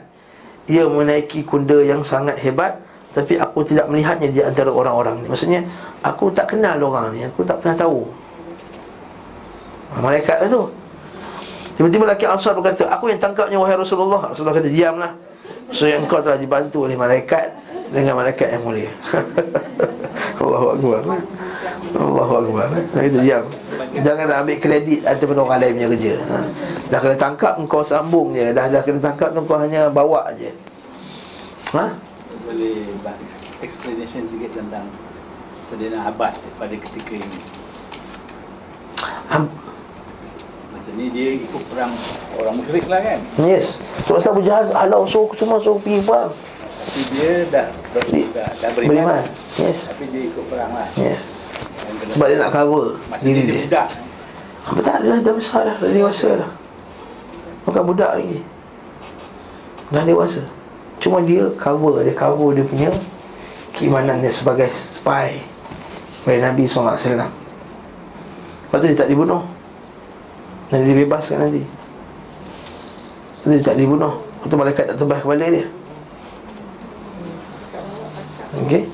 ia 0.66 0.86
menaiki 0.86 1.42
kuda 1.46 1.86
yang 1.86 2.02
sangat 2.02 2.38
hebat 2.38 2.78
tapi 3.12 3.36
aku 3.36 3.62
tidak 3.62 3.86
melihatnya 3.90 4.32
di 4.32 4.40
antara 4.40 4.72
orang-orang 4.72 5.22
ni 5.22 5.26
maksudnya 5.28 5.60
aku 6.02 6.32
tak 6.32 6.54
kenal 6.54 6.78
orang 6.82 7.14
ni 7.14 7.20
aku 7.26 7.44
tak 7.46 7.60
pernah 7.62 7.76
tahu 7.76 8.08
malaikat 10.00 10.46
lah 10.46 10.48
tu. 10.48 10.62
Tiba-tiba 11.76 12.04
lelaki 12.04 12.24
Ansar 12.28 12.52
berkata 12.56 12.84
aku 12.92 13.08
yang 13.08 13.20
tangkapnya 13.20 13.56
wahai 13.56 13.76
Rasulullah? 13.76 14.32
Rasulullah 14.32 14.56
kata 14.56 14.70
diamlah. 14.70 15.12
So 15.72 15.88
yang 15.88 16.04
kau 16.04 16.20
telah 16.20 16.36
dibantu 16.36 16.84
oleh 16.84 16.96
malaikat 16.96 17.52
dengan 17.88 18.20
malaikat 18.20 18.56
yang 18.56 18.62
mulia. 18.64 18.92
Allahu 20.42 20.76
Akbar 20.76 21.00
Allahu 21.96 22.32
Akbar 22.40 22.68
itu 23.04 23.18
diam. 23.24 23.44
Jangan 23.92 24.24
nak 24.24 24.38
ambil 24.44 24.56
kredit 24.60 25.00
ataupun 25.04 25.36
orang 25.44 25.60
lain 25.60 25.72
punya 25.76 25.88
kerja. 25.96 26.14
Ha. 26.28 26.38
Dah 26.88 26.98
kena 27.00 27.16
tangkap 27.16 27.54
kau 27.68 27.84
sambung 27.84 28.32
je. 28.32 28.52
Dah 28.52 28.68
dah 28.68 28.80
kena 28.84 29.00
tangkap 29.00 29.36
kau 29.36 29.58
hanya 29.60 29.92
bawa 29.92 30.32
je. 30.36 30.52
Ha? 31.76 31.92
Boleh 32.48 32.88
explanation 33.60 34.24
sikit 34.28 34.52
tentang 34.56 34.88
Sedina 35.68 36.08
Abbas 36.08 36.36
pada 36.60 36.74
ketika 36.76 37.16
ini 37.16 37.40
Maksudnya 40.82 41.14
dia 41.14 41.38
ikut 41.38 41.62
perang 41.70 41.94
orang 42.34 42.58
musyrik 42.58 42.90
lah 42.90 42.98
kan? 43.06 43.22
Yes. 43.38 43.78
Sebab 44.02 44.34
Abu 44.34 44.42
Jahal 44.42 44.66
Alau 44.74 45.06
suruh 45.06 45.30
semua 45.38 45.62
suruh 45.62 45.78
pergi 45.78 46.02
perang 46.02 46.34
Tapi 46.34 47.02
dia 47.14 47.30
dah 47.54 47.66
dah, 47.70 48.02
dah, 48.02 48.48
dah 48.50 48.70
beriman, 48.74 48.90
beriman. 48.90 49.22
Yes. 49.62 49.94
Tapi 49.94 50.10
dia 50.10 50.22
ikut 50.26 50.44
perang 50.50 50.74
lah. 50.74 50.90
Yes. 50.98 51.22
Sebab 52.10 52.26
dia 52.26 52.36
nak 52.42 52.50
cover 52.50 52.98
Masa 53.06 53.22
diri 53.22 53.46
dia, 53.46 53.54
dia. 53.54 53.62
budak. 53.70 53.88
Apa 54.66 54.80
tak 54.82 54.96
dia 55.06 55.14
dah 55.22 55.34
besar 55.38 55.60
dah 55.70 55.76
Dah 55.78 55.90
dewasa 55.94 56.28
dah 56.34 56.50
Bukan 57.62 57.82
budak 57.86 58.10
lagi. 58.18 58.38
Dah 59.94 60.02
dewasa. 60.02 60.42
Cuma 60.98 61.22
dia 61.22 61.46
cover 61.62 62.02
Dia 62.02 62.10
cover 62.10 62.58
dia 62.58 62.66
punya 62.66 62.90
Keimanan 63.70 64.18
dia 64.18 64.34
sebagai 64.34 64.66
spy. 64.74 65.38
Bagi 66.26 66.42
Nabi 66.42 66.66
SAW 66.66 66.98
Lepas 66.98 68.78
tu 68.82 68.86
dia 68.90 68.98
tak 68.98 69.06
dibunuh 69.06 69.51
Dan 70.72 70.88
dia 70.88 70.96
bebaskan 71.04 71.36
nanti. 71.44 71.62
Tu 73.44 73.46
dia 73.52 73.60
tak 73.60 73.76
dibunuh. 73.76 74.24
Tu 74.48 74.56
malaikat 74.56 74.88
tak 74.88 74.96
tebas 74.96 75.20
kepala 75.20 75.46
dia. 75.46 75.66
Okay 78.64 78.88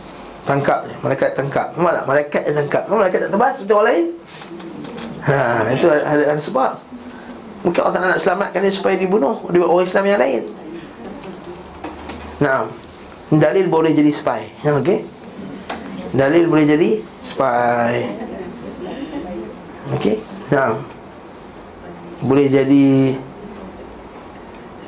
tangkap 0.48 0.80
je. 0.88 0.94
Malaikat 1.04 1.30
tangkap. 1.36 1.66
Memang 1.76 1.92
tak? 1.92 2.04
Malaikat 2.08 2.42
yang 2.48 2.56
tangkap. 2.64 2.82
Memang 2.88 3.00
malaikat 3.04 3.20
tak 3.28 3.32
tebas? 3.36 3.54
Macam 3.60 3.76
orang 3.76 3.88
lain. 3.92 4.06
Ha, 5.28 5.36
itu 5.76 5.86
ada, 5.92 6.24
ada 6.32 6.40
sebab. 6.40 6.72
Mungkin 7.60 7.80
Allah 7.84 7.94
tak 8.00 8.02
nak 8.06 8.20
selamatkan 8.22 8.60
dia 8.64 8.72
Supaya 8.72 8.96
dibunuh. 8.96 9.44
Oleh 9.44 9.60
orang 9.60 9.84
Islam 9.84 10.04
yang 10.08 10.20
lain. 10.24 10.42
Nah 12.40 12.64
Dalil 13.28 13.68
boleh 13.68 13.92
jadi 13.92 14.08
spy. 14.08 14.40
Ya, 14.64 14.72
Okey? 14.80 15.04
Dalil 16.16 16.48
boleh 16.48 16.64
jadi 16.64 17.04
spy. 17.20 18.08
Okey? 20.00 20.16
Nah 20.48 20.80
Boleh 22.18 22.50
jadi 22.50 23.14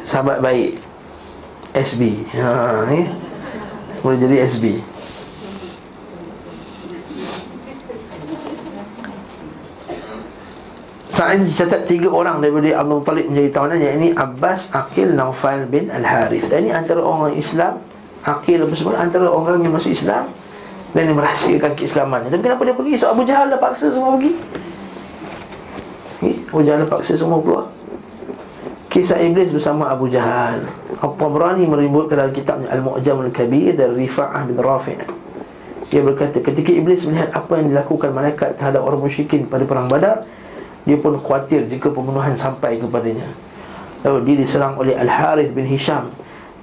Sahabat 0.02 0.42
baik. 0.42 0.90
SB 1.70 2.26
ha, 2.34 2.82
eh? 2.90 3.06
Boleh 4.02 4.18
jadi 4.18 4.42
SB 4.42 4.82
Saat 11.14 11.36
ini 11.36 11.52
dicatat 11.52 11.86
tiga 11.86 12.10
orang 12.10 12.42
daripada 12.42 12.80
Abdul 12.80 13.04
Talib 13.06 13.26
menjadi 13.30 13.48
tawanan 13.54 13.78
Yang 13.78 14.16
Abbas, 14.18 14.60
Aqil, 14.72 15.14
Naufal 15.14 15.68
bin 15.68 15.92
Al-Harith. 15.92 16.48
Ini 16.48 16.74
antara 16.74 17.04
orang 17.04 17.36
Islam 17.36 17.78
Aqil 18.26 18.66
apa 18.66 18.74
semua 18.74 18.98
antara 18.98 19.30
orang 19.30 19.62
yang 19.62 19.70
masuk 19.70 19.94
Islam 19.94 20.26
Dan 20.90 21.06
yang 21.06 21.22
merahsiakan 21.22 21.78
keislaman. 21.78 22.26
Tapi 22.26 22.42
kenapa 22.42 22.66
dia 22.66 22.74
pergi? 22.74 22.98
So 22.98 23.14
Abu 23.14 23.22
Jahal 23.22 23.46
dah 23.46 23.62
paksa 23.62 23.94
semua 23.94 24.18
pergi 24.18 24.34
Abu 26.50 26.66
Jahal 26.66 26.82
dah 26.82 26.90
paksa 26.90 27.14
semua 27.14 27.38
keluar. 27.38 27.70
Kisah 28.90 29.22
Iblis 29.22 29.54
bersama 29.54 29.86
Abu 29.86 30.10
Jahal. 30.10 30.66
Al-Tabrani 30.98 31.62
meributkan 31.62 32.18
dalam 32.18 32.34
kitabnya 32.34 32.74
Al-Mu'jam 32.74 33.22
Al-Kabir 33.22 33.78
dari 33.78 33.94
Rifa'ah 34.02 34.42
bin 34.50 34.58
Rafi' 34.58 34.98
Dia 35.94 36.02
berkata 36.02 36.42
ketika 36.42 36.74
Iblis 36.74 37.06
melihat 37.06 37.30
apa 37.38 37.62
yang 37.62 37.70
dilakukan 37.70 38.10
malaikat 38.10 38.58
terhadap 38.58 38.82
orang 38.82 38.98
musyrikin 38.98 39.46
pada 39.46 39.62
perang 39.62 39.86
badar 39.86 40.26
dia 40.82 40.98
pun 40.98 41.14
khawatir 41.14 41.70
jika 41.70 41.94
pembunuhan 41.94 42.34
sampai 42.34 42.82
kepadanya. 42.82 43.30
Lalu 44.02 44.18
dia 44.26 44.36
diserang 44.42 44.74
oleh 44.74 44.96
Al-Harith 44.96 45.52
bin 45.52 45.68
Hisham 45.68 46.08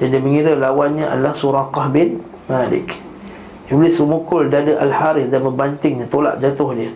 Dan 0.01 0.09
dia 0.09 0.17
mengira 0.17 0.57
lawannya 0.57 1.05
adalah 1.05 1.31
Suraqah 1.31 1.88
bin 1.93 2.19
Malik. 2.51 2.97
Iblis 3.71 3.95
memukul 4.03 4.51
dada 4.51 4.83
Al-Harith 4.83 5.31
dan 5.31 5.47
membantingnya 5.47 6.11
Tolak 6.11 6.43
jatuh 6.43 6.75
dia 6.75 6.91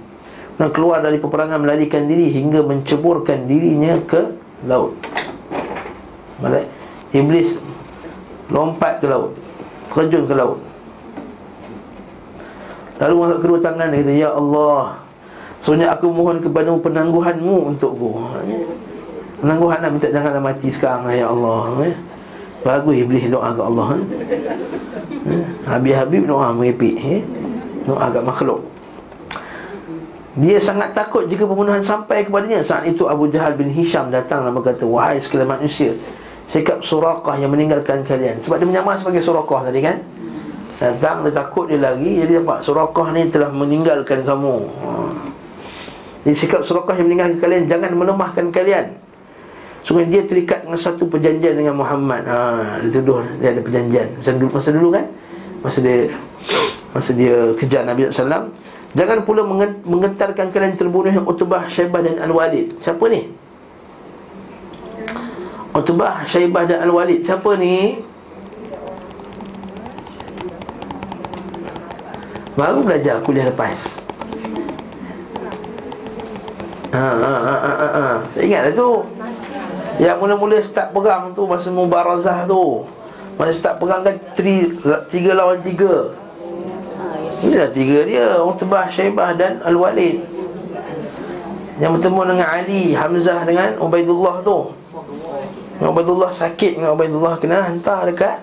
Dan 0.60 0.70
keluar 0.76 1.00
dari 1.00 1.18
peperangan 1.22 1.62
melarikan 1.62 2.08
diri 2.10 2.32
Hingga 2.32 2.66
menceburkan 2.66 3.46
dirinya 3.48 3.96
ke 4.04 4.36
laut 4.68 4.98
Iblis 7.12 7.60
lompat 8.52 9.04
ke 9.04 9.06
laut 9.08 9.36
Terjun 9.92 10.24
ke 10.26 10.36
laut 10.36 10.60
Lalu 13.02 13.14
angkat 13.18 13.40
kedua 13.42 13.60
tangan 13.60 13.88
dia 13.92 14.00
kata 14.06 14.14
Ya 14.14 14.30
Allah 14.32 15.02
Sebenarnya 15.62 15.94
aku 15.94 16.06
mohon 16.10 16.38
kepada 16.42 16.70
penangguhanmu 16.74 17.76
untukku 17.76 18.10
Penangguhan 19.42 19.82
nak 19.82 19.92
minta 19.94 20.10
janganlah 20.10 20.42
mati 20.42 20.70
sekarang 20.70 21.10
Ya 21.12 21.28
Allah? 21.30 21.92
Bagus 22.62 22.94
iblis 22.94 23.26
doa 23.26 23.50
ke 23.58 23.62
Allah 23.62 23.88
eh? 23.98 24.04
eh? 25.34 25.44
Habib-habib 25.66 26.30
doa 26.30 26.54
eh? 26.62 27.22
Doa 27.90 28.06
kat 28.14 28.22
makhluk 28.22 28.62
dia 30.32 30.56
sangat 30.64 30.96
takut 30.96 31.28
jika 31.28 31.44
pembunuhan 31.44 31.84
sampai 31.84 32.24
kepadanya. 32.24 32.64
Saat 32.64 32.88
itu 32.88 33.04
Abu 33.12 33.28
Jahal 33.28 33.60
bin 33.60 33.68
Hisham 33.68 34.08
datang 34.08 34.48
dan 34.48 34.56
berkata 34.56 34.88
Wahai 34.88 35.20
sekalian 35.20 35.60
manusia 35.60 35.92
Sikap 36.48 36.84
surakah 36.84 37.36
yang 37.36 37.52
meninggalkan 37.52 38.04
kalian. 38.04 38.40
Sebab 38.40 38.60
dia 38.60 38.68
menyamar 38.68 38.96
sebagai 38.96 39.20
surakah 39.24 39.68
tadi 39.68 39.84
kan? 39.84 40.00
Datang 40.80 41.28
dia 41.28 41.36
takut 41.36 41.68
dia 41.68 41.80
lagi 41.80 42.24
Jadi 42.24 42.32
nampak 42.40 42.64
surakah 42.64 43.12
ni 43.12 43.28
telah 43.28 43.52
meninggalkan 43.52 44.24
kamu. 44.24 44.56
Ha. 44.84 44.90
Jadi 46.24 46.36
sikap 46.36 46.64
surakah 46.64 46.96
yang 46.96 47.12
meninggalkan 47.12 47.40
kalian 47.40 47.64
Jangan 47.68 47.92
melemahkan 47.92 48.46
kalian. 48.56 48.96
Sungguh 49.84 50.08
dia 50.08 50.24
terikat 50.24 50.64
dengan 50.64 50.80
satu 50.80 51.12
perjanjian 51.12 51.60
dengan 51.60 51.76
Muhammad. 51.76 52.24
Ha, 52.24 52.38
Dia 52.84 52.92
tuduh 52.94 53.20
dia 53.44 53.52
ada 53.52 53.62
perjanjian. 53.64 54.08
Masa 54.16 54.32
dulu, 54.38 54.50
masa 54.54 54.70
dulu 54.72 54.90
kan? 54.96 55.06
Masa 55.60 55.80
dia 55.84 55.98
Masa 56.92 57.12
dia 57.16 57.36
kejar 57.56 57.88
Nabi 57.88 58.12
SAW 58.12 58.71
Jangan 58.92 59.24
pula 59.24 59.48
menggetarkan 59.88 60.52
kalian 60.52 60.76
terbunuh 60.76 61.24
Utbah, 61.24 61.64
Syaibah 61.64 62.04
dan 62.04 62.20
Al-Walid 62.28 62.76
Siapa 62.84 63.08
ni? 63.08 63.32
Utbah, 65.72 66.28
Syaibah 66.28 66.68
dan 66.68 66.84
Al-Walid 66.84 67.24
Siapa 67.24 67.56
ni? 67.56 68.04
Baru 72.60 72.84
belajar 72.84 73.24
kuliah 73.24 73.48
lepas 73.48 74.04
Ha, 76.92 77.00
ha, 77.00 77.16
ha, 77.16 77.56
ha, 77.56 77.72
ha, 77.72 77.90
ha. 77.96 78.08
Ingat 78.36 78.62
lah 78.68 78.74
tu 78.76 79.08
Yang 80.04 80.18
mula-mula 80.20 80.60
start 80.60 80.92
perang 80.92 81.32
tu 81.32 81.48
Masa 81.48 81.72
Mubarazah 81.72 82.44
tu 82.44 82.84
Masa 83.40 83.56
start 83.56 83.80
perang 83.80 84.04
kan 84.04 84.20
Tiga 85.08 85.32
lawan 85.32 85.64
tiga 85.64 86.12
Inilah 87.42 87.70
tiga 87.74 88.06
dia 88.06 88.38
Utbah, 88.38 88.86
Syaibah 88.86 89.34
dan 89.34 89.58
Al-Walid. 89.66 90.22
Yang 91.82 91.92
bertemu 91.98 92.22
dengan 92.30 92.48
Ali 92.48 92.94
Hamzah 92.94 93.42
dengan 93.42 93.70
Ubaidullah 93.82 94.46
tu. 94.46 94.70
Ubaidullah 95.82 96.30
sakit 96.30 96.78
dengan 96.78 96.94
Ubaidullah 96.94 97.42
Kena 97.42 97.66
hantar 97.66 98.06
dekat 98.06 98.38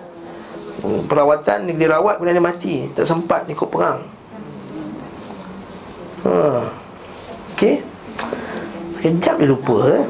Perawatan 0.82 1.70
Dia 1.70 1.78
dirawat 1.78 2.18
Kemudian 2.18 2.42
dia 2.42 2.42
mati. 2.42 2.74
Tak 2.90 3.06
sempat 3.06 3.46
ikut 3.46 3.68
perang. 3.70 4.02
Ha. 6.26 6.66
Okey. 7.54 7.78
Sekejap 8.98 9.38
dia 9.38 9.46
lupa 9.46 9.76
eh? 9.86 10.04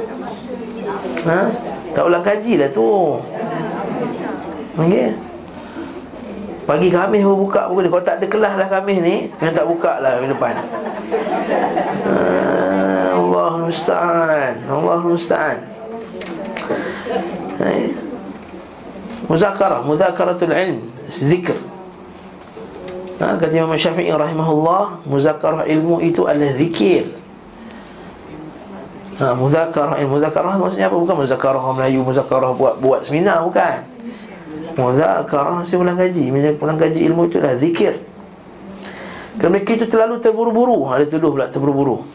ha? 1.28 1.52
Tak 1.92 2.02
ulang 2.08 2.24
kaji 2.24 2.56
lah 2.56 2.72
tu. 2.72 3.20
Okey 4.80 5.27
Pagi 6.68 6.92
Khamis 6.92 7.24
baru 7.24 7.48
buka 7.48 7.64
buku 7.72 7.80
ni 7.80 7.88
Kalau 7.88 8.04
tak 8.04 8.20
ada 8.20 8.26
kelas 8.28 8.54
lah 8.60 8.68
Khamis 8.68 9.00
ni 9.00 9.32
Yang 9.40 9.52
tak 9.56 9.64
buka 9.64 10.04
lah 10.04 10.20
minggu 10.20 10.36
depan. 10.36 10.54
Uh, 12.04 13.08
Allah 13.16 13.50
musta'an. 13.64 14.54
Allah 14.68 14.98
musta'an. 15.00 15.58
Hai 17.56 17.96
Muzakarah. 19.32 19.80
Muzakaratul 19.80 20.52
ilm. 20.52 20.92
Zikr. 21.08 21.56
Ha, 23.24 23.40
Kata 23.40 23.52
Imam 23.56 23.72
Syafi'i 23.72 24.12
rahimahullah 24.12 25.08
Muzakarah 25.08 25.64
ilmu 25.64 26.04
itu 26.04 26.28
adalah 26.28 26.52
zikir. 26.52 27.16
Ha, 29.24 29.32
Muzakarah. 29.32 29.96
Ilmu 30.04 30.20
Muzakarah 30.20 30.52
maksudnya 30.60 30.92
apa? 30.92 30.96
Bukan 31.00 31.16
muzakarah 31.16 31.64
Melayu 31.72 32.04
Muzakarah 32.04 32.52
buat 32.52 32.76
buat 32.76 33.08
seminar 33.08 33.40
Bukan 33.40 33.97
Muzakarah 34.78 35.66
mesti 35.66 35.74
pulang 35.74 35.98
gaji 35.98 36.24
Bila 36.30 36.48
pulang 36.54 36.78
gaji 36.78 37.00
ilmu 37.10 37.26
itu 37.26 37.42
dah 37.42 37.58
zikir. 37.58 37.98
Kerana 39.34 39.58
mereka 39.58 39.74
itu 39.74 39.86
terlalu 39.90 40.22
terburu-buru. 40.22 40.86
Ada 40.94 41.10
tuduh 41.10 41.34
pula 41.34 41.50
terburu-buru. 41.50 42.06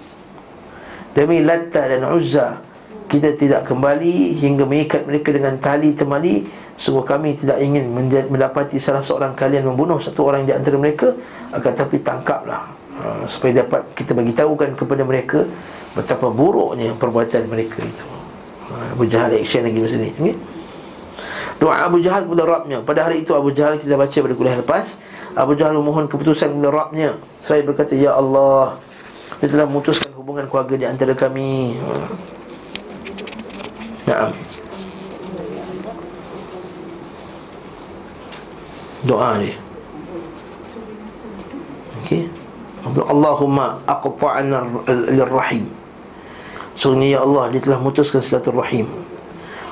Demi 1.11 1.43
Latta 1.43 1.91
dan 1.91 2.07
Uzza 2.09 2.57
Kita 3.05 3.37
tidak 3.37 3.69
kembali 3.69 4.33
Hingga 4.39 4.65
mengikat 4.65 5.03
mereka 5.03 5.35
dengan 5.35 5.59
tali 5.59 5.91
temali. 5.91 6.47
Sungguh 6.73 7.05
kami 7.05 7.37
tidak 7.37 7.61
ingin 7.61 7.85
mendapati 8.31 8.81
salah 8.81 9.05
seorang 9.05 9.37
kalian 9.37 9.69
membunuh 9.69 10.01
satu 10.01 10.25
orang 10.25 10.47
di 10.47 10.55
antara 10.55 10.79
mereka. 10.79 11.13
Akan 11.51 11.75
tapi 11.75 11.99
tangkaplah 12.01 12.63
ha, 12.97 13.27
Supaya 13.29 13.61
dapat 13.61 13.93
kita 13.93 14.15
bagi 14.15 14.33
tahukan 14.33 14.73
kepada 14.73 15.05
mereka 15.05 15.45
Betapa 15.93 16.33
buruknya 16.33 16.89
perbuatan 16.97 17.45
mereka 17.45 17.85
itu. 17.85 18.05
Ha, 18.71 18.97
Abu 18.97 19.05
Jahal 19.05 19.37
action 19.37 19.61
lagi 19.61 19.77
masa 19.77 20.01
ni. 20.01 20.09
Okay? 20.09 20.52
Doa 21.63 21.87
Abu 21.87 22.03
Jahal 22.03 22.27
kepada 22.27 22.43
Rabbnya. 22.43 22.83
Pada 22.83 23.07
hari 23.07 23.23
itu 23.23 23.31
Abu 23.31 23.55
Jahal 23.55 23.79
kita 23.79 23.95
baca 23.95 24.11
pada 24.11 24.35
kuliah 24.35 24.59
lepas. 24.59 24.99
Abu 25.31 25.55
Jahal 25.55 25.79
memohon 25.79 26.11
keputusan 26.11 26.51
kepada 26.51 26.75
Rabbnya. 26.75 27.15
Saya 27.39 27.63
berkata 27.63 27.95
Ya 27.95 28.19
Allah 28.19 28.75
Dia 29.39 29.47
telah 29.47 29.63
memutuskan 29.63 30.11
hubungan 30.11 30.43
keluarga 30.51 30.75
di 30.75 30.83
antara 30.83 31.15
kami. 31.15 31.79
Naam. 34.03 34.35
Doa 39.07 39.39
dia. 39.39 39.55
Okey. 42.03 42.27
Allahumma 42.83 43.79
aqta'ana 43.87 44.83
al-rahim 44.91 45.71
Sungguh 46.75 47.15
ya 47.15 47.23
Allah 47.23 47.47
Dia 47.55 47.63
telah 47.63 47.79
memutuskan 47.79 48.19
silaturrahim 48.19 49.02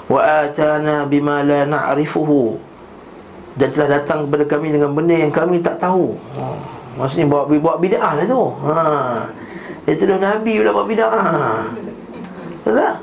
wa 0.09 0.21
atana 0.21 1.05
bima 1.05 1.45
la 1.45 1.67
na'rifuhu 1.67 2.57
dan 3.59 3.67
telah 3.75 3.99
datang 3.99 4.25
kepada 4.27 4.43
kami 4.47 4.71
dengan 4.71 4.95
benda 4.95 5.15
yang 5.15 5.33
kami 5.33 5.59
tak 5.59 5.75
tahu. 5.77 6.15
Ha. 6.39 6.43
Maksudnya 6.95 7.27
bawa 7.27 7.43
bawa 7.51 7.75
bid'ah 7.79 8.11
lah 8.19 8.25
tu. 8.25 8.43
Ha. 8.63 8.75
Dia 9.87 9.93
tuduh 9.97 10.19
Nabi 10.21 10.53
pula 10.61 10.71
bawa 10.71 10.85
bid'ah. 10.87 11.15
Betul 12.63 12.73
tak? 12.79 12.95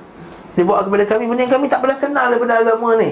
Dia 0.56 0.62
bawa 0.64 0.78
kepada 0.82 1.04
kami 1.04 1.24
benda 1.28 1.42
yang 1.44 1.54
kami 1.54 1.66
tak 1.68 1.80
pernah 1.84 1.98
kenal 2.00 2.26
daripada 2.32 2.64
agama 2.64 2.96
ni. 2.96 3.10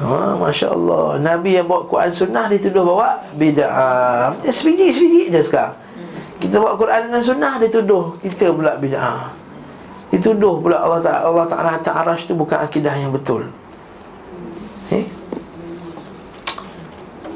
Ha, 0.00 0.32
Masya 0.32 0.72
Allah 0.72 1.20
Nabi 1.20 1.60
yang 1.60 1.68
bawa 1.68 1.84
Quran 1.84 2.08
Sunnah 2.08 2.48
Dia 2.48 2.56
tuduh 2.56 2.88
bawa 2.88 3.20
bid'ah 3.36 4.32
Sebiji-sebiji 4.48 5.28
je 5.28 5.44
sekarang 5.44 5.76
Kita 6.40 6.56
bawa 6.56 6.72
Quran 6.80 7.12
dan 7.12 7.20
Sunnah 7.20 7.60
Dia 7.60 7.68
tuduh 7.68 8.16
kita 8.24 8.48
pula 8.48 8.80
bid'ah 8.80 9.28
Dituduh 10.10 10.58
pula 10.58 10.82
Allah 10.82 11.00
Ta'ala 11.00 11.20
Allah 11.30 11.46
Ta'ala 11.46 11.70
atas 11.78 11.94
arash 11.94 12.22
itu 12.26 12.34
bukan 12.34 12.58
akidah 12.58 12.98
yang 12.98 13.14
betul. 13.14 13.46
Eh? 14.90 15.06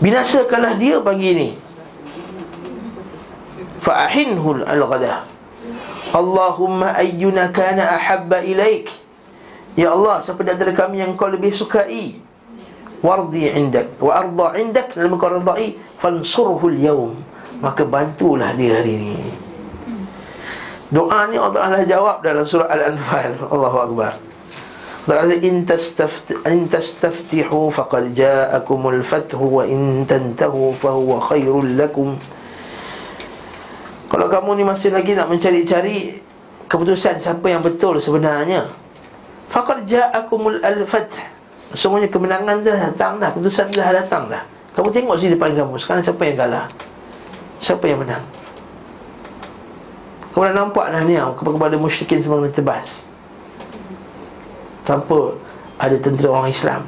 Binasakanlah 0.02 0.74
dia 0.76 0.98
pagi 0.98 1.32
ini 1.32 1.48
Fa'ahinhul 3.78 4.66
al-ghadah 4.66 5.22
Allahumma 6.14 6.94
ayyuna 6.98 7.50
kana 7.50 7.98
ahabba 7.98 8.42
ilaik. 8.42 8.90
Ya 9.74 9.90
Allah, 9.90 10.22
siapa 10.22 10.46
di 10.46 10.54
antara 10.54 10.70
kami 10.70 11.02
yang 11.02 11.18
kau 11.18 11.26
lebih 11.26 11.50
sukai? 11.50 12.22
Wardi 13.02 13.50
indak 13.50 13.98
Wa 13.98 14.22
arda 14.22 14.54
indak 14.62 14.94
Dan 14.94 15.10
kau 15.18 15.26
ridai 15.26 15.74
Fansurhul 15.98 16.78
yaum. 16.78 17.18
Maka 17.58 17.82
bantulah 17.82 18.54
dia 18.54 18.78
hari 18.78 18.98
ini 18.98 19.43
Doa 20.92 21.28
ni 21.32 21.40
Allah 21.40 21.54
Taala 21.56 21.78
jawab 21.88 22.20
dalam 22.20 22.44
surah 22.44 22.68
Al-Anfal. 22.68 23.40
Allahu 23.48 23.78
akbar. 23.88 24.12
In 25.40 25.68
tastafti 25.68 26.32
in 26.48 26.64
tastaftihu 26.68 27.68
faqad 27.68 28.16
ja'akumul 28.16 29.04
fathu 29.04 29.60
wa 29.60 29.62
in 29.68 30.08
tantahu 30.08 30.72
fa 30.72 30.96
huwa 30.96 31.20
khairul 31.20 31.76
lakum. 31.76 32.16
Kalau 34.08 34.26
kamu 34.32 34.60
ni 34.60 34.64
masih 34.64 34.92
lagi 34.96 35.12
nak 35.12 35.28
mencari-cari 35.28 36.20
keputusan 36.68 37.20
siapa 37.20 37.44
yang 37.48 37.60
betul 37.60 38.00
sebenarnya, 38.00 38.64
faqad 39.52 39.84
ja'akumul 39.84 40.64
al-fath. 40.64 41.20
Semuanya 41.74 42.08
kemenangan 42.08 42.64
dah 42.64 42.76
datang 42.88 43.20
dah, 43.20 43.28
keputusan 43.34 43.72
dah 43.76 43.90
datang 43.92 44.30
dah. 44.30 44.44
Kamu 44.72 44.88
tengok 44.88 45.20
sini 45.20 45.34
depan 45.36 45.52
kamu, 45.52 45.74
sekarang 45.76 46.00
siapa 46.00 46.22
yang 46.24 46.36
kalah? 46.38 46.66
Siapa 47.60 47.84
yang 47.84 48.00
menang? 48.06 48.24
Kau 50.34 50.42
dah 50.42 50.50
nampak 50.50 50.90
dah 50.90 51.06
ni 51.06 51.14
Kepada 51.14 51.78
musyrikin 51.78 52.18
semua 52.18 52.42
kena 52.42 52.50
tebas. 52.50 53.06
Tanpa 54.82 55.38
Ada 55.78 55.96
tentera 56.02 56.34
orang 56.34 56.50
Islam. 56.50 56.82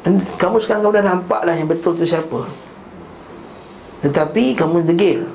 Dan 0.00 0.24
Kamu 0.40 0.56
sekarang 0.56 0.80
kau 0.80 0.96
dah 0.96 1.04
nampak 1.04 1.44
lah 1.44 1.52
Yang 1.52 1.76
betul 1.76 1.92
tu 2.00 2.08
siapa. 2.08 2.48
Tetapi 4.00 4.56
kamu 4.56 4.88
degil. 4.88 5.28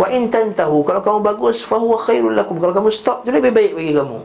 Wa 0.00 0.08
in 0.08 0.32
tahu 0.32 0.88
Kalau 0.88 1.04
kamu 1.04 1.18
bagus 1.20 1.60
Fahuwa 1.68 2.00
khairul 2.00 2.32
lakum. 2.32 2.56
Kalau 2.56 2.72
kamu 2.72 2.88
stop 2.88 3.28
Itu 3.28 3.36
lebih 3.36 3.52
baik 3.52 3.76
bagi 3.76 3.92
kamu. 3.92 4.18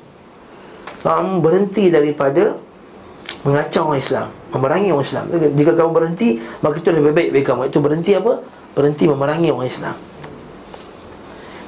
Kamu 1.03 1.43
berhenti 1.43 1.91
daripada 1.91 2.55
Mengacau 3.43 3.91
orang 3.91 3.99
Islam 3.99 4.27
Memerangi 4.55 4.95
orang 4.95 5.03
Islam. 5.03 5.23
Jika 5.59 5.75
kamu 5.75 5.91
berhenti 5.91 6.39
Maka 6.63 6.79
itu 6.79 6.89
lebih 6.95 7.11
baik 7.11 7.29
bagi 7.35 7.45
kamu. 7.51 7.61
Itu 7.67 7.83
berhenti 7.83 8.15
apa? 8.15 8.39
Berhenti 8.71 9.03
memerangi 9.11 9.51
orang 9.51 9.67
Islam 9.67 10.16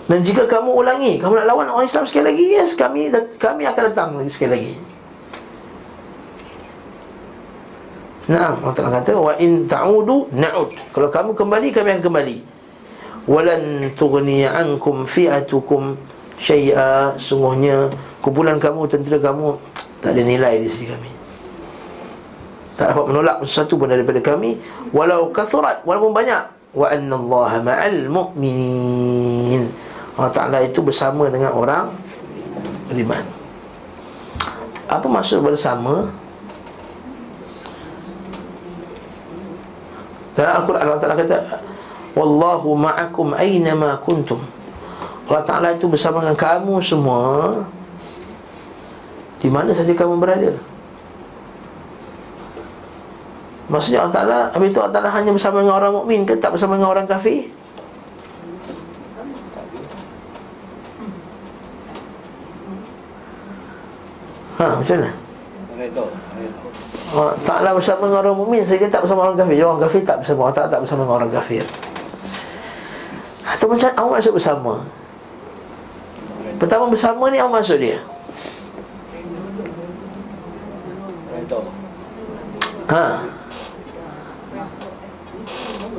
Dan 0.09 0.25
jika 0.25 0.49
kamu 0.49 0.73
ulangi 0.73 1.21
Kamu 1.21 1.37
nak 1.37 1.45
lawan 1.45 1.69
orang 1.69 1.85
Islam 1.85 2.09
sekali 2.09 2.33
lagi 2.33 2.45
Yes, 2.49 2.73
kami 2.73 3.13
kami 3.37 3.69
akan 3.69 3.83
datang 3.93 4.09
sekali 4.25 4.51
lagi. 4.57 4.73
Nah, 8.29 8.57
Allah 8.57 8.73
Ta'ala 8.73 8.89
kata 9.01 9.17
Wa 9.17 9.33
in 9.41 9.65
ta'udu 9.65 10.29
na'ud. 10.33 10.73
Kalau 10.93 11.09
kamu 11.09 11.33
kembali, 11.33 11.67
kami 11.73 11.87
akan 11.97 12.03
kembali. 12.05 12.37
Walan 13.25 13.89
tughniya 13.97 14.53
ankum 14.53 15.09
fi'atukum 15.09 15.97
syai'a. 16.37 17.17
Sungguhnya 17.17 17.89
kumpulan 18.21 18.61
kamu, 18.61 18.85
tentera 18.85 19.17
kamu 19.17 19.57
Tak 19.97 20.13
ada 20.13 20.21
nilai 20.21 20.61
di 20.61 20.69
sisi 20.69 20.85
kami. 20.85 21.09
Tak 22.77 22.93
dapat 22.93 23.05
menolak 23.09 23.37
sesuatu 23.49 23.81
pun 23.81 23.89
daripada 23.89 24.21
kami. 24.21 24.61
Walau 24.93 25.33
kathurat, 25.33 25.81
walaupun 25.81 26.13
banyak. 26.13 26.43
Wa 26.69 26.93
anna 26.93 27.17
allaha 27.17 27.65
ma'al 27.65 28.13
mu'minin 28.13 29.88
Allah 30.19 30.35
Ta'ala 30.35 30.59
itu 30.67 30.83
bersama 30.83 31.31
dengan 31.31 31.55
orang 31.55 31.95
beriman. 32.91 33.23
Apa 34.91 35.07
maksud 35.07 35.39
bersama? 35.39 36.11
Dalam 40.35 40.59
Al-Quran 40.59 40.83
Allah 40.83 40.99
Ta'ala 40.99 41.15
kata 41.15 41.37
Wallahu 42.19 42.75
ma'akum 42.75 43.31
aynama 43.31 43.95
kuntum. 44.03 44.43
Allah 45.31 45.43
Ta'ala 45.47 45.67
itu 45.71 45.87
bersama 45.87 46.19
dengan 46.19 46.35
kamu 46.35 46.83
semua 46.83 47.63
Di 49.39 49.47
mana 49.47 49.71
saja 49.71 49.95
kamu 49.95 50.19
berada. 50.19 50.51
Maksudnya 53.71 54.03
Allah 54.03 54.15
Ta'ala 54.19 54.39
Habis 54.51 54.75
itu 54.75 54.83
Allah 54.83 54.95
Ta'ala 54.99 55.09
hanya 55.15 55.31
bersama 55.31 55.63
dengan 55.63 55.79
orang 55.79 55.95
mukmin 55.95 56.27
ke 56.27 56.35
Tak 56.35 56.59
bersama 56.59 56.75
dengan 56.75 56.91
orang 56.91 57.07
kafir 57.07 57.55
Ha, 64.59 64.75
macam 64.75 64.95
mana? 64.99 65.11
Allah 67.09 67.35
Ta'ala 67.47 67.69
bersama 67.71 68.11
dengan 68.11 68.19
orang 68.21 68.37
mukmin 68.37 68.61
Sehingga 68.61 68.91
tak 68.91 69.07
bersama 69.07 69.23
orang 69.23 69.39
kafir. 69.39 69.63
Orang 69.63 69.79
kafir 69.79 70.01
tak 70.03 70.19
bersama 70.19 70.39
Allah 70.45 70.55
Ta'ala 70.59 70.69
tak 70.69 70.81
bersama 70.83 71.01
dengan 71.07 71.17
orang 71.23 71.31
kafir. 71.31 71.63
Atau 73.47 73.65
macam 73.71 73.89
Apa 73.95 74.07
maksud 74.19 74.33
bersama. 74.35 74.73
Pertama 76.59 76.91
bersama 76.91 77.23
ni 77.31 77.39
Apa 77.39 77.51
maksud 77.55 77.79
dia. 77.79 78.03
Ha. 82.89 83.05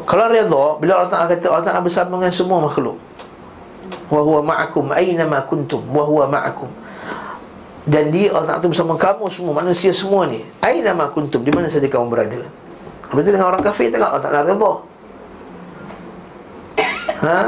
Kalau 0.05 0.27
redha 0.29 0.65
Bila 0.79 0.93
Allah 1.01 1.11
Ta'ala 1.11 1.27
kata 1.33 1.47
Allah 1.49 1.65
Ta'ala 1.65 1.81
bersama 1.81 2.21
dengan 2.21 2.35
semua 2.37 2.61
makhluk. 2.61 3.01
Wa 4.13 4.21
huwa 4.21 4.45
ma'akum 4.45 4.93
Aina 4.93 5.25
ma 5.25 5.41
kuntum 5.49 5.81
Wa 5.89 6.05
huwa 6.05 6.29
ma'akum 6.29 6.69
dan 7.89 8.13
dia 8.13 8.29
Allah 8.37 8.61
Ta'ala 8.61 8.69
bersama 8.69 8.93
kamu 8.93 9.25
semua 9.33 9.53
Manusia 9.57 9.89
semua 9.95 10.29
ni. 10.29 10.45
Aina 10.61 10.93
ma 10.93 11.09
kuntum? 11.09 11.41
Di 11.41 11.49
mana 11.49 11.65
saja 11.65 11.89
kamu 11.89 12.13
berada? 12.13 12.45
Lepas 13.09 13.23
tu 13.25 13.31
dengan 13.33 13.49
orang 13.49 13.65
kafir 13.65 13.89
tak 13.89 14.05
Allah 14.05 14.21
Ta'ala 14.21 14.41
redha 14.45 14.73
Ha? 17.21 17.41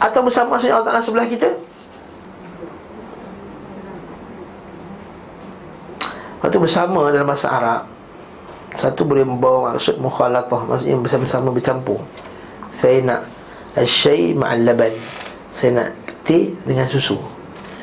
Atau 0.00 0.20
bersama 0.24 0.56
maksudnya 0.56 0.76
Allah 0.76 0.88
Ta'ala 0.92 1.00
sebelah 1.00 1.28
kita? 1.28 1.48
Lepas 6.36 6.48
tu 6.52 6.60
bersama 6.60 7.08
dalam 7.08 7.28
bahasa 7.28 7.48
Arab. 7.48 7.82
Satu 8.72 9.04
boleh 9.04 9.20
membawa 9.20 9.76
maksud 9.76 10.00
mukhalatah 10.00 10.64
Maksudnya 10.64 10.96
bersama-sama 10.96 11.52
bercampur. 11.52 12.00
Saya 12.68 13.00
nak 13.04 13.20
Al-syai 13.72 14.36
ma'al 14.36 14.68
laban. 14.68 14.92
Saya 15.52 15.70
nak 15.72 15.88
teh 16.28 16.52
dengan 16.68 16.84
susu 16.88 17.31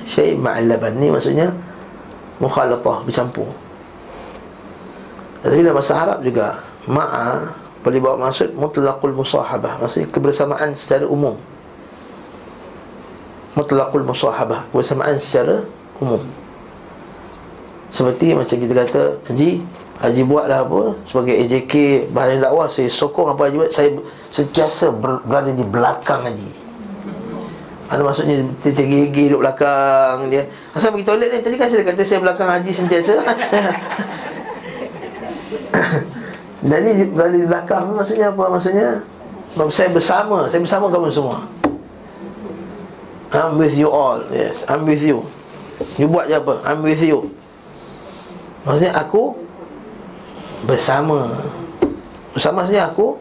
Syai 0.10 0.34
ma'al 0.34 0.66
laban 0.66 0.98
Ni 0.98 1.14
maksudnya 1.14 1.54
Mukhalatah 2.40 3.04
bercampur. 3.06 3.52
Tapi 5.44 5.60
dalam 5.62 5.76
bahasa 5.78 5.94
Arab 5.96 6.20
juga 6.26 6.66
Ma'a 6.90 7.54
Boleh 7.86 8.02
bawa 8.02 8.28
maksud 8.28 8.58
Mutlaqul 8.58 9.14
musahabah 9.14 9.80
Maksudnya 9.80 10.10
kebersamaan 10.10 10.74
secara 10.74 11.06
umum. 11.06 11.38
Mutlaqul 13.54 14.04
musahabah 14.04 14.66
Kebersamaan 14.74 15.22
secara 15.22 15.64
umum. 16.02 16.26
Seperti 17.94 18.34
macam 18.34 18.56
kita 18.58 18.74
kata 18.74 19.04
Haji 19.30 19.62
Haji 20.00 20.22
buatlah 20.26 20.64
apa 20.64 20.82
Sebagai 21.06 21.36
AJK 21.44 21.74
Bahan 22.16 22.40
dakwah 22.40 22.72
Saya 22.72 22.88
sokong 22.88 23.36
apa 23.36 23.52
Haji 23.52 23.56
buat 23.60 23.72
Saya 23.74 24.00
sentiasa 24.32 24.96
ber, 24.96 25.22
berada 25.28 25.52
di 25.52 25.66
belakang 25.66 26.24
Haji 26.24 26.69
Ada 27.90 28.06
maksudnya 28.06 28.46
Dia 28.62 28.86
gigi 28.86 29.34
duduk 29.34 29.42
belakang 29.42 30.30
dia. 30.30 30.46
Asal 30.78 30.94
pergi 30.94 31.10
toilet 31.10 31.30
ni 31.34 31.42
Tadi 31.42 31.58
kan 31.58 31.66
saya 31.66 31.82
kata 31.82 32.06
Saya 32.06 32.22
belakang 32.22 32.46
Haji 32.46 32.70
sentiasa. 32.70 33.18
Dan 36.70 36.80
ni 36.86 37.02
berada 37.10 37.34
di 37.34 37.50
belakang 37.50 37.98
Maksudnya 37.98 38.30
apa? 38.30 38.46
Maksudnya 38.46 39.02
Saya 39.74 39.90
bersama 39.90 40.46
Saya 40.46 40.62
bersama 40.62 40.86
kamu 40.94 41.10
semua. 41.10 41.42
I'm 43.34 43.58
with 43.58 43.74
you 43.74 43.90
all 43.90 44.22
Yes 44.30 44.62
I'm 44.70 44.86
with 44.86 45.02
you. 45.02 45.26
You 45.98 46.06
buat 46.06 46.30
je 46.30 46.38
apa? 46.38 46.62
I'm 46.70 46.86
with 46.86 47.02
you. 47.02 47.34
Maksudnya 48.70 48.94
aku 48.94 49.34
Bersama. 50.70 51.34
Bersama 52.38 52.70
saja 52.70 52.94
aku 52.94 53.18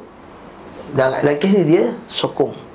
Dan 0.92 1.24
lelaki 1.24 1.48
ni 1.56 1.62
dia 1.64 1.96
sokong 2.12 2.67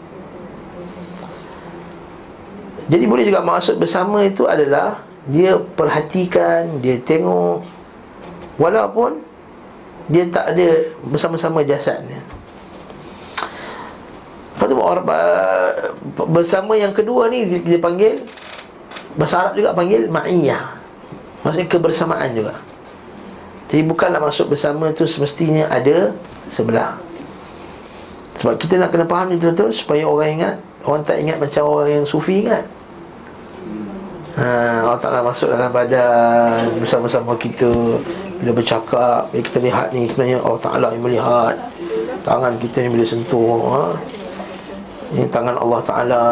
Jadi 2.91 3.03
boleh 3.07 3.23
juga 3.23 3.39
maksud 3.39 3.79
bersama 3.79 4.23
itu 4.27 4.43
adalah 4.43 4.99
Dia 5.27 5.55
perhatikan 5.55 6.83
Dia 6.83 6.99
tengok. 6.99 7.63
Walaupun 8.59 9.23
Dia 10.11 10.27
tak 10.27 10.51
ada 10.55 10.91
bersama-sama 11.07 11.63
jasadnya. 11.63 12.19
Lepas 14.55 14.67
tu 14.67 14.75
orang 14.75 15.05
Bersama 16.27 16.75
yang 16.75 16.91
kedua 16.91 17.31
ni 17.31 17.47
dia 17.63 17.79
panggil 17.79 18.27
Bahasa 19.13 19.45
Arab 19.45 19.53
juga 19.61 19.77
panggil 19.77 20.09
Ma'iyah. 20.09 20.73
Maksudnya 21.45 21.67
kebersamaan 21.69 22.33
juga. 22.33 22.57
Jadi 23.69 23.85
bukanlah 23.85 24.17
maksud 24.17 24.49
bersama 24.49 24.89
tu 24.89 25.05
Semestinya 25.05 25.69
ada 25.69 26.17
sebelah 26.49 26.97
Sebab 28.41 28.53
kita 28.57 28.81
nak 28.81 28.89
kena 28.89 29.05
faham 29.05 29.29
ni 29.29 29.37
betul-betul 29.37 29.69
Supaya 29.69 30.03
orang 30.07 30.29
ingat 30.41 30.55
Orang 30.83 31.01
tak 31.05 31.21
ingat 31.21 31.37
macam 31.39 31.63
orang 31.63 32.01
yang 32.01 32.05
sufi 32.07 32.43
ingat. 32.43 32.65
Ha, 34.33 34.81
Allah 34.81 34.97
Ta'ala 34.97 35.21
masuk 35.21 35.53
dalam 35.53 35.69
badan 35.69 36.73
Bersama-sama 36.81 37.37
kita 37.37 37.69
Bila 38.41 38.51
bercakap 38.57 39.29
Bila 39.29 39.41
kita 39.45 39.59
lihat 39.61 39.93
ni 39.93 40.09
Sebenarnya 40.09 40.41
Allah 40.41 40.61
Ta'ala 40.61 40.87
yang 40.89 41.03
melihat. 41.05 41.55
Tangan 42.23 42.55
kita 42.57 42.81
ni 42.81 42.89
bila 42.97 43.05
sentuh 43.05 43.59
ha? 43.67 43.83
Ini 45.13 45.29
tangan 45.29 45.59
Allah 45.59 45.81
Ta'ala. 45.85 46.23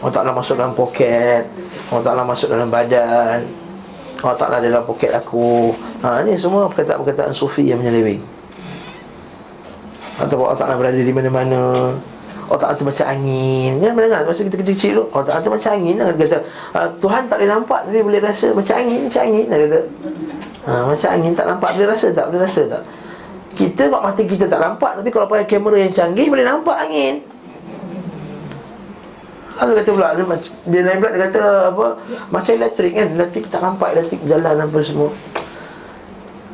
Allah 0.00 0.12
Ta'ala 0.14 0.30
masuk 0.32 0.54
dalam 0.56 0.72
poket 0.72 1.44
Allah 1.92 2.02
Ta'ala 2.02 2.22
masuk 2.24 2.48
dalam 2.48 2.70
badan. 2.72 3.42
Allah 4.24 4.38
Ta'ala 4.38 4.56
dalam 4.58 4.82
poket 4.86 5.12
aku. 5.12 5.74
Ha, 6.00 6.24
Ini 6.24 6.38
semua 6.40 6.70
perkataan-perkataan 6.72 7.34
sufi 7.36 7.68
yang 7.68 7.82
menyeleweng 7.82 8.35
Atau 10.16 10.40
Allah 10.48 10.56
Ta'ala 10.56 10.74
berada 10.80 10.96
di 10.96 11.12
mana-mana. 11.12 11.92
Allah 12.46 12.60
Ta'ala 12.62 12.74
tu 12.78 12.86
macam 12.86 13.06
angin. 13.10 13.82
Kan 13.82 13.92
mendengar 13.98 14.22
masa 14.22 14.46
kita 14.46 14.56
kecil-kecil 14.62 14.92
tu 15.02 15.04
Allah 15.10 15.26
Ta'ala 15.26 15.40
tu 15.42 15.50
macam 15.50 15.70
angin 15.74 15.94
Dia 15.98 16.14
kata 16.14 16.38
ha, 16.78 16.78
Tuhan 17.02 17.22
tak 17.26 17.36
boleh 17.42 17.50
nampak 17.50 17.80
Tapi 17.90 18.00
boleh 18.06 18.20
rasa. 18.22 18.48
Macam 18.54 18.74
angin 18.78 19.00
Macam 19.10 19.20
angin 19.26 19.44
Dia 19.50 19.58
kata. 19.66 19.80
Ha, 20.62 20.70
Macam 20.86 21.08
angin 21.10 21.32
tak 21.34 21.46
nampak 21.50 21.70
Boleh 21.74 21.88
rasa 21.90 22.06
tak? 22.14 22.26
Boleh 22.30 22.42
rasa 22.46 22.62
tak? 22.70 22.82
Kita 23.56 23.82
buat 23.90 24.02
mata 24.04 24.20
kita 24.22 24.44
tak 24.46 24.60
nampak 24.62 24.92
Tapi 25.02 25.08
kalau 25.10 25.26
pakai 25.26 25.46
kamera 25.50 25.76
yang 25.82 25.90
canggih 25.90 26.26
Boleh 26.30 26.46
nampak 26.46 26.76
angin. 26.78 27.14
Lalu 29.56 29.72
kata 29.80 29.90
pula 29.90 30.08
dia, 30.12 30.24
dia 30.68 30.80
lain 30.84 30.98
pula 31.00 31.10
dia 31.16 31.22
kata 31.26 31.42
apa 31.74 31.86
Macam 32.30 32.52
elektrik 32.54 32.92
kan? 32.94 33.06
Elektrik 33.10 33.44
tak 33.50 33.60
nampak 33.64 33.88
Elektrik 33.90 34.20
jalan 34.22 34.54
apa 34.62 34.78
semua. 34.86 35.10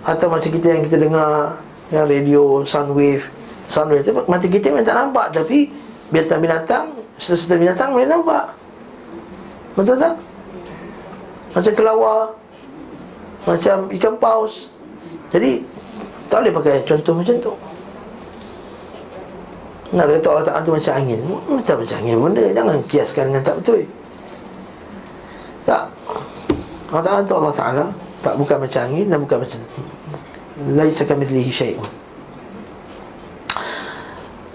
Atau 0.09 0.33
macam 0.33 0.49
kita 0.49 0.67
yang 0.73 0.83
kita 0.89 0.97
dengar 0.97 1.61
Yang 1.93 2.05
radio 2.09 2.43
Sound 2.65 2.97
wave 3.73 3.75
Sound 3.75 3.89
wave 3.97 4.05
tu, 4.05 4.12
Mata 4.29 4.47
kita 4.47 4.68
memang 4.68 4.85
tak 4.85 4.97
nampak 4.97 5.27
Tapi 5.33 5.73
Binatang-binatang 6.12 6.93
Serta-serta 7.16 7.55
binatang 7.57 7.97
boleh 7.97 8.09
nampak. 8.09 8.53
Betul 9.73 9.97
tak? 9.97 10.14
Macam 11.57 11.73
kelawar 11.73 12.20
Macam 13.49 13.77
ikan 13.89 14.14
paus. 14.20 14.68
Jadi 15.33 15.64
Tak 16.29 16.45
boleh 16.45 16.53
pakai 16.53 16.75
contoh 16.85 17.14
macam 17.16 17.37
tu. 17.41 17.55
Nak 19.93 20.09
kata 20.09 20.29
Allah 20.33 20.47
Ta'ala 20.49 20.61
tu 20.64 20.73
macam 20.73 20.93
angin. 20.97 21.20
Macam 21.53 21.77
macam 21.85 21.97
angin 22.01 22.16
benda. 22.16 22.45
Jangan 22.57 22.77
kiaskan 22.89 23.25
dengan 23.29 23.43
tak 23.45 23.55
betul. 23.61 23.81
Tak. 25.68 25.85
Allah 26.89 27.05
Ta'ala 27.05 27.20
tu 27.25 27.35
Allah 27.37 27.55
Ta'ala 27.57 27.85
Tak 28.20 28.35
bukan 28.37 28.57
macam 28.61 28.81
angin 28.89 29.07
dan 29.09 29.18
bukan 29.20 29.39
macam 29.45 29.61
Laisa 30.77 31.05
kamithlihi 31.05 31.53
syai'un 31.53 32.01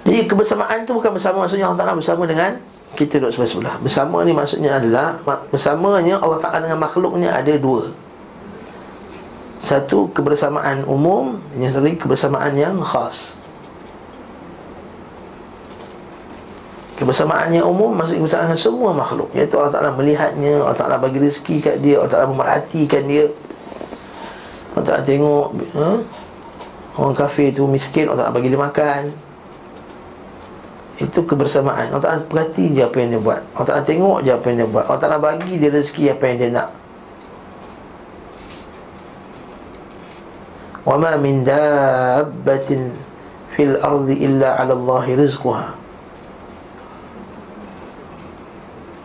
Jadi 0.08 0.24
kebersamaan 0.24 0.88
tu 0.88 0.96
bukan 0.96 1.12
bersama 1.12 1.44
Maksudnya 1.44 1.68
Allah 1.68 1.84
Ta'ala 1.84 1.94
bersama 2.00 2.24
dengan 2.24 2.56
Kita 2.96 3.20
duduk 3.20 3.36
sebelah-sebelah. 3.36 3.76
Bersama 3.84 4.24
ni 4.24 4.32
maksudnya 4.32 4.80
adalah 4.80 5.20
Bersamanya 5.52 6.24
Allah 6.24 6.40
Ta'ala 6.40 6.64
dengan 6.64 6.80
makhluknya 6.80 7.36
ada 7.36 7.52
dua. 7.60 7.92
Satu 9.60 10.08
kebersamaan 10.16 10.88
umum 10.88 11.44
Yang 11.60 11.84
lagi 11.84 12.00
kebersamaan 12.00 12.56
yang 12.56 12.80
khas. 12.80 13.36
Kebersamaan 16.96 17.52
yang 17.52 17.68
umum 17.68 17.92
maksudnya 17.92 18.24
kebersamaan 18.24 18.48
dengan 18.56 18.64
semua 18.64 18.90
makhluk. 18.96 19.28
Iaitu 19.36 19.60
Allah 19.60 19.76
Ta'ala 19.76 19.92
melihatnya 19.92 20.64
Allah 20.64 20.80
Ta'ala 20.80 20.96
bagi 21.04 21.20
rezeki 21.20 21.56
kat 21.60 21.76
dia 21.84 22.00
Allah 22.00 22.10
Ta'ala 22.16 22.32
memerhatikan 22.32 23.04
dia. 23.04 23.28
Allah 24.72 24.86
Ta'ala 24.88 25.04
tengok 25.04 25.48
ha? 25.76 25.90
Orang 26.98 27.14
kafir 27.14 27.52
tu 27.52 27.68
miskin 27.68 28.08
Allah 28.08 28.24
Ta'ala 28.24 28.34
bagi 28.34 28.50
dia 28.50 28.58
makan 28.58 29.27
Itu 31.01 31.25
kebersamaan 31.25 31.91
Allah 31.91 32.05
Ta'ala 32.05 32.23
perhati 32.29 32.77
je 32.77 32.85
apa 32.85 32.97
yang 33.01 33.19
dia 33.19 33.23
buat 33.23 33.41
Allah 33.57 33.67
Ta'ala 33.67 33.83
tengok 33.83 34.19
je 34.23 34.31
apa 34.31 34.45
yang 34.53 34.57
dia 34.63 34.69
buat 34.69 34.85
Allah 34.87 35.03
Ta'ala 35.03 35.19
bagi 35.19 35.55
dia 35.59 35.71
rezeki 35.73 36.05
apa 36.13 36.25
yang 36.31 36.39
dia 36.39 36.51
nak 36.53 36.69
وَمَا 40.83 41.23
مِن 41.23 41.47
دَابَّةٍ 41.47 42.71
فِي 43.55 43.63
الْأَرْضِ 43.71 44.09
إِلَّا 44.19 44.49
عَلَى 44.59 44.73
اللَّهِ 44.75 45.05
رِزْقُهَا 45.15 45.83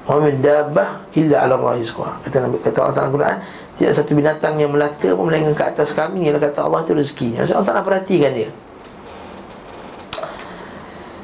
Wa 0.08 0.24
min 0.24 0.39
dabbah 0.39 1.04
illa 1.20 1.43
ala 1.43 1.60
Allah 1.60 1.84
rizquha. 1.84 2.16
Kata 2.24 2.48
Nabi 2.48 2.64
kata 2.64 2.78
Allah 2.80 2.95
Taala 2.95 3.12
Quran, 3.12 3.38
tidak 3.76 3.91
satu 3.91 4.12
binatang 4.16 4.56
yang 4.56 4.72
melata 4.72 5.12
pun 5.12 5.28
melainkan 5.28 5.52
ke 5.52 5.64
atas 5.68 5.91
kami 5.91 6.32
ialah 6.32 6.39
kata 6.39 6.64
Allah 6.64 6.80
itu 6.88 6.95
rezeki. 6.95 7.43
Maksud 7.43 7.54
Allah 7.60 7.68
Taala 7.68 7.84
perhatikan 7.84 8.32
dia. 8.32 8.48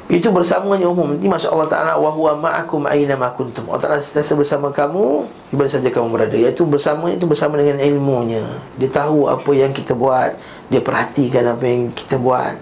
Itu 0.09 0.33
bersamanya 0.33 0.89
umum. 0.89 1.13
Nanti 1.13 1.29
masuk 1.29 1.53
Allah 1.53 1.69
Taala 1.69 1.93
wa 2.01 2.09
huwa 2.09 2.33
ma'akum 2.41 2.89
aina 2.89 3.13
ma 3.13 3.29
kuntum. 3.29 3.69
Allah 3.69 3.83
Taala 3.85 4.01
sentiasa 4.01 4.33
bersama 4.41 4.73
kamu 4.73 5.29
di 5.53 5.55
mana 5.61 5.69
saja 5.69 5.85
kamu 5.93 6.09
berada. 6.09 6.33
Iaitu 6.33 6.65
bersama 6.65 7.13
itu 7.13 7.29
bersama 7.29 7.61
dengan 7.61 7.77
ilmunya. 7.77 8.41
Dia 8.81 8.89
tahu 8.89 9.29
apa 9.29 9.53
yang 9.53 9.77
kita 9.77 9.93
buat, 9.93 10.33
dia 10.73 10.81
perhatikan 10.81 11.45
apa 11.53 11.61
yang 11.69 11.93
kita 11.93 12.17
buat. 12.17 12.57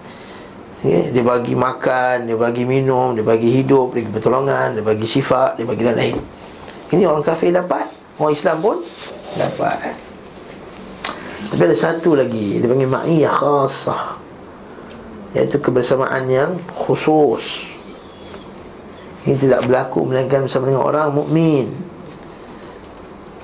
Ya, 0.83 1.07
dia 1.09 1.23
bagi 1.23 1.55
makan, 1.55 2.27
dia 2.27 2.35
bagi 2.35 2.67
minum, 2.67 3.15
dia 3.15 3.23
bagi 3.23 3.49
hidup, 3.49 3.95
dia 3.95 4.03
bagi 4.03 4.13
pertolongan, 4.13 4.77
dia 4.77 4.83
bagi 4.83 5.07
syifa, 5.07 5.55
dia 5.55 5.63
bagi 5.63 5.87
lain-lain. 5.87 6.19
Ini 6.91 7.03
orang 7.07 7.23
kafir 7.23 7.55
dapat, 7.55 7.87
orang 8.19 8.35
Islam 8.35 8.59
pun 8.59 8.77
dapat. 9.39 9.95
Tapi 11.47 11.61
ada 11.63 11.77
satu 11.79 12.11
lagi, 12.11 12.59
dia 12.59 12.67
panggil 12.67 12.91
ma'iyah 12.91 13.31
khasah. 13.31 14.26
Iaitu 15.35 15.59
kebersamaan 15.59 16.27
yang 16.31 16.55
khusus. 16.71 17.67
Ini 19.27 19.35
tidak 19.35 19.67
berlaku 19.67 20.07
melainkan 20.07 20.47
bersama 20.47 20.71
dengan 20.71 20.87
orang 20.87 21.11
mukmin. 21.11 21.67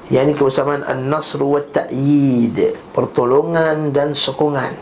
Yang 0.08 0.24
ini 0.24 0.34
kebersamaan 0.40 0.84
an-nasr 0.88 1.44
wa 1.44 1.60
ta'yid, 1.60 2.76
pertolongan 2.96 3.92
dan 3.92 4.16
sokongan. 4.16 4.76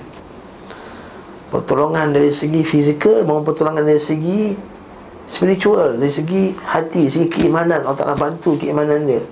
Pertolongan 1.50 2.14
dari 2.14 2.30
segi 2.30 2.62
fizikal 2.62 3.26
maupun 3.26 3.50
pertolongan 3.50 3.86
dari 3.86 4.02
segi 4.02 4.56
spiritual 5.32 5.96
dari 5.96 6.12
segi 6.12 6.52
hati 6.64 7.08
segi 7.08 7.28
keimanan. 7.32 7.88
Allah 7.88 7.98
Ta'ala 7.98 8.16
bantu 8.20 8.60
keimanan 8.60 9.08
dia. 9.08 9.24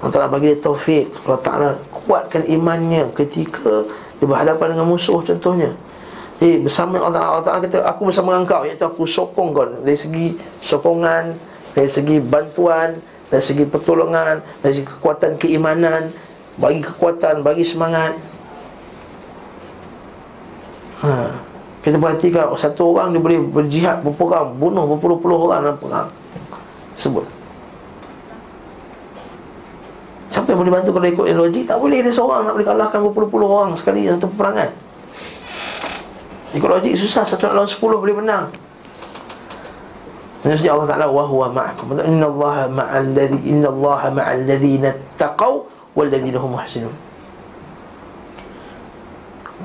Allah 0.00 0.12
Ta'ala 0.12 0.28
bagi 0.32 0.50
dia 0.50 0.58
taufik. 0.58 1.12
Allah 1.28 1.40
Ta'ala 1.44 1.68
kuatkan 1.92 2.48
imannya 2.48 3.12
ketika 3.12 3.84
dia 4.18 4.26
berhadapan 4.26 4.74
dengan 4.74 4.88
musuh 4.88 5.20
contohnya 5.22 5.76
jadi 6.38 6.62
bersama 6.62 7.02
Allah 7.02 7.18
Allah 7.18 7.42
Ta'ala 7.42 7.58
kata 7.66 7.82
aku 7.82 8.14
bersama 8.14 8.38
dengan 8.38 8.46
kau. 8.46 8.62
Iaitu 8.62 8.86
aku 8.86 9.02
sokong 9.10 9.50
kau 9.50 9.66
dari 9.82 9.98
segi 9.98 10.38
sokongan 10.62 11.34
dari 11.74 11.90
segi 11.90 12.22
bantuan 12.22 13.02
dari 13.26 13.42
segi 13.42 13.66
pertolongan 13.66 14.38
dari 14.62 14.78
segi 14.78 14.86
kekuatan 14.86 15.34
keimanan 15.34 16.14
bagi 16.54 16.78
kekuatan 16.78 17.42
bagi 17.42 17.66
semangat. 17.66 18.14
Ha. 21.02 21.42
Kita 21.78 21.94
perhatikan 21.94 22.50
Satu 22.58 22.90
orang 22.90 23.14
dia 23.14 23.22
boleh 23.22 23.38
berjihad 23.38 24.02
Berperang 24.02 24.58
Bunuh 24.58 24.82
berpuluh-puluh 24.82 25.46
orang 25.46 25.62
dalam 25.62 25.78
perang 25.78 26.10
Sebut 26.98 27.22
Siapa 30.26 30.50
yang 30.50 30.58
boleh 30.58 30.74
bantu 30.74 30.90
kalau 30.90 31.06
ikut 31.06 31.24
logik 31.38 31.70
Tak 31.70 31.78
boleh. 31.78 32.02
Dia 32.02 32.10
seorang 32.10 32.50
nak 32.50 32.58
boleh 32.58 32.66
kalahkan 32.66 32.98
berpuluh-puluh 32.98 33.46
orang 33.46 33.78
Sekali 33.78 34.10
satu 34.10 34.26
peperangan 34.26 34.87
Ikut 36.56 36.68
logik 36.68 36.96
susah 36.96 37.28
Satu 37.28 37.48
nak 37.48 37.60
lawan 37.60 37.70
sepuluh 37.70 38.00
boleh 38.00 38.16
menang. 38.16 38.48
Dan 40.38 40.54
Allah 40.54 40.86
Ta'ala 40.86 41.06
Wahuwa 41.10 41.50
ma'akum. 41.50 41.98
Inna 41.98 42.30
Allah 42.30 42.70
ma'al 42.70 43.10
ladhi 43.10 43.38
Inna 43.50 43.68
Allah 43.68 44.14
ma'al 44.14 44.46
ladhina 44.46 44.94
taqaw 45.18 45.66
Wal 45.98 46.08
ladhina 46.08 46.38
hum 46.38 46.54
muhsinun. 46.54 46.94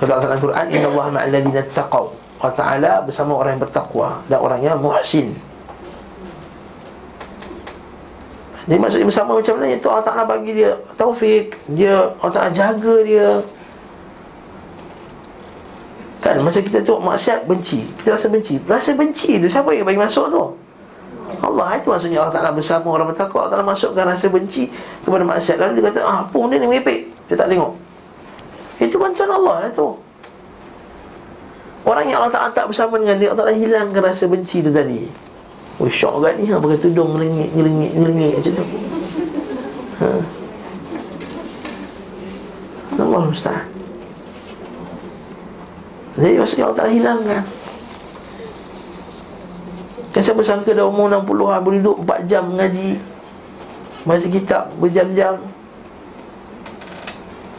Kata 0.01 0.11
Allah 0.17 0.35
Al-Quran 0.35 0.65
Inna 0.73 0.87
Allah 0.89 1.07
ma'alladina 1.13 1.61
taqaw. 1.71 2.05
Allah 2.43 2.55
Ta'ala 2.57 2.91
bersama 3.05 3.39
orang 3.39 3.55
yang 3.55 3.63
bertakwa 3.63 4.19
Dan 4.27 4.39
orang 4.41 4.59
yang 4.59 4.75
muhsin. 4.81 5.37
Jadi 8.63 8.79
maksudnya 8.79 9.07
bersama 9.07 9.31
macam 9.35 9.53
mana? 9.59 9.75
Itu 9.75 9.87
Allah 9.91 10.05
Ta'ala 10.07 10.23
bagi 10.23 10.51
dia 10.55 10.71
taufik 10.95 11.59
Dia 11.71 12.15
Allah 12.19 12.33
Ta'ala 12.33 12.51
jaga 12.51 12.95
dia 13.03 13.43
Kan? 16.23 16.39
Masa 16.39 16.63
kita 16.63 16.79
tu 16.79 16.95
maksiat 16.95 17.43
benci. 17.43 17.83
Kita 17.99 18.15
rasa 18.15 18.31
benci. 18.31 18.55
Rasa 18.63 18.95
benci 18.95 19.43
tu 19.43 19.51
siapa 19.51 19.75
yang 19.75 19.83
bagi 19.83 19.99
masuk 19.99 20.31
tu? 20.31 20.43
Allah. 21.43 21.75
Itu 21.75 21.91
maksudnya 21.91 22.23
Allah 22.23 22.31
Ta'ala 22.39 22.55
bersama 22.55 22.95
orang 22.95 23.11
bertakwa. 23.11 23.43
Allah 23.43 23.59
Ta'ala 23.59 23.67
masukkan 23.67 24.07
rasa 24.07 24.31
benci 24.31 24.71
kepada 25.03 25.27
maksiat. 25.27 25.59
Lalu 25.59 25.83
dia 25.83 25.83
kata 25.91 25.99
ah, 26.07 26.23
apa 26.23 26.31
benda 26.31 26.55
ni 26.63 26.67
merepek. 26.71 27.11
Dia 27.27 27.35
tak 27.35 27.51
tengok. 27.51 27.75
Itu 28.79 28.95
bantuan 28.95 29.35
Allah 29.35 29.67
lah 29.67 29.71
tu. 29.75 29.99
Orang 31.83 32.07
yang 32.07 32.23
Allah 32.23 32.31
Ta'ala 32.31 32.55
tak 32.55 32.71
bersama 32.71 32.95
dengan 32.95 33.19
dia 33.19 33.27
Allah 33.35 33.43
Ta'ala 33.43 33.59
hilangkan 33.59 34.01
rasa 34.07 34.23
benci 34.31 34.63
tu 34.63 34.71
tadi. 34.71 35.03
Oh 35.81 35.89
syok 35.91 36.21
kan 36.21 36.37
ni 36.37 36.47
ha, 36.47 36.61
Pakai 36.61 36.79
tudung 36.79 37.17
ngelengit, 37.17 37.49
ngelengit, 37.51 37.91
ngelengit 37.99 38.31
macam 38.39 38.53
tu. 38.55 38.65
Ha. 39.99 40.07
Allah 42.93 43.21
Musta'an 43.27 43.72
Jadi 46.13 46.35
maksudnya 46.37 46.65
Allah 46.69 46.77
Ta'ala 46.77 46.93
hilangkan 46.93 47.43
Kan 50.13 50.21
siapa 50.21 50.41
sangka 50.45 50.77
dah 50.77 50.85
umur 50.85 51.09
60 51.09 51.25
Boleh 51.65 51.79
duduk 51.81 52.05
4 52.05 52.29
jam 52.29 52.43
mengaji 52.53 53.01
Baca 54.05 54.27
kitab 54.29 54.69
berjam-jam 54.77 55.41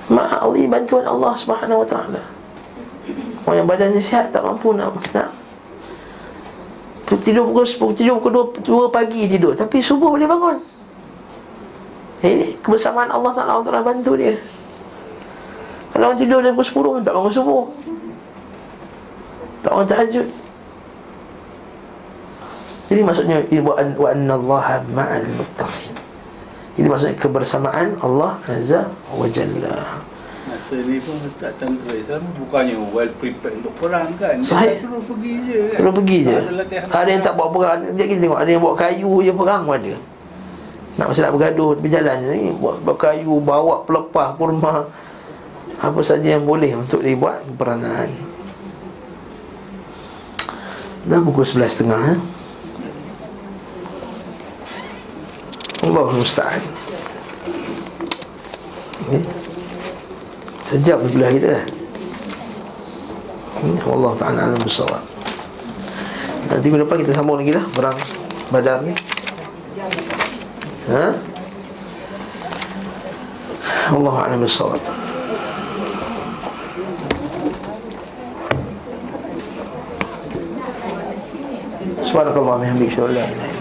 Ma'ali 0.04 0.68
bantuan 0.68 1.08
Allah 1.08 1.32
Subhanahu 1.32 1.80
Wa 1.80 1.88
Taala. 1.88 2.22
Orang 3.44 3.56
yang 3.64 3.68
badannya 3.68 4.00
sihat 4.04 4.32
tak 4.32 4.44
mampu 4.44 4.76
nak 4.76 4.92
nak 5.16 5.32
tidur 7.24 7.48
pukul, 7.48 7.64
pukul 7.64 7.94
tidur 7.96 8.16
pukul 8.20 8.58
2, 8.64 8.90
2 8.90 8.92
pagi 8.92 9.28
tidur 9.28 9.56
tapi 9.56 9.80
subuh 9.80 10.12
boleh 10.12 10.28
bangun. 10.28 10.56
Ini 12.24 12.60
kebersamaan 12.64 13.12
Allah 13.12 13.32
Taala 13.32 13.50
Allah 13.56 13.66
Taala 13.68 13.84
bantu 13.84 14.12
dia. 14.16 14.36
Kalau 15.92 16.12
orang 16.12 16.20
tidur 16.20 16.40
dari 16.44 16.52
pukul 16.52 17.00
10 17.00 17.06
tak 17.06 17.12
bangun 17.16 17.32
subuh. 17.32 17.64
Tak 19.64 19.72
bangun 19.72 19.88
tahajud. 19.88 20.28
Jadi 22.84 23.00
maksudnya 23.00 23.40
wa 23.64 23.74
anna 24.12 24.36
Allah 24.36 24.84
ma'al 24.92 25.24
muttaqin. 25.40 25.96
Ini 26.76 26.84
maksudnya 26.84 27.16
kebersamaan 27.16 27.96
Allah 28.04 28.36
Azza 28.44 28.92
wa 29.08 29.24
Jalla. 29.24 30.04
Masa 30.44 30.76
ni 30.84 31.00
pun 31.00 31.16
tak 31.40 31.56
tentera 31.56 31.96
Islam 31.96 32.28
bukannya 32.36 32.76
well 32.92 33.08
prepared 33.16 33.64
untuk 33.64 33.72
perang 33.80 34.12
kan? 34.20 34.36
Sahih. 34.44 34.76
Dia 34.76 34.84
terus 34.84 35.02
pergi 35.08 35.32
je 35.48 35.58
kan? 35.72 35.76
Terus 35.80 35.92
pergi 35.96 36.18
je. 36.20 36.38
Ada 36.92 37.08
yang 37.08 37.22
tak 37.24 37.34
bawa 37.40 37.48
perang 37.48 37.78
Sekejap 37.88 38.06
kita 38.12 38.20
tengok. 38.20 38.38
Ada 38.44 38.50
yang 38.52 38.62
bawa 38.68 38.74
kayu 38.76 39.12
je 39.24 39.32
perang 39.32 39.62
pun 39.64 39.74
ada. 39.80 39.94
Nak 40.94 41.06
masa 41.08 41.20
nak 41.24 41.32
bergaduh 41.32 41.70
tepi 41.80 41.88
jalan 41.88 42.16
je. 42.20 42.28
Ni 42.36 42.52
bawa 42.60 42.96
kayu 43.00 43.32
Bawa 43.40 43.74
pelepah 43.88 44.28
kurma. 44.36 44.74
Apa 45.80 46.00
saja 46.04 46.36
yang 46.36 46.44
boleh 46.44 46.76
untuk 46.76 47.00
dibuat 47.00 47.40
perangan 47.56 48.33
Dah 51.04 51.20
pukul 51.20 51.44
11.30 51.44 51.84
eh? 51.92 52.18
Allah 55.84 56.04
musta'an 56.16 56.62
okay. 59.04 59.20
Sejak 60.64 60.96
sebelah 61.04 61.30
kita 61.36 61.60
okay. 63.60 63.84
Allah 63.84 64.12
ta'ala 64.16 64.40
alam 64.48 64.60
bersawab 64.64 65.04
Nanti 66.48 66.66
minggu 66.72 66.88
depan 66.88 67.04
kita 67.04 67.12
sambung 67.12 67.36
lagi 67.36 67.52
lah 67.52 67.64
Perang 67.76 68.00
badar 68.48 68.80
ni 68.80 68.96
Ha? 70.84 71.16
Allah 73.92 74.14
alam 74.24 74.40
bersawab 74.40 74.80
Subhanakallah 82.04 82.60
Alhamdulillah 82.60 83.53